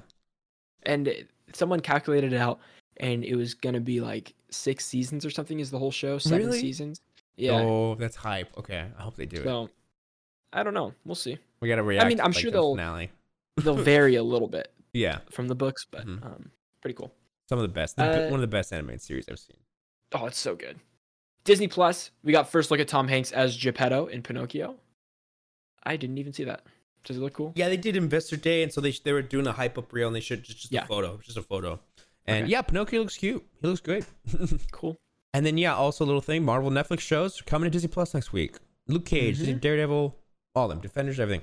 and 0.85 1.09
it- 1.09 1.29
someone 1.55 1.81
calculated 1.81 2.33
it 2.33 2.39
out 2.39 2.61
and 2.99 3.25
it 3.25 3.37
was 3.37 3.55
gonna 3.55 3.81
be 3.81 4.01
like 4.01 4.35
six 4.51 4.85
seasons 4.87 5.25
or 5.25 5.31
something 5.31 5.61
is 5.61 5.71
the 5.71 5.79
whole 5.79 5.91
show 5.91 6.19
seven 6.19 6.47
Really? 6.47 6.61
seasons 6.61 7.01
yeah 7.37 7.53
Oh, 7.61 7.95
that's 7.95 8.17
hype. 8.17 8.49
Okay, 8.59 8.85
I 8.99 9.03
hope 9.03 9.17
they 9.17 9.27
do 9.27 9.37
it. 9.37 9.45
so 9.45 9.69
i 10.53 10.63
don't 10.63 10.75
know 10.75 10.93
we'll 11.05 11.15
see 11.15 11.39
We 11.61 11.69
gotta 11.69 11.83
react. 11.83 12.05
I 12.05 12.09
mean, 12.09 12.21
I'm 12.21 12.33
like, 12.33 12.41
sure 12.41 12.51
they'll- 12.51 12.75
finale. 12.75 13.11
they'll 13.57 13.75
vary 13.77 14.15
a 14.17 14.23
little 14.23 14.49
bit 14.49 14.73
Yeah, 14.93 15.19
from 15.31 15.49
the 15.49 15.55
books 15.55 15.85
but 15.91 16.07
Mhm. 16.07 16.25
um 16.25 16.51
pretty 16.81 16.95
cool 16.95 17.13
some 17.49 17.59
of 17.59 17.63
the 17.63 17.69
best. 17.69 17.99
Uh, 17.99 18.25
one 18.29 18.35
of 18.35 18.41
the 18.41 18.47
best 18.47 18.73
animated 18.73 19.01
series 19.03 19.27
I've 19.31 19.39
seen. 19.39 19.57
oh 20.15 20.27
it's 20.27 20.39
so 20.39 20.55
good 20.57 20.79
disney 21.45 21.69
plus 21.69 22.11
we 22.25 22.33
got 22.33 22.49
first 22.51 22.71
look 22.71 22.81
at 22.81 22.89
tom 22.89 23.09
hanks 23.09 23.33
as 23.33 23.57
geppetto 23.57 24.07
in 24.07 24.23
pinocchio 24.23 24.75
i 25.85 25.97
didn't 25.97 26.19
even 26.19 26.33
see 26.33 26.45
that 26.45 26.63
does 27.05 27.17
it 27.17 27.21
look 27.21 27.33
cool 27.35 27.53
Yeah, 27.55 27.69
they 27.69 27.77
did 27.77 27.97
Investor 27.97 28.37
Day, 28.37 28.63
and 28.63 28.73
so 28.73 28.81
they 28.81 28.93
they 29.05 29.13
were 29.13 29.23
doing 29.23 29.47
a 29.47 29.53
hype 29.53 29.79
up 29.79 29.93
reel, 29.93 30.07
and 30.09 30.17
they 30.17 30.21
should 30.21 30.43
just, 30.43 30.59
just 30.59 30.73
Yeah. 30.73 30.85
a 30.85 30.87
photo, 30.87 31.19
just 31.25 31.37
a 31.39 31.43
photo. 31.43 31.81
And 32.27 32.45
Okay. 32.45 32.53
yeah, 32.53 32.63
Pinocchio 32.63 33.01
looks 33.01 33.17
cute. 33.17 33.45
He 33.61 33.67
looks 33.67 33.81
great. 33.81 34.05
cool 34.73 34.97
and 35.35 35.45
then 35.47 35.59
yeah, 35.59 35.75
also 35.75 36.05
a 36.05 36.07
little 36.07 36.21
thing: 36.23 36.45
Marvel 36.45 36.71
Netflix 36.71 37.01
shows 37.01 37.41
are 37.41 37.45
coming 37.45 37.67
to 37.67 37.71
Disney 37.71 37.89
Plus 37.89 38.15
next 38.15 38.33
week. 38.33 38.57
Luke 38.87 39.05
Cage, 39.07 39.39
Mhm. 39.39 39.61
Daredevil, 39.61 40.17
all 40.55 40.65
of 40.65 40.71
them, 40.71 40.81
Defenders, 40.81 41.21
everything. 41.21 41.43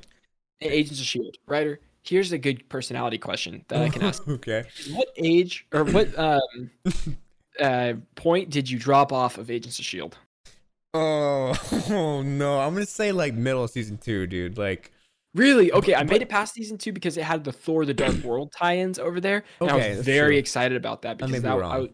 And 0.62 0.72
agents 0.72 1.00
of 1.00 1.06
shield 1.06 1.36
writer 1.48 1.80
here's 2.08 2.32
a 2.32 2.38
good 2.38 2.70
personality 2.70 3.18
question 3.18 3.66
that 3.68 3.82
i 3.82 3.90
can 3.90 4.04
ask 4.04 4.28
okay. 4.28 4.64
what 4.92 5.08
age 5.18 5.66
or 5.74 5.84
what 5.84 6.08
um 6.20 6.70
uh 7.60 7.94
point 8.14 8.52
did 8.52 8.70
you 8.70 8.78
drop 8.78 9.12
off 9.12 9.40
of 9.40 9.50
agents 9.50 9.80
of 9.80 9.86
shield 9.86 10.16
Oh, 10.94 11.54
oh 11.90 12.22
no, 12.22 12.60
I'm 12.62 12.74
gonna 12.74 12.86
say 12.86 13.12
like 13.12 13.34
middle 13.34 13.64
of 13.66 13.70
season 13.70 13.98
two, 13.98 14.28
dude. 14.28 14.58
Like 14.58 14.92
Really? 15.36 15.72
Okay, 15.72 15.94
I 15.94 16.04
made 16.04 16.22
it 16.22 16.30
past 16.30 16.54
season 16.56 16.78
two 16.78 16.92
because 16.94 17.18
it 17.18 17.24
had 17.24 17.44
the 17.44 17.52
Thor: 17.52 17.86
The 17.86 17.94
Dark 17.94 18.16
World 18.24 18.52
tie-ins 18.58 18.98
over 18.98 19.20
there, 19.20 19.44
and 19.60 19.70
I 19.70 19.90
was 19.90 20.00
very 20.06 20.36
true. 20.36 20.38
excited 20.40 20.78
about 20.78 21.04
that 21.04 21.18
because 21.18 21.32
be 21.34 21.40
that, 21.40 21.52
I, 21.52 21.78
was- 21.80 21.90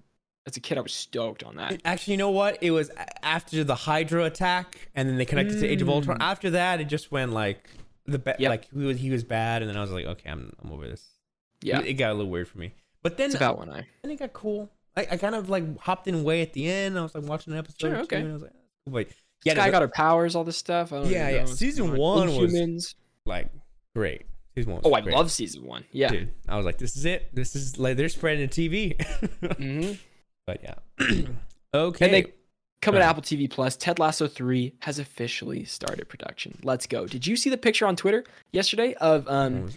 as 0.48 0.58
a 0.58 0.60
kid 0.60 0.78
I 0.78 0.82
was 0.82 0.94
stoked 0.94 1.44
on 1.44 1.56
that. 1.58 1.82
Actually, 1.86 2.14
you 2.14 2.18
know 2.18 2.32
what? 2.32 2.58
It 2.62 2.72
was 2.72 2.90
after 3.22 3.64
the 3.64 3.76
Hydra 3.76 4.26
attack, 4.26 4.90
and 4.96 5.08
then 5.10 5.18
they 5.18 5.26
connected 5.26 5.60
to 5.60 5.68
Age 5.68 5.82
of 5.82 5.90
Ultron. 5.90 6.18
Mm. 6.20 6.24
After 6.24 6.50
that, 6.52 6.80
it 6.82 6.86
just 6.86 7.12
went 7.12 7.32
like 7.34 7.70
the 8.06 8.18
ba- 8.20 8.36
Yep. 8.40 8.50
like 8.50 8.68
he 8.72 8.78
was 8.80 8.98
he 9.00 9.10
was 9.12 9.24
bad, 9.24 9.62
and 9.62 9.70
then 9.70 9.78
I 9.78 9.82
was 9.82 9.92
like, 9.92 10.06
okay, 10.06 10.30
I'm 10.30 10.54
I'm 10.64 10.72
over 10.72 10.88
this. 10.88 11.06
Yeah, 11.62 11.80
it, 11.82 11.88
it 11.88 11.94
got 11.94 12.12
a 12.12 12.14
little 12.14 12.32
weird 12.32 12.48
for 12.48 12.58
me. 12.60 12.74
But 13.04 13.18
then 13.18 13.28
it's 13.28 13.36
about 13.36 13.58
when 13.60 13.70
I. 13.70 13.88
then 14.04 14.12
it 14.12 14.20
got 14.20 14.34
cool. 14.34 14.70
I, 14.96 15.08
I 15.12 15.18
kind 15.18 15.34
of 15.36 15.50
like 15.50 15.80
hopped 15.80 16.08
in 16.08 16.24
way 16.24 16.42
at 16.44 16.54
the 16.54 16.70
end. 16.70 16.98
I 16.98 17.02
was 17.02 17.16
like 17.16 17.24
watching 17.24 17.54
an 17.54 17.60
episode. 17.60 17.78
Sure, 17.80 17.92
or 17.94 17.98
two, 17.98 18.04
okay. 18.04 18.18
and 18.18 18.30
I 18.30 18.34
was 18.34 18.42
like, 18.44 18.52
cool, 18.86 18.94
but 18.94 19.08
Yeah, 19.44 19.54
yeah, 19.54 19.56
guy 19.56 19.72
got 19.72 19.82
her 19.82 19.88
powers, 19.88 20.36
all 20.36 20.44
this 20.44 20.58
stuff. 20.58 20.92
I 20.94 20.98
don't 20.98 21.08
Yeah, 21.08 21.30
even 21.30 21.40
yeah, 21.42 21.46
season 21.54 21.96
one 21.96 22.36
was- 22.36 22.52
Inhumans. 22.54 22.96
Like 23.26 23.50
great. 23.96 24.24
Season 24.56 24.74
one 24.74 24.82
Oh, 24.84 24.94
I 24.94 25.02
great. 25.02 25.16
love 25.16 25.32
season 25.32 25.64
one. 25.66 25.86
Yeah. 25.92 26.10
Dude, 26.10 26.32
I 26.48 26.58
was 26.58 26.66
like, 26.66 26.78
this 26.78 26.98
is 26.98 27.06
it. 27.06 27.34
This 27.34 27.56
is 27.56 27.78
like 27.80 27.96
they're 27.98 28.10
spreading 28.10 28.48
the 28.48 28.70
TV. 28.70 29.02
hmm 29.58 29.94
but 30.48 30.60
yeah. 30.64 30.76
okay. 31.74 32.06
And 32.06 32.14
they 32.14 32.34
coming 32.82 33.00
to 33.00 33.06
Apple 33.06 33.22
TV 33.22 33.50
Plus. 33.50 33.76
Ted 33.78 34.00
Lasso 34.00 34.28
three 34.28 34.74
has 34.80 35.00
officially 35.00 35.64
started 35.64 36.10
production. 36.10 36.58
Let's 36.64 36.88
go. 36.88 37.06
Did 37.08 37.26
you 37.28 37.36
see 37.36 37.50
the 37.50 37.58
picture 37.58 37.86
on 37.86 37.96
Twitter 37.96 38.24
yesterday 38.52 38.94
of 38.96 39.28
um? 39.28 39.70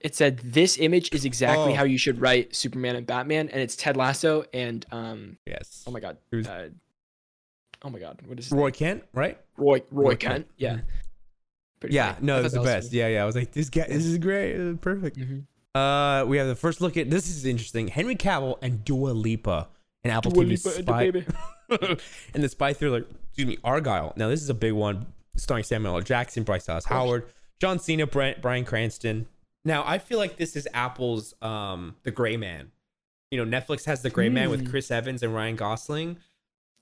It 0.00 0.14
said 0.14 0.38
this 0.38 0.78
image 0.78 1.14
is 1.14 1.24
exactly 1.26 1.72
Oh. 1.72 1.76
how 1.76 1.84
you 1.84 1.98
should 1.98 2.20
write 2.20 2.56
Superman 2.56 2.96
and 2.96 3.06
Batman, 3.06 3.50
and 3.50 3.60
it's 3.60 3.76
Ted 3.76 3.96
Lasso 3.98 4.44
and 4.52 4.84
um. 4.90 5.36
yes. 5.46 5.84
Oh 5.86 5.90
my 5.90 6.00
god. 6.00 6.16
Who's- 6.30 6.46
Uh, 6.48 6.70
oh 7.82 7.90
my 7.90 7.98
god. 7.98 8.18
What 8.26 8.38
is 8.38 8.46
his 8.46 8.52
name? 8.52 8.62
Roy 8.62 8.70
Kent, 8.70 9.04
right? 9.12 9.38
Roy 9.58 9.82
Roy, 9.90 10.04
Roy 10.08 10.14
Kent? 10.16 10.20
Kent. 10.34 10.46
Yeah. 10.56 10.78
Pretty 11.80 11.94
Yeah, 11.94 12.14
funny. 12.14 12.26
no, 12.26 12.36
I 12.36 12.40
it 12.40 12.42
was 12.44 12.52
the 12.52 12.60
best. 12.62 12.92
Yeah, 12.92 13.08
yeah. 13.08 13.22
I 13.22 13.26
was 13.26 13.34
like, 13.34 13.52
this 13.52 13.70
guy, 13.70 13.86
this 13.88 14.04
is 14.04 14.18
great. 14.18 14.52
This 14.52 14.60
is 14.74 14.78
perfect. 14.80 15.16
Mhm. 15.18 15.44
Uh, 15.74 16.24
we 16.26 16.36
have 16.36 16.46
the 16.48 16.54
first 16.56 16.80
look 16.80 16.96
at 16.96 17.10
this 17.10 17.28
is 17.30 17.44
interesting. 17.46 17.88
Henry 17.88 18.16
Cavill 18.16 18.58
and 18.60 18.84
Dua 18.84 19.10
Lipa 19.10 19.68
in 20.04 20.10
Apple 20.10 20.32
Dua 20.32 20.44
TV 20.44 20.64
Lipa 20.64 20.68
and 20.78 20.86
the 21.14 21.22
spy 21.22 21.96
and 22.34 22.42
the 22.44 22.48
spy 22.48 22.72
thriller. 22.72 23.04
Excuse 23.28 23.46
me, 23.46 23.56
Argylle. 23.58 24.16
Now 24.16 24.28
this 24.28 24.42
is 24.42 24.50
a 24.50 24.54
big 24.54 24.72
one, 24.72 25.06
starring 25.36 25.62
Samuel 25.64 25.94
L. 25.96 26.00
Jackson, 26.02 26.42
Bryce 26.42 26.66
Dallas. 26.66 26.84
Howard, 26.86 27.26
John 27.60 27.78
Cena, 27.78 28.06
Brent, 28.06 28.42
Bryan 28.42 28.64
Cranston. 28.64 29.26
Now 29.64 29.84
I 29.86 29.98
feel 29.98 30.18
like 30.18 30.36
this 30.36 30.56
is 30.56 30.66
Apple's 30.74 31.34
um 31.40 31.94
The 32.02 32.10
Gray 32.10 32.36
Man. 32.36 32.72
You 33.30 33.44
know, 33.44 33.60
Netflix 33.60 33.84
has 33.84 34.02
The 34.02 34.10
Gray 34.10 34.28
Man 34.28 34.50
with 34.50 34.62
Hmm. 34.62 34.70
Chris 34.70 34.90
Evans 34.90 35.22
and 35.22 35.32
Ryan 35.34 35.54
Gosling. 35.54 36.18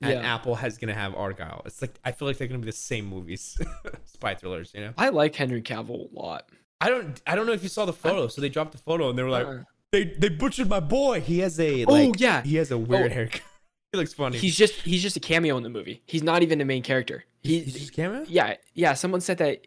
And 0.00 0.12
Yeah. 0.12 0.34
Apple 0.34 0.54
has 0.54 0.78
gonna 0.78 0.94
have 0.94 1.12
Argylle. 1.14 1.66
It's 1.66 1.82
like 1.82 1.98
I 2.04 2.12
feel 2.12 2.28
like 2.28 2.38
they're 2.38 2.46
gonna 2.48 2.60
be 2.60 2.66
the 2.66 2.72
same 2.72 3.06
movies, 3.06 3.58
spy 4.04 4.34
thrillers. 4.34 4.72
You 4.74 4.80
know, 4.82 4.92
I 4.96 5.08
like 5.08 5.34
Henry 5.34 5.60
Cavill 5.62 6.10
a 6.12 6.14
lot. 6.18 6.48
I 6.80 6.88
don't, 6.90 7.20
I 7.26 7.34
don't 7.34 7.46
know 7.46 7.52
if 7.52 7.64
you 7.64 7.68
saw 7.68 7.84
the 7.84 7.92
photo. 7.92 8.28
So 8.28 8.40
they 8.40 8.48
dropped 8.48 8.70
the 8.70 8.78
photo 8.78 9.10
and 9.10 9.18
they 9.18 9.24
were 9.24 9.30
like, 9.30 9.46
Uh, 9.46 9.56
they 9.90 10.04
they 10.04 10.28
butchered 10.28 10.68
my 10.68 10.78
boy. 10.80 11.20
He 11.20 11.40
has 11.40 11.58
a 11.58 11.84
oh 11.88 12.12
yeah, 12.16 12.42
he 12.42 12.54
has 12.56 12.70
a 12.70 12.78
weird 12.78 13.10
Oh. 13.10 13.14
haircut. 13.14 13.40
he 13.92 13.98
looks 13.98 14.14
funny. 14.14 14.38
he's 14.38 14.56
just 14.56 14.74
he's 14.82 15.02
just 15.02 15.16
a 15.16 15.20
cameo 15.20 15.56
in 15.56 15.64
the 15.64 15.68
movie. 15.70 16.02
He's 16.06 16.22
not 16.22 16.42
even 16.42 16.58
the 16.58 16.64
main 16.64 16.82
character. 16.84 17.24
He, 17.42 17.60
he's 17.60 17.74
just 17.74 17.92
cameo. 17.92 18.24
yeah 18.28 18.54
yeah. 18.74 18.94
Someone 18.94 19.20
said 19.20 19.38
that 19.38 19.66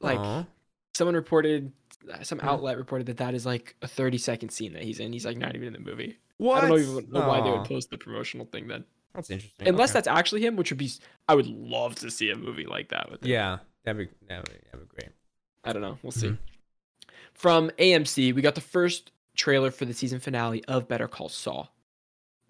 Like 0.00 0.18
Aw. 0.18 0.44
someone 0.94 1.14
reported, 1.14 1.72
some 2.22 2.38
Mhm. 2.38 2.44
outlet 2.48 2.76
reported 2.76 3.06
that 3.06 3.16
that 3.18 3.32
is 3.34 3.46
like 3.46 3.76
a 3.80 3.88
30 3.88 4.18
second 4.18 4.50
scene 4.50 4.74
that 4.74 4.82
he's 4.82 5.00
in. 5.00 5.12
He's 5.14 5.24
like 5.24 5.38
not 5.38 5.54
even 5.56 5.68
in 5.68 5.72
the 5.72 5.78
movie. 5.90 6.18
what? 6.36 6.64
I 6.64 6.68
don't 6.68 6.80
even 6.80 7.10
know 7.10 7.26
why 7.28 7.40
they 7.40 7.50
would 7.50 7.64
post 7.64 7.88
the 7.90 7.96
promotional 7.96 8.44
thing 8.44 8.66
then. 8.68 8.84
That's 9.14 9.30
interesting. 9.30 9.68
Unless 9.68 9.90
okay. 9.90 9.94
that's 9.98 10.08
actually 10.08 10.42
him, 10.42 10.56
which 10.56 10.70
would 10.70 10.78
be, 10.78 10.90
I 11.28 11.34
would 11.34 11.46
love 11.46 11.94
to 11.96 12.10
see 12.10 12.30
a 12.30 12.36
movie 12.36 12.66
like 12.66 12.88
that 12.88 13.10
with 13.10 13.22
him. 13.22 13.30
yeah, 13.30 13.58
that'd 13.84 14.08
be 14.08 14.14
that'd 14.28 14.44
be, 14.46 14.52
that'd 14.72 14.88
be 14.88 14.94
great. 14.96 15.12
I 15.64 15.72
don't 15.72 15.82
know. 15.82 15.98
We'll 16.02 16.12
see. 16.12 16.28
Mhm. 16.28 16.38
From 17.32 17.70
AMC, 17.78 18.34
we 18.34 18.42
got 18.42 18.54
the 18.54 18.60
first 18.60 19.10
trailer 19.36 19.70
for 19.70 19.84
the 19.84 19.94
season 19.94 20.20
finale 20.20 20.64
of 20.66 20.86
Better 20.88 21.08
Call 21.08 21.28
Saul. 21.28 21.72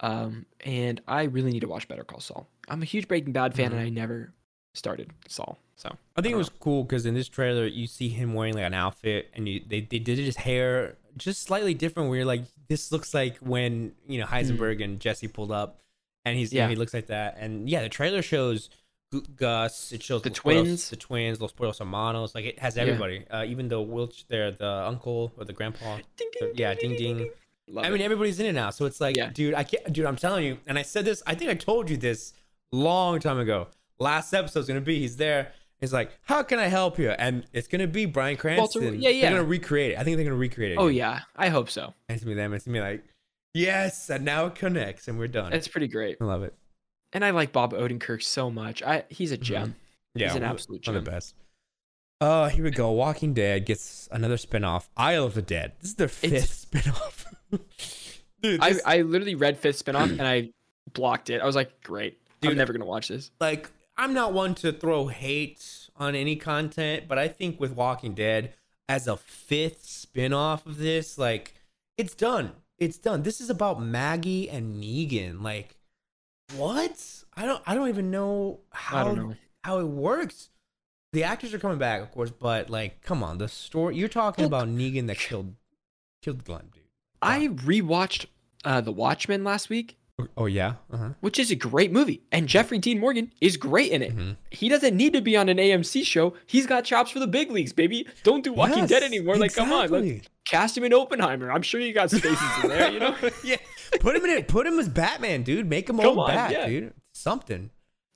Um, 0.01 0.47
and 0.65 1.01
I 1.07 1.25
really 1.25 1.53
need 1.53 1.61
to 1.61 1.69
watch 1.69 1.87
Better 1.89 2.05
Call 2.05 2.21
Saul. 2.21 2.49
I'm 2.69 2.83
a 2.83 2.85
huge 2.85 3.09
Breaking 3.09 3.33
Bad 3.33 3.55
fan, 3.55 3.71
Mhm. 3.71 3.75
and 3.75 3.81
I 3.81 3.89
never 3.89 4.33
started 4.75 5.11
Saul. 5.29 5.59
So 5.77 5.89
I 6.17 6.21
think 6.21 6.27
it 6.27 6.31
don't 6.33 6.39
was 6.39 6.49
cool 6.49 6.83
because 6.85 7.07
in 7.07 7.15
this 7.15 7.29
trailer 7.29 7.67
you 7.67 7.87
see 7.87 8.09
him 8.09 8.35
wearing 8.35 8.55
like 8.55 8.65
an 8.65 8.75
outfit, 8.75 9.31
and 9.35 9.49
you, 9.49 9.61
they 9.67 9.81
they 9.81 9.99
did 9.99 10.19
his 10.19 10.37
hair 10.37 10.97
just 11.17 11.43
slightly 11.43 11.75
different. 11.75 12.09
Where 12.09 12.19
you're 12.19 12.27
like, 12.27 12.43
this 12.69 12.91
looks 12.93 13.15
like 13.15 13.37
when 13.39 13.93
you 14.07 14.19
know 14.21 14.27
Heisenberg 14.27 14.83
and 14.83 15.01
Jesse 15.01 15.29
pulled 15.29 15.51
up, 15.53 15.81
and 16.25 16.37
he's 16.37 16.53
yeah 16.53 16.64
Yeah. 16.64 16.70
he 16.70 16.77
looks 16.77 16.95
like 16.95 17.07
that. 17.09 17.37
And 17.39 17.68
yeah, 17.68 17.83
the 17.83 17.89
trailer 17.89 18.22
shows 18.22 18.70
Gus. 19.37 19.93
It 19.93 20.03
shows 20.03 20.22
The 20.22 20.31
Los 20.31 20.39
Pollos- 20.41 20.62
twins. 20.64 20.91
the 20.91 20.97
twins, 20.97 21.41
Los 21.41 21.53
Pollos 21.53 21.79
Hermanos. 21.79 22.35
Like 22.35 22.45
it 22.47 22.59
has 22.59 22.77
Yeah. 22.77 22.83
everybody, 22.83 23.25
uh, 23.31 23.45
even 23.45 23.68
the 23.68 23.77
Wilch, 23.77 24.25
there, 24.29 24.51
the 24.51 24.66
uncle 24.68 25.33
or 25.37 25.45
the 25.45 25.53
grandpa. 25.53 25.99
ding, 26.16 26.31
Uh, 26.43 26.47
yeah, 26.55 26.75
ding, 26.75 26.97
ding. 26.97 27.31
Love 27.68 27.87
I 27.87 27.91
mean, 27.91 28.03
everybody's 28.03 28.39
in 28.41 28.47
it 28.47 28.53
now, 28.53 28.70
so 28.70 28.85
it's 28.85 29.01
like, 29.01 29.16
Yeah. 29.16 29.31
dude, 29.33 29.55
I 29.55 29.64
can't, 29.64 29.91
dude. 29.93 30.05
I'm 30.05 30.16
telling 30.16 30.45
you, 30.45 30.59
and 30.66 30.79
I 30.79 30.83
said 30.83 31.05
this. 31.07 31.22
I 31.27 31.35
think 31.35 31.51
I 31.51 31.55
told 31.55 31.89
you 31.89 31.97
this 31.97 32.35
long 32.72 33.20
time 33.20 33.39
ago. 33.39 33.68
Last 33.99 34.35
episode's 34.35 34.66
gonna 34.68 34.81
be 34.81 34.99
he's 34.99 35.16
there. 35.16 35.53
He's 35.81 35.93
like, 35.93 36.11
"How 36.22 36.43
can 36.43 36.59
I 36.59 36.66
help 36.66 36.99
you?" 36.99 37.11
And 37.11 37.47
it's 37.53 37.68
gonna 37.68 37.87
be 37.87 38.05
Bryan 38.07 38.37
Cranston. 38.37 38.83
Walter- 38.83 38.97
yeah, 38.97 39.09
yeah. 39.11 39.22
They're 39.22 39.39
gonna 39.39 39.49
recreate 39.49 39.93
it. 39.93 39.99
I 39.99 40.05
think 40.05 40.16
they're 40.16 40.25
gonna 40.25 40.37
recreate 40.37 40.72
it. 40.72 40.79
oh 40.79 40.89
yeah, 40.89 41.20
I 41.37 41.49
hope 41.49 41.70
so. 41.70 41.95
And 42.09 42.16
it's 42.16 42.25
gonna 42.25 42.35
be 42.35 42.41
them. 42.41 42.53
It's 42.53 42.64
gonna 42.66 42.77
be 42.79 42.81
like, 42.83 43.05
yes, 43.55 44.11
and 44.11 44.25
now 44.25 44.47
it 44.47 44.55
connects, 44.55 45.09
and 45.09 45.19
we're 45.19 45.29
done. 45.29 45.53
It's 45.53 45.69
pretty 45.69 45.89
great, 45.89 46.19
I 46.21 46.25
love 46.25 46.43
it. 46.43 46.55
and 47.13 47.25
I 47.25 47.31
like 47.31 47.53
Bob 47.53 47.73
Odenkirk 47.73 48.23
so 48.23 48.51
much. 48.51 48.83
I 48.83 49.05
he's 49.09 49.33
a 49.33 49.37
gem. 49.39 49.77
Yeah, 50.15 50.27
He's 50.29 50.37
an 50.37 50.43
one 50.43 50.51
absolute 50.53 50.87
one 50.87 50.97
of 50.97 51.03
gem. 51.03 51.05
the 51.05 51.11
best. 51.11 51.35
Uh, 52.21 52.49
here 52.49 52.63
we 52.65 52.71
go. 52.71 52.91
Walking 52.93 53.35
Dead 53.35 53.67
gets 53.67 54.09
another 54.13 54.37
spinoff. 54.37 54.89
Isle 54.97 55.25
of 55.25 55.35
the 55.35 55.43
Dead. 55.43 55.73
This 55.81 55.91
is 55.91 55.97
their 55.97 56.09
fifth 56.09 56.33
It's- 56.33 56.67
spinoff. 56.67 57.25
Dude, 58.43 58.61
I 58.61 58.73
this- 58.75 58.83
I 58.85 59.03
literally 59.03 59.35
read 59.35 59.59
fifth 59.59 59.85
spinoff 59.85 60.11
and 60.11 60.23
I 60.23 60.51
blocked 60.93 61.31
it. 61.31 61.41
I 61.43 61.47
was 61.47 61.57
like, 61.57 61.83
great. 61.83 62.19
Dude, 62.41 62.53
I'm 62.53 62.57
never 62.59 62.73
gonna 62.73 62.85
watch 62.85 63.09
this. 63.09 63.31
like 63.41 63.71
I'm 63.97 64.13
not 64.15 64.33
one 64.33 64.55
to 64.57 64.73
throw 64.73 65.07
hate 65.09 65.89
on 65.97 66.15
any 66.15 66.37
content, 66.37 67.05
but 67.09 67.19
I 67.19 67.29
think 67.29 67.59
with 67.61 67.73
Walking 67.73 68.15
Dead 68.15 68.53
as 68.89 69.07
a 69.09 69.17
fifth 69.17 69.85
spin-off 69.87 70.67
of 70.67 70.79
this, 70.79 71.17
like 71.19 71.55
it's 71.97 72.15
done. 72.15 72.53
It's 72.79 72.99
done. 72.99 73.22
This 73.22 73.41
is 73.41 73.51
about 73.51 73.81
Maggie 73.81 74.49
and 74.51 74.83
Negan. 74.83 75.43
Like 75.43 75.77
what? 76.57 77.25
I 77.37 77.47
don't 77.47 77.62
I 77.66 77.75
don't 77.75 77.89
even 77.89 78.11
know 78.11 78.61
how 78.70 79.12
know. 79.12 79.35
how 79.62 79.79
it 79.79 79.87
works. 79.87 80.51
The 81.12 81.25
actors 81.25 81.55
are 81.55 81.59
coming 81.59 81.79
back, 81.79 82.03
of 82.03 82.11
course, 82.11 82.31
but 82.31 82.70
like 82.70 83.01
come 83.03 83.22
on, 83.22 83.39
the 83.39 83.49
story 83.49 83.97
you're 83.97 84.09
talking 84.09 84.45
about 84.45 84.68
Negan 84.68 85.07
that 85.07 85.18
killed 85.18 85.55
killed 86.22 86.45
Glenn, 86.45 86.70
dude. 86.72 86.83
I 87.22 87.49
rewatched 87.49 88.27
uh, 88.64 88.81
The 88.81 88.93
Watchmen 88.93 89.45
last 89.45 89.68
week, 89.70 89.97
Oh 90.37 90.47
yeah? 90.47 90.75
Uh-huh. 90.93 91.09
which 91.21 91.41
is 91.41 91.51
a 91.51 91.57
great 91.57 91.91
movie, 91.91 92.23
and 92.31 92.47
Jeffrey 92.49 92.79
Dean 92.79 93.01
Morgan 93.01 93.33
is 93.41 93.57
great 93.57 93.91
in 93.91 94.01
it. 94.01 94.17
Mhm. 94.17 94.37
He 94.51 94.69
doesn't 94.69 94.97
need 94.97 95.12
to 95.15 95.21
be 95.21 95.37
on 95.37 95.49
an 95.49 95.59
AMC 95.59 96.05
show. 96.05 96.35
He's 96.47 96.67
got 96.67 96.85
chops 96.85 97.11
for 97.11 97.19
the 97.19 97.27
big 97.27 97.51
leagues, 97.51 97.73
baby. 97.73 98.07
Don't 98.23 98.45
do 98.45 98.53
Walking 98.53 98.79
Yes, 98.79 98.91
Dead 98.91 99.03
anymore. 99.03 99.37
Like, 99.37 99.53
come 99.55 99.73
on, 99.73 99.91
let's 99.91 100.29
cast 100.45 100.77
him 100.79 100.85
in 100.85 100.93
Oppenheimer. 100.95 101.51
I'm 101.51 101.62
sure 101.62 101.81
you 101.81 101.93
got 101.93 102.11
spaces 102.11 102.39
in 102.62 102.69
there. 102.71 102.93
You 102.93 103.01
know. 103.01 103.17
yeah. 103.45 103.57
Put 103.99 104.15
him 104.15 104.25
in 104.25 104.31
it. 104.31 104.47
Put 104.47 104.67
him 104.69 104.79
as 104.79 104.89
Batman, 104.89 105.43
dude. 105.43 105.69
Make 105.69 105.91
him 105.91 105.97
Come 105.99 106.07
old 106.07 106.19
on, 106.21 106.29
Bat, 106.29 106.51
yeah. 106.53 106.67
dude. 106.69 106.95
Something. 107.12 107.71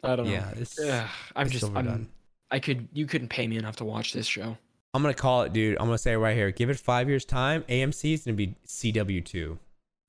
I 0.05 0.15
don't 0.15 0.27
know. 0.27 0.33
Yeah, 0.33 0.53
this- 0.55 0.79
Ugh, 0.79 1.09
I'm 1.35 1.49
just. 1.51 1.65
I'm, 1.65 2.09
I 2.51 2.61
could. 2.61 2.89
You 2.93 3.07
couldn't 3.07 3.29
pay 3.29 3.49
me 3.49 3.57
enough 3.57 3.77
to 3.77 3.85
watch 3.85 4.13
this 4.13 4.27
show. 4.27 4.57
I'm 4.95 5.03
gonna 5.03 5.15
call 5.15 5.43
it, 5.43 5.53
dude. 5.53 5.77
I'm 5.81 5.87
gonna 5.87 5.99
say 5.99 6.13
it 6.13 6.17
right 6.19 6.37
here. 6.37 6.51
Give 6.53 6.71
it 6.71 6.79
five 6.79 7.09
years 7.09 7.25
time. 7.25 7.63
AMC 7.69 8.15
is 8.15 8.25
gonna 8.25 8.37
be 8.37 8.55
CW 8.67 9.25
two 9.25 9.59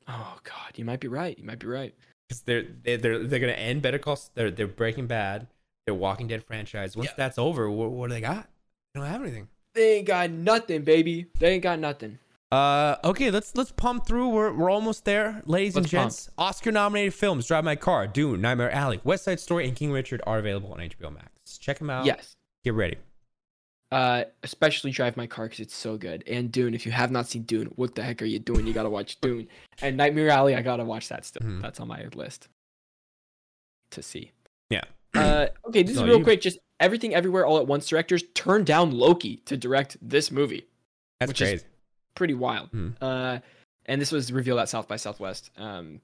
Oh 0.10 0.38
God, 0.44 0.72
you 0.76 0.84
might 0.86 1.00
be 1.00 1.08
right. 1.08 1.38
You 1.38 1.46
might 1.46 1.60
be 1.60 1.68
right. 1.68 1.94
because 2.28 2.42
they're 2.42 2.66
they're 2.84 2.98
they're, 2.98 3.24
they're 3.24 3.40
gonna 3.40 3.52
end 3.54 3.82
Better 3.84 4.00
Call. 4.00 4.20
They're 4.34 4.50
they're 4.52 4.68
Breaking 4.68 5.08
Bad. 5.08 5.48
They're 5.86 5.94
Walking 5.96 6.28
Dead 6.28 6.44
franchise. 6.44 6.98
Once 6.98 7.10
Yeah. 7.10 7.14
that's 7.18 7.38
over, 7.38 7.70
what, 7.70 7.92
what 7.92 8.08
do 8.10 8.14
they 8.16 8.22
got? 8.22 8.48
They 8.94 9.00
don't 9.00 9.10
have 9.10 9.22
anything. 9.22 9.48
They 9.76 9.98
ain't 9.98 10.08
got 10.08 10.30
nothing, 10.32 10.82
baby. 10.84 11.28
They 11.40 11.54
ain't 11.54 11.64
got 11.64 11.80
nothing. 11.80 12.18
Uh, 12.52 12.96
okay, 13.04 13.30
let's 13.30 13.56
let's 13.56 13.72
pump 13.72 14.08
through. 14.08 14.30
We're 14.30 14.52
we're 14.52 14.72
almost 14.72 15.06
there, 15.06 15.44
ladies 15.46 15.76
and 15.76 15.84
Let's 15.86 15.94
pump. 15.94 16.04
gents. 16.06 16.30
Oscar 16.40 16.72
nominated 16.72 17.14
films: 17.14 17.46
Drive 17.46 17.64
My 17.64 17.76
Car, 17.76 18.08
Dune, 18.08 18.42
Nightmare 18.42 18.72
Alley, 18.72 19.00
West 19.04 19.26
Side 19.26 19.40
Story, 19.40 19.68
and 19.68 19.76
King 19.78 19.92
Richard 19.92 20.22
are 20.26 20.40
available 20.40 20.74
on 20.74 20.80
HBO 20.80 21.14
Max. 21.14 21.58
Check 21.60 21.78
them 21.78 21.92
out. 21.92 22.06
Yes. 22.06 22.36
Get 22.64 22.74
ready. 22.74 22.98
Uh, 23.92 24.24
especially 24.44 24.92
drive 24.92 25.18
my 25.18 25.26
car 25.26 25.46
because 25.46 25.60
it's 25.62 25.76
so 25.76 25.98
good. 25.98 26.24
And 26.28 26.52
Dune, 26.52 26.76
if 26.76 26.86
you 26.86 26.92
have 26.92 27.10
not 27.10 27.28
seen 27.28 27.42
Dune, 27.44 27.68
what 27.76 27.96
the 27.96 28.04
heck 28.04 28.22
are 28.22 28.26
you 28.26 28.38
doing? 28.38 28.68
You 28.68 28.74
gotta 28.74 28.90
watch 28.90 29.20
Dune. 29.20 29.48
And 29.82 29.98
Nightmare 29.98 30.30
Alley, 30.30 30.54
I 30.56 30.62
gotta 30.62 30.86
watch 30.86 31.10
that 31.10 31.26
still. 31.26 31.42
Mhm. 31.42 31.62
That's 31.62 31.80
on 31.80 31.88
my 31.88 32.06
list 32.14 32.50
to 33.92 34.02
see. 34.04 34.32
Yeah. 34.70 34.84
Uh, 35.16 35.48
okay, 35.66 35.82
this 35.82 35.96
No, 35.96 36.04
is 36.04 36.08
real 36.08 36.18
you- 36.20 36.24
quick. 36.24 36.40
Just 36.40 36.60
everything, 36.80 37.16
everywhere, 37.16 37.44
all 37.44 37.58
at 37.58 37.66
once. 37.66 37.88
Directors 37.88 38.24
turned 38.36 38.68
down 38.68 38.92
Loki 38.92 39.38
to 39.46 39.58
direct 39.58 39.98
this 40.04 40.30
movie. 40.30 40.68
That's 41.20 41.30
Which 41.32 41.42
is- 41.42 41.50
crazy. 41.50 41.66
Pretty 42.14 42.34
wild. 42.36 42.72
Mhm. 42.72 42.94
Uh, 43.02 43.40
and 43.88 44.00
this 44.00 44.12
was 44.12 44.32
revealed 44.32 44.60
at 44.60 44.70
South 44.70 44.88
by 44.88 44.98
Southwest. 44.98 45.50
Um, 45.58 46.02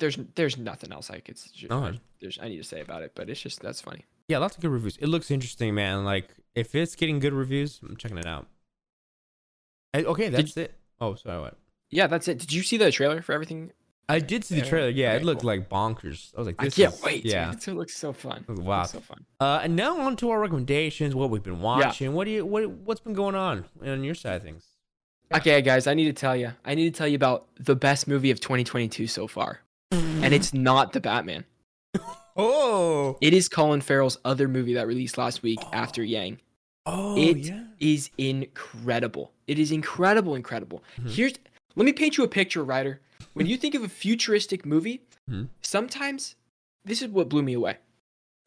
there's 0.00 0.16
there's 0.34 0.56
nothing 0.58 0.90
else 0.92 1.10
I 1.10 1.20
could. 1.20 1.36
Just, 1.36 1.70
Oh. 1.70 1.92
there's 2.20 2.40
I 2.42 2.48
need 2.48 2.56
to 2.56 2.64
say 2.64 2.80
about 2.80 3.02
it, 3.02 3.12
but 3.14 3.30
it's 3.30 3.40
just 3.40 3.60
that's 3.60 3.80
funny. 3.80 4.04
Yeah, 4.28 4.38
lots 4.38 4.56
of 4.56 4.62
good 4.62 4.70
reviews. 4.70 4.96
It 4.98 5.06
looks 5.08 5.30
interesting, 5.30 5.74
man. 5.74 6.04
Like 6.04 6.28
if 6.54 6.74
it's 6.74 6.94
getting 6.94 7.18
good 7.18 7.32
reviews, 7.32 7.80
I'm 7.82 7.96
checking 7.96 8.18
it 8.18 8.26
out. 8.26 8.46
Okay, 9.94 10.28
that's 10.28 10.56
it. 10.56 10.74
Oh, 11.00 11.14
sorry, 11.14 11.40
what? 11.40 11.56
Yeah, 11.90 12.06
that's 12.06 12.28
it. 12.28 12.38
Did 12.38 12.52
you 12.52 12.62
see 12.62 12.76
the 12.76 12.92
trailer 12.92 13.22
for 13.22 13.32
everything? 13.32 13.72
I 14.10 14.20
did 14.20 14.44
see 14.44 14.58
the 14.60 14.66
trailer. 14.66 14.88
Yeah, 14.88 15.14
it 15.14 15.24
looked 15.24 15.42
cool. 15.42 15.48
like 15.48 15.68
bonkers. 15.68 16.32
I 16.34 16.38
was 16.40 16.46
like, 16.46 16.56
I 16.58 16.68
can't 16.68 16.94
is- 16.94 17.02
wait. 17.02 17.24
Yeah. 17.24 17.52
dude. 17.52 17.68
it 17.68 17.74
looks 17.74 17.96
so 17.96 18.12
fun. 18.12 18.44
It 18.48 18.58
Wow. 18.58 18.80
looks 18.80 18.92
so 18.92 19.00
fun. 19.00 19.24
Uh, 19.40 19.60
and 19.62 19.76
now 19.76 19.98
on 20.00 20.16
to 20.16 20.30
our 20.30 20.40
recommendations. 20.40 21.14
What 21.14 21.30
we've 21.30 21.42
been 21.42 21.60
watching. 21.60 22.12
What 22.14 22.24
do 22.24 22.30
you 22.30 22.44
what 22.44 22.68
what's 22.70 23.00
been 23.00 23.14
going 23.14 23.34
on 23.34 23.64
on 23.84 24.04
your 24.04 24.14
side 24.14 24.36
of 24.36 24.42
things? 24.42 24.64
Yeah. 25.30 25.38
Okay, 25.38 25.62
guys, 25.62 25.86
I 25.86 25.92
need 25.94 26.06
to 26.06 26.12
tell 26.14 26.34
you. 26.36 26.52
I 26.64 26.74
need 26.74 26.92
to 26.92 26.96
tell 26.98 27.08
you 27.08 27.16
about 27.16 27.48
the 27.58 27.76
best 27.76 28.08
movie 28.08 28.30
of 28.30 28.40
2022 28.40 29.06
so 29.06 29.26
far, 29.26 29.60
and 29.92 30.32
it's 30.32 30.54
not 30.54 30.92
the 30.94 31.00
Batman. 31.00 31.44
Oh, 32.38 33.18
It 33.20 33.34
is 33.34 33.48
Colin 33.48 33.80
Farrell's 33.80 34.18
other 34.24 34.46
movie 34.48 34.74
that 34.74 34.86
released 34.86 35.18
last 35.18 35.42
week 35.42 35.58
after 35.72 36.02
Yang. 36.04 36.38
oh 36.86 37.16
It 37.18 37.38
yeah. 37.38 37.64
is 37.80 38.10
incredible. 38.16 39.32
It 39.46 39.58
is 39.58 39.72
incredible, 39.72 40.34
incredible. 40.34 40.82
Mhm. 41.00 41.10
Here's 41.10 41.32
let 41.74 41.84
me 41.84 41.92
paint 41.92 42.16
you 42.16 42.24
a 42.24 42.28
picture, 42.28 42.64
Ryder. 42.64 43.00
When 43.34 43.46
you 43.46 43.56
think 43.56 43.74
of 43.74 43.82
a 43.82 43.88
futuristic 43.88 44.64
movie, 44.64 45.02
Mhm. 45.30 45.48
sometimes 45.62 46.34
this 46.84 47.02
is 47.02 47.08
what 47.08 47.28
blew 47.28 47.42
me 47.42 47.52
away. 47.54 47.78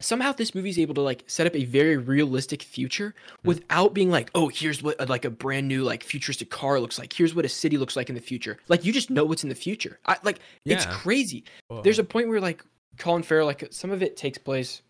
Somehow 0.00 0.32
this 0.32 0.52
movie 0.54 0.70
is 0.70 0.78
able 0.80 0.94
to 0.94 1.00
like 1.00 1.22
set 1.28 1.46
up 1.46 1.54
a 1.54 1.64
very 1.64 1.96
realistic 1.96 2.60
future 2.62 3.14
Hmm. 3.42 3.48
without 3.48 3.94
being 3.94 4.10
like, 4.10 4.30
oh, 4.34 4.48
here's 4.48 4.82
what 4.82 5.00
uh, 5.00 5.06
like 5.08 5.24
a 5.24 5.30
brand 5.30 5.68
new 5.68 5.84
like 5.84 6.02
futuristic 6.02 6.50
car 6.50 6.80
looks 6.80 6.98
like. 6.98 7.12
Here's 7.12 7.34
what 7.34 7.44
a 7.44 7.48
city 7.48 7.76
looks 7.78 7.94
like 7.94 8.08
in 8.08 8.14
the 8.16 8.20
future. 8.20 8.58
Like 8.68 8.84
you 8.84 8.92
just 8.92 9.10
know 9.10 9.24
what's 9.24 9.44
in 9.44 9.48
the 9.48 9.54
future. 9.54 9.98
I, 10.06 10.16
like 10.24 10.40
it's 10.64 10.86
crazy. 10.86 11.44
Whoa. 11.68 11.82
There's 11.82 11.98
a 12.00 12.04
point 12.04 12.28
where 12.28 12.40
like 12.40 12.64
Colin 12.98 13.22
Farrell, 13.22 13.46
like 13.46 13.68
some 13.72 13.90
of 13.90 14.02
it 14.02 14.16
takes 14.16 14.38
place 14.38 14.82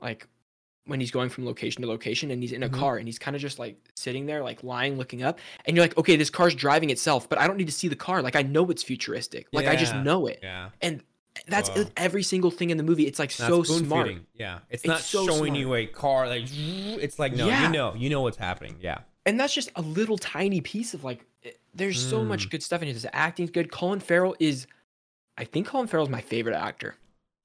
like 0.00 0.26
when 0.86 1.00
he's 1.00 1.10
going 1.10 1.30
from 1.30 1.46
location 1.46 1.80
to 1.82 1.88
location 1.88 2.30
and 2.30 2.42
he's 2.42 2.52
in 2.52 2.62
a 2.62 2.68
Mhm. 2.68 2.74
car 2.78 2.96
and 2.98 3.08
he's 3.08 3.18
kind 3.18 3.34
of 3.34 3.40
just 3.40 3.58
like 3.58 3.76
sitting 3.96 4.26
there, 4.26 4.42
like 4.42 4.62
lying, 4.62 4.98
looking 4.98 5.22
up, 5.22 5.38
and 5.64 5.76
you're 5.76 5.84
like, 5.84 5.96
okay, 5.96 6.16
this 6.16 6.28
car's 6.30 6.54
driving 6.54 6.90
itself, 6.90 7.28
but 7.28 7.38
I 7.38 7.46
don't 7.46 7.56
need 7.56 7.66
to 7.68 7.72
see 7.72 7.88
the 7.88 7.96
car. 7.96 8.20
Like 8.22 8.36
I 8.36 8.42
know 8.42 8.68
it's 8.70 8.82
futuristic. 8.82 9.46
Like 9.52 9.66
I 9.66 9.76
just 9.76 9.94
know 9.94 10.26
it. 10.26 10.40
yeah. 10.42 10.70
And 10.82 11.02
that's 11.48 11.68
Wow. 11.70 11.86
every 11.96 12.22
single 12.22 12.50
thing 12.50 12.70
in 12.70 12.76
the 12.76 12.82
movie. 12.82 13.06
It's 13.06 13.18
like 13.18 13.30
Not 13.40 13.48
so 13.48 13.62
smart. 13.62 14.08
feeding. 14.08 14.26
Yeah, 14.34 14.58
it's, 14.70 14.82
It's 14.82 14.86
not 14.86 15.00
so 15.00 15.26
showing 15.26 15.54
smart. 15.54 15.58
you 15.58 15.74
a 15.74 15.86
car 15.86 16.28
like 16.28 16.44
it's 16.52 17.18
like 17.18 17.32
no, 17.34 17.46
Yeah. 17.46 17.62
you 17.66 17.72
know, 17.72 17.94
you 17.94 18.10
know 18.10 18.20
what's 18.20 18.36
happening. 18.36 18.76
Yeah. 18.80 18.98
And 19.26 19.40
that's 19.40 19.54
just 19.54 19.70
a 19.76 19.80
little 19.82 20.18
tiny 20.18 20.60
piece 20.60 20.92
of 20.92 21.02
like 21.02 21.24
it- 21.42 21.58
there's 21.74 21.98
so 22.00 22.20
Mm. 22.20 22.26
much 22.26 22.50
good 22.50 22.62
stuff 22.62 22.82
in 22.82 22.88
it. 22.88 22.92
The 22.94 23.14
acting's 23.16 23.50
good. 23.50 23.70
Colin 23.72 24.00
Farrell 24.00 24.36
is 24.38 24.66
I 25.38 25.44
think 25.44 25.66
Colin 25.66 25.86
Farrell's 25.88 26.10
my 26.10 26.20
favorite 26.20 26.54
actor. 26.56 26.94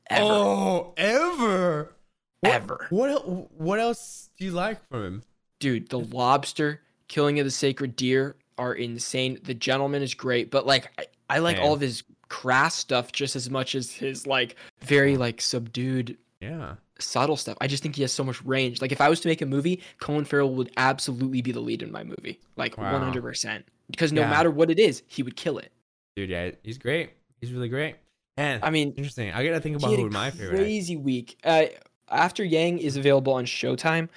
Ever. 0.10 0.24
Oh, 0.26 0.94
ever. 0.98 1.94
What, 2.42 2.54
Ever. 2.54 2.88
What 2.90 3.52
what 3.60 3.80
else 3.80 4.30
do 4.38 4.46
you 4.46 4.52
like 4.52 4.80
from 4.90 5.04
him? 5.06 5.24
dude, 5.60 5.90
the 5.90 6.00
lobster, 6.00 6.80
killing 7.10 7.38
of 7.40 7.46
the 7.46 7.52
sacred 7.52 7.96
deer 7.98 8.36
are 8.58 8.74
insane. 8.74 9.38
The 9.44 9.54
gentleman 9.54 10.02
is 10.02 10.14
great, 10.14 10.50
but 10.52 10.66
like 10.66 10.90
I, 10.98 11.06
I 11.36 11.40
like 11.40 11.58
Man. 11.58 11.66
all 11.66 11.74
of 11.74 11.82
his 11.82 12.04
crass 12.30 12.76
stuff 12.76 13.12
just 13.12 13.36
as 13.36 13.50
much 13.50 13.76
as 13.76 13.92
his 13.92 14.26
like 14.26 14.56
very 14.82 15.18
like 15.18 15.42
subdued 15.42 16.18
Yeah. 16.40 16.76
subtle 17.00 17.36
stuff. 17.36 17.58
I 17.60 17.68
just 17.68 17.84
think 17.84 17.96
he 17.98 18.04
has 18.04 18.12
so 18.14 18.24
much 18.24 18.42
range. 18.46 18.82
Like 18.82 18.92
if 18.94 19.02
I 19.02 19.10
was 19.10 19.20
to 19.22 19.28
make 19.28 19.42
a 19.42 19.46
movie, 19.46 19.82
Colin 20.00 20.24
Farrell 20.26 20.54
would 20.56 20.72
absolutely 20.78 21.42
be 21.42 21.52
the 21.52 21.60
lead 21.60 21.82
in 21.82 21.92
my 21.92 22.04
movie, 22.06 22.40
like 22.56 22.78
Wow. 22.78 22.94
one 22.94 23.02
hundred 23.02 23.24
percent. 23.24 23.66
Because 23.92 24.14
no 24.14 24.22
Yeah. 24.22 24.30
matter 24.30 24.50
what 24.52 24.72
it 24.72 24.80
is, 24.80 25.04
he 25.08 25.24
would 25.24 25.36
kill 25.36 25.58
it. 25.58 25.72
Dude, 26.16 26.30
yeah, 26.30 26.52
he's 26.64 26.78
great. 26.78 27.10
He's 27.42 27.52
really 27.52 27.70
great. 27.70 27.96
And 28.40 28.64
I 28.64 28.70
mean, 28.70 28.94
interesting. 28.96 29.34
I 29.34 29.46
gotta 29.46 29.60
think 29.60 29.76
about 29.76 29.92
who 29.92 30.10
my 30.10 30.32
favorite. 30.32 30.56
crazy 30.56 30.96
week. 30.96 31.38
Uh, 31.44 31.66
After 32.10 32.44
Yang 32.44 32.80
is 32.80 32.96
available 32.96 33.34
on 33.34 33.46
Showtime, 33.46 34.08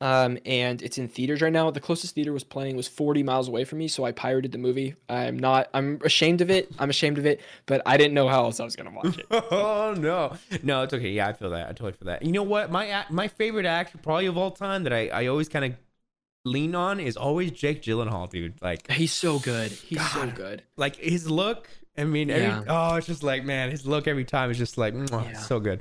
um, 0.00 0.38
and 0.46 0.80
it's 0.80 0.96
in 0.96 1.08
theaters 1.08 1.42
right 1.42 1.52
now. 1.52 1.68
The 1.72 1.80
closest 1.80 2.14
theater 2.14 2.32
was 2.32 2.44
playing 2.44 2.76
was 2.76 2.86
40 2.86 3.24
miles 3.24 3.48
away 3.48 3.64
from 3.64 3.80
me, 3.80 3.88
so 3.88 4.04
I 4.04 4.12
pirated 4.12 4.52
the 4.52 4.58
movie. 4.58 4.94
I'm 5.08 5.36
not. 5.36 5.68
I'm 5.74 5.98
ashamed 6.04 6.40
of 6.40 6.50
it. 6.50 6.70
I'm 6.78 6.88
ashamed 6.88 7.18
of 7.18 7.26
it, 7.26 7.40
but 7.66 7.82
I 7.84 7.96
didn't 7.96 8.14
know 8.14 8.28
how 8.28 8.44
else 8.44 8.60
I 8.60 8.64
was 8.64 8.76
gonna 8.76 8.92
watch 8.92 9.18
it. 9.18 9.26
oh 9.30 9.92
no, 9.98 10.36
no, 10.62 10.82
it's 10.84 10.94
okay. 10.94 11.10
Yeah, 11.10 11.26
I 11.26 11.32
feel 11.32 11.50
that. 11.50 11.66
I 11.66 11.70
totally 11.70 11.92
feel 11.92 12.06
that. 12.06 12.22
You 12.24 12.30
know 12.30 12.44
what? 12.44 12.70
My 12.70 13.06
my 13.10 13.26
favorite 13.26 13.66
actor, 13.66 13.98
probably 13.98 14.26
of 14.26 14.36
all 14.38 14.52
time, 14.52 14.84
that 14.84 14.92
I 14.92 15.08
I 15.08 15.26
always 15.26 15.48
kind 15.48 15.64
of 15.64 15.72
lean 16.44 16.76
on 16.76 17.00
is 17.00 17.16
always 17.16 17.50
Jake 17.50 17.82
Gyllenhaal, 17.82 18.30
dude. 18.30 18.62
Like 18.62 18.88
He's 18.88 19.12
so 19.12 19.40
good. 19.40 19.72
He's 19.72 20.08
so 20.12 20.28
good. 20.30 20.62
like 20.76 20.94
his 20.94 21.28
look. 21.28 21.68
I 21.98 22.04
mean, 22.04 22.30
every, 22.30 22.46
Yeah. 22.46 22.62
oh, 22.68 22.94
it's 22.96 23.06
just 23.06 23.22
like 23.22 23.44
man, 23.44 23.70
his 23.70 23.86
look 23.86 24.06
every 24.06 24.24
time 24.24 24.50
is 24.50 24.58
just 24.58 24.78
like 24.78 24.94
Yeah. 24.94 25.32
so 25.34 25.58
good, 25.60 25.80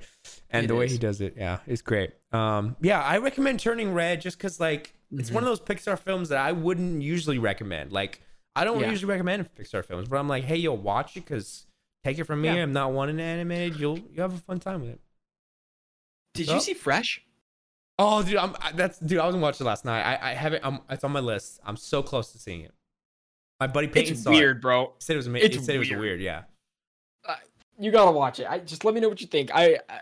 and 0.49 0.65
It 0.65 0.67
the 0.67 0.75
way 0.75 0.85
is. 0.85 0.91
he 0.91 0.97
does 0.97 1.21
it, 1.21 1.35
yeah, 1.37 1.59
is 1.67 1.81
great. 1.81 2.11
Um, 2.31 2.75
yeah, 2.81 3.01
I 3.01 3.17
recommend 3.19 3.59
Turning 3.59 3.93
Red 3.93 4.21
just 4.21 4.37
because 4.37 4.59
like 4.59 4.93
it's 5.11 5.27
Mm-hmm. 5.29 5.35
one 5.35 5.43
of 5.43 5.47
those 5.49 5.61
Pixar 5.61 5.97
films 5.99 6.29
that 6.29 6.39
I 6.39 6.51
wouldn't 6.51 7.01
usually 7.01 7.37
recommend. 7.37 7.91
Like 7.91 8.21
I 8.55 8.63
don't 8.63 8.79
Yeah. 8.79 8.89
usually 8.89 9.11
recommend 9.11 9.47
Pixar 9.55 9.85
films, 9.85 10.07
but 10.09 10.17
I'm 10.17 10.27
like, 10.27 10.43
hey, 10.43 10.55
yo, 10.57 10.73
watch 10.73 11.15
it 11.15 11.21
because 11.25 11.67
take 12.03 12.17
it 12.17 12.23
from 12.23 12.41
me. 12.41 12.49
I'm 12.49 12.73
not 12.73 12.91
wanting 12.91 13.19
animated. 13.19 13.79
You'll 13.79 13.99
you 13.99 14.21
have 14.21 14.33
a 14.33 14.37
fun 14.39 14.59
time 14.59 14.81
with 14.81 14.89
it. 14.91 15.01
Did 16.33 16.49
Oh. 16.49 16.55
you 16.55 16.59
see 16.61 16.73
Fresh? 16.73 17.21
Oh, 17.99 18.21
dude, 18.23 18.37
I'm 18.37 18.55
I- 18.61 18.71
that's 18.73 18.99
dude. 18.99 19.19
I 19.19 19.25
was 19.27 19.35
gonna 19.35 19.63
last 19.69 19.85
night. 19.85 20.01
I 20.03 20.31
I 20.31 20.33
haven't. 20.33 20.63
I'm, 20.65 20.79
it's 20.89 21.03
on 21.03 21.11
my 21.11 21.19
list. 21.19 21.59
I'm 21.63 21.77
so 21.77 22.01
close 22.03 22.31
to 22.31 22.37
seeing 22.39 22.61
it. 22.61 22.73
My 23.59 23.67
buddy 23.67 23.87
Peyton 23.87 24.13
It's 24.13 24.23
saw 24.23 24.31
weird, 24.31 24.57
it. 24.57 24.61
bro. 24.61 24.85
He 24.97 25.03
said 25.03 25.13
it 25.13 25.17
was 25.17 25.27
amazing. 25.27 25.47
It's 25.47 25.55
He 25.57 25.63
said 25.63 25.75
it 25.75 25.79
was 25.79 25.89
weird. 25.89 26.01
weird. 26.01 26.21
Yeah. 26.21 26.43
You 27.79 27.91
gotta 27.91 28.11
watch 28.11 28.39
it. 28.39 28.47
I 28.49 28.57
just 28.57 28.83
let 28.85 28.95
me 28.95 28.99
know 29.01 29.09
what 29.09 29.21
you 29.21 29.27
think. 29.27 29.51
I, 29.53 29.77
I 29.87 29.99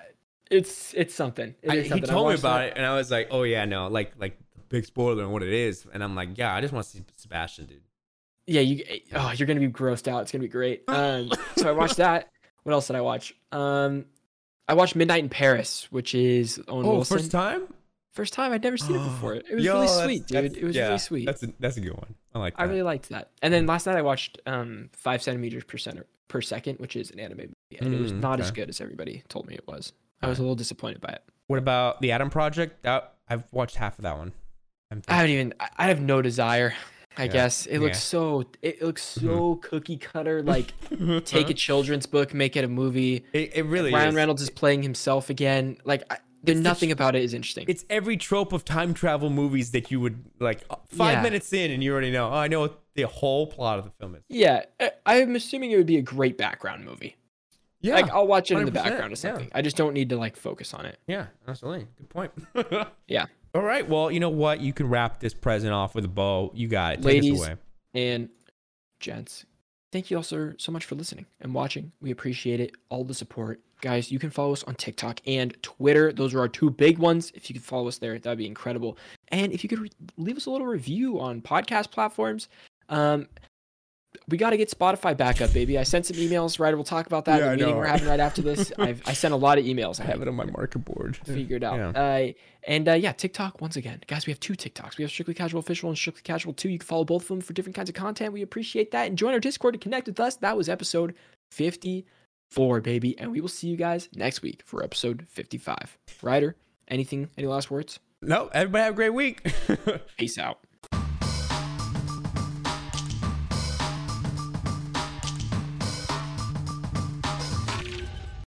it's 0.49 0.93
it's 0.93 1.13
something. 1.13 1.53
It 1.61 1.69
I, 1.69 1.75
is 1.75 1.83
he 1.83 1.89
something. 1.89 2.09
I 2.09 2.13
told 2.13 2.29
me 2.29 2.35
about 2.35 2.59
that. 2.59 2.67
it, 2.67 2.73
and 2.77 2.85
I 2.85 2.95
was 2.95 3.11
like, 3.11 3.27
oh 3.31 3.43
yeah, 3.43 3.65
no, 3.65 3.87
like 3.87 4.13
like 4.17 4.39
big 4.69 4.85
spoiler 4.85 5.23
and 5.23 5.33
what 5.33 5.43
it 5.43 5.51
is, 5.51 5.85
and 5.93 6.01
I'm 6.01 6.15
like, 6.15 6.37
yeah, 6.37 6.55
I 6.55 6.61
just 6.61 6.71
want 6.73 6.85
to 6.85 6.91
see 6.91 7.03
Sebastian, 7.17 7.65
dude. 7.65 7.81
Yeah, 8.47 8.61
you. 8.61 8.81
Oh, 9.13 9.33
you're 9.35 9.45
gonna 9.45 9.59
be 9.59 9.67
grossed 9.67 10.07
out. 10.07 10.21
It's 10.21 10.31
gonna 10.31 10.43
be 10.43 10.47
great. 10.47 10.83
Um, 10.87 11.31
so 11.57 11.67
I 11.67 11.73
watched 11.73 11.97
that. 11.97 12.29
What 12.63 12.71
else 12.71 12.87
did 12.87 12.95
I 12.95 13.01
watch? 13.01 13.35
Um, 13.51 14.05
I 14.69 14.73
watched 14.73 14.95
Midnight 14.95 15.23
in 15.23 15.29
Paris, 15.29 15.87
which 15.91 16.15
is 16.15 16.61
Owen 16.69 16.85
Oh, 16.85 16.91
Wilson. 16.93 17.17
first 17.17 17.31
time. 17.31 17.63
First 18.15 18.33
time. 18.33 18.51
I'd 18.53 18.63
never 18.63 18.77
seen 18.77 18.95
it 18.95 19.03
before. 19.03 19.35
It 19.49 19.53
was 19.53 19.63
Yo, 19.63 19.73
really 19.81 19.87
sweet, 20.03 20.27
dude. 20.27 20.57
It 20.57 20.63
was 20.63 20.75
yeah, 20.75 20.85
really 20.87 20.97
sweet. 20.97 21.25
That's 21.25 21.43
a, 21.43 21.49
that's 21.59 21.77
a 21.77 21.81
good 21.81 21.93
one. 21.93 22.15
I 22.33 22.39
like 22.39 22.55
that. 22.55 22.61
I 22.61 22.65
really 22.65 22.81
liked 22.81 23.09
that. 23.09 23.29
And 23.41 23.53
then 23.53 23.67
last 23.67 23.85
night 23.85 23.97
I 23.97 24.01
watched 24.01 24.39
um 24.47 24.89
five 24.93 25.21
centimeters 25.21 25.63
per 25.65 25.77
center 25.77 26.05
per 26.29 26.41
second, 26.41 26.79
which 26.79 26.95
is 26.95 27.11
an 27.11 27.19
anime 27.19 27.37
movie, 27.37 27.53
and 27.79 27.93
it 27.93 27.99
was 28.01 28.11
Mm, 28.13 28.21
not 28.21 28.39
as 28.39 28.49
good 28.51 28.69
as 28.69 28.81
everybody 28.81 29.21
told 29.29 29.47
me 29.47 29.53
it 29.55 29.67
was. 29.67 29.93
I 30.21 30.27
was 30.27 30.39
a 30.39 30.41
little 30.41 30.55
disappointed 30.55 31.01
by 31.01 31.09
it. 31.09 31.21
What 31.47 31.59
about 31.59 32.01
the 32.01 32.11
Adam 32.13 32.29
Project? 32.31 32.81
That 32.83 33.13
I've 33.29 33.43
watched 33.51 33.75
half 33.75 33.99
of 33.99 34.03
that 34.03 34.17
one. 34.17 34.31
I'm 34.91 35.01
I 35.07 35.15
haven't 35.15 35.31
even. 35.31 35.53
I- 35.77 35.87
have 35.87 35.99
no 36.01 36.21
desire. 36.21 36.73
I 37.17 37.23
Yeah, 37.23 37.31
guess 37.31 37.65
it 37.65 37.79
looks 37.79 37.97
yeah. 37.97 38.19
so. 38.19 38.43
It 38.61 38.81
looks 38.81 39.17
Mm-hmm. 39.17 39.27
so 39.27 39.55
cookie 39.57 39.97
cutter. 39.97 40.41
Like 40.55 40.73
take 41.25 41.49
a 41.49 41.53
children's 41.53 42.05
book, 42.05 42.33
make 42.33 42.55
it 42.55 42.63
a 42.63 42.67
movie. 42.67 43.25
It, 43.33 43.51
it 43.55 43.65
really 43.65 43.93
Ryan 43.93 44.09
is. 44.09 44.15
Reynolds 44.15 44.41
is 44.41 44.49
playing 44.49 44.83
himself 44.83 45.29
again. 45.29 45.77
Like 45.85 46.03
I, 46.09 46.17
there's 46.45 46.57
It's 46.59 46.63
the 46.63 46.69
nothing 46.69 46.91
about 46.91 47.15
it 47.15 47.23
is 47.23 47.33
interesting. 47.33 47.65
It's 47.67 47.85
every 47.89 48.17
trope 48.17 48.53
of 48.53 48.63
time 48.65 48.93
travel 48.93 49.29
movies 49.29 49.71
that 49.71 49.91
you 49.91 49.99
would 49.99 50.23
like 50.39 50.63
uh, 50.69 50.75
five 50.89 51.15
Yeah. 51.17 51.21
minutes 51.23 51.51
in, 51.53 51.71
and 51.71 51.83
you 51.83 51.91
already 51.91 52.11
know. 52.11 52.29
Oh, 52.29 52.33
I 52.35 52.47
know 52.47 52.61
what 52.61 52.81
the 52.93 53.03
whole 53.03 53.47
plot 53.47 53.79
of 53.79 53.85
the 53.85 53.91
film 53.99 54.15
is. 54.15 54.23
yeah, 54.29 54.63
I- 54.79 54.91
I'm 55.05 55.35
assuming 55.35 55.71
it 55.71 55.77
would 55.77 55.85
be 55.85 55.97
a 55.97 56.01
great 56.01 56.37
background 56.37 56.85
movie. 56.85 57.15
Yeah, 57.81 57.95
Like 57.95 58.09
I'll 58.09 58.25
watch 58.25 58.49
it 58.49 58.57
in 58.57 58.65
the 58.65 58.71
background 58.71 59.07
or 59.07 59.09
yeah. 59.09 59.15
something. 59.15 59.51
I 59.53 59.61
just 59.61 59.75
don't 59.77 59.93
need 59.93 60.09
to 60.09 60.17
like 60.17 60.35
focus 60.37 60.73
on 60.73 60.85
it. 60.87 60.97
Yeah, 61.07 61.27
absolutely. 61.47 61.87
Good 61.97 62.09
point. 62.09 62.31
Yeah. 63.07 63.25
All 63.53 63.61
right. 63.61 63.87
Well, 63.87 64.11
you 64.11 64.19
know 64.19 64.29
what? 64.29 64.59
You 64.59 64.73
can 64.73 64.89
wrap 64.89 65.19
this 65.19 65.33
present 65.33 65.71
off 65.71 65.93
with 65.93 66.03
a 66.03 66.07
bow. 66.09 66.51
You 66.55 66.67
got 66.67 66.93
it. 66.93 66.95
Take 66.97 67.05
Ladies, 67.05 67.39
away. 67.39 67.55
And 67.93 68.29
gents, 68.99 69.45
thank 69.91 70.09
you 70.09 70.17
all 70.17 70.23
so, 70.23 70.53
so 70.57 70.71
much 70.71 70.83
for 70.85 70.95
listening 70.95 71.25
and 71.39 71.53
watching. 71.53 71.91
We 72.01 72.11
appreciate 72.11 72.59
it. 72.59 72.71
All 72.89 73.03
the 73.03 73.13
support. 73.13 73.61
Guys, 73.85 74.11
you 74.11 74.17
can 74.17 74.31
follow 74.31 74.51
us 74.51 74.63
on 74.63 74.73
TikTok 74.73 75.21
and 75.27 75.55
Twitter. 75.61 76.11
Those 76.11 76.33
are 76.33 76.39
our 76.39 76.47
two 76.47 76.71
big 76.71 76.97
ones. 76.97 77.31
If 77.35 77.51
you 77.51 77.53
could 77.53 77.63
follow 77.63 77.87
us 77.87 77.99
there, 77.99 78.17
that'd 78.17 78.35
be 78.35 78.47
incredible. 78.47 78.97
And 79.27 79.51
if 79.51 79.63
you 79.63 79.69
could 79.69 79.77
re- 79.77 79.91
leave 80.17 80.37
us 80.37 80.47
a 80.47 80.49
little 80.49 80.65
review 80.65 81.19
on 81.19 81.39
podcast 81.39 81.91
platforms. 81.91 82.47
Um, 82.89 83.27
we 84.27 84.39
got 84.39 84.49
to 84.49 84.57
get 84.57 84.71
Spotify 84.71 85.15
back 85.15 85.39
up, 85.39 85.53
baby. 85.53 85.77
I 85.77 85.83
sent 85.83 86.07
some 86.07 86.17
emails. 86.17 86.59
Right, 86.59 86.73
we'll 86.73 86.83
talk 86.83 87.05
about 87.05 87.25
that 87.25 87.41
Yeah, 87.41 87.51
in 87.53 87.59
the 87.59 87.65
meeting 87.65 87.77
we're 87.77 87.85
having 87.85 88.07
right 88.07 88.19
after 88.19 88.41
this. 88.41 88.71
I've, 88.79 89.03
I 89.05 89.13
sent 89.13 89.35
a 89.35 89.37
lot 89.37 89.59
of 89.59 89.65
emails. 89.65 89.99
I 89.99 90.05
have 90.05 90.19
it 90.23 90.27
on 90.27 90.33
my 90.33 90.45
marker 90.45 90.79
board. 90.79 91.17
figured 91.17 91.63
out. 91.63 91.75
Yeah. 91.75 91.89
Uh, 91.89 92.31
and 92.67 92.89
uh, 92.89 92.93
yeah, 92.93 93.11
TikTok 93.11 93.61
once 93.61 93.75
again, 93.75 94.01
guys. 94.07 94.25
We 94.25 94.31
have 94.31 94.39
two 94.39 94.53
TikToks. 94.53 94.97
We 94.97 95.03
have 95.03 95.11
Strictly 95.11 95.35
Casual 95.35 95.59
Official 95.59 95.89
and 95.89 95.97
Strictly 95.97 96.23
Casual 96.23 96.53
Two. 96.53 96.69
You 96.69 96.79
can 96.79 96.87
follow 96.87 97.03
both 97.03 97.21
of 97.21 97.27
them 97.27 97.41
for 97.41 97.53
different 97.53 97.75
kinds 97.75 97.89
of 97.89 97.93
content. 97.93 98.33
We 98.33 98.41
appreciate 98.41 98.89
that. 98.93 99.05
And 99.05 99.15
join 99.15 99.33
our 99.33 99.39
Discord 99.39 99.75
to 99.75 99.79
connect 99.79 100.07
with 100.07 100.19
us. 100.19 100.37
That 100.37 100.57
was 100.57 100.69
episode 100.69 101.13
fifty-four, 102.55 102.79
baby. 102.81 103.17
And 103.19 103.31
we 103.31 103.41
will 103.41 103.49
see 103.49 103.67
you 103.67 103.75
guys 103.75 104.07
next 104.15 104.41
week 104.41 104.61
for 104.65 104.81
episode 104.83 105.25
fifty-five. 105.27 105.97
Ryder, 106.21 106.55
anything? 106.87 107.29
Any 107.37 107.47
last 107.47 107.69
words? 107.69 107.99
No, 108.21 108.49
everybody 108.53 108.83
have 108.85 108.93
a 108.93 108.95
great 108.95 109.09
week. 109.13 109.45
Peace 110.17 110.37
out. 110.37 110.59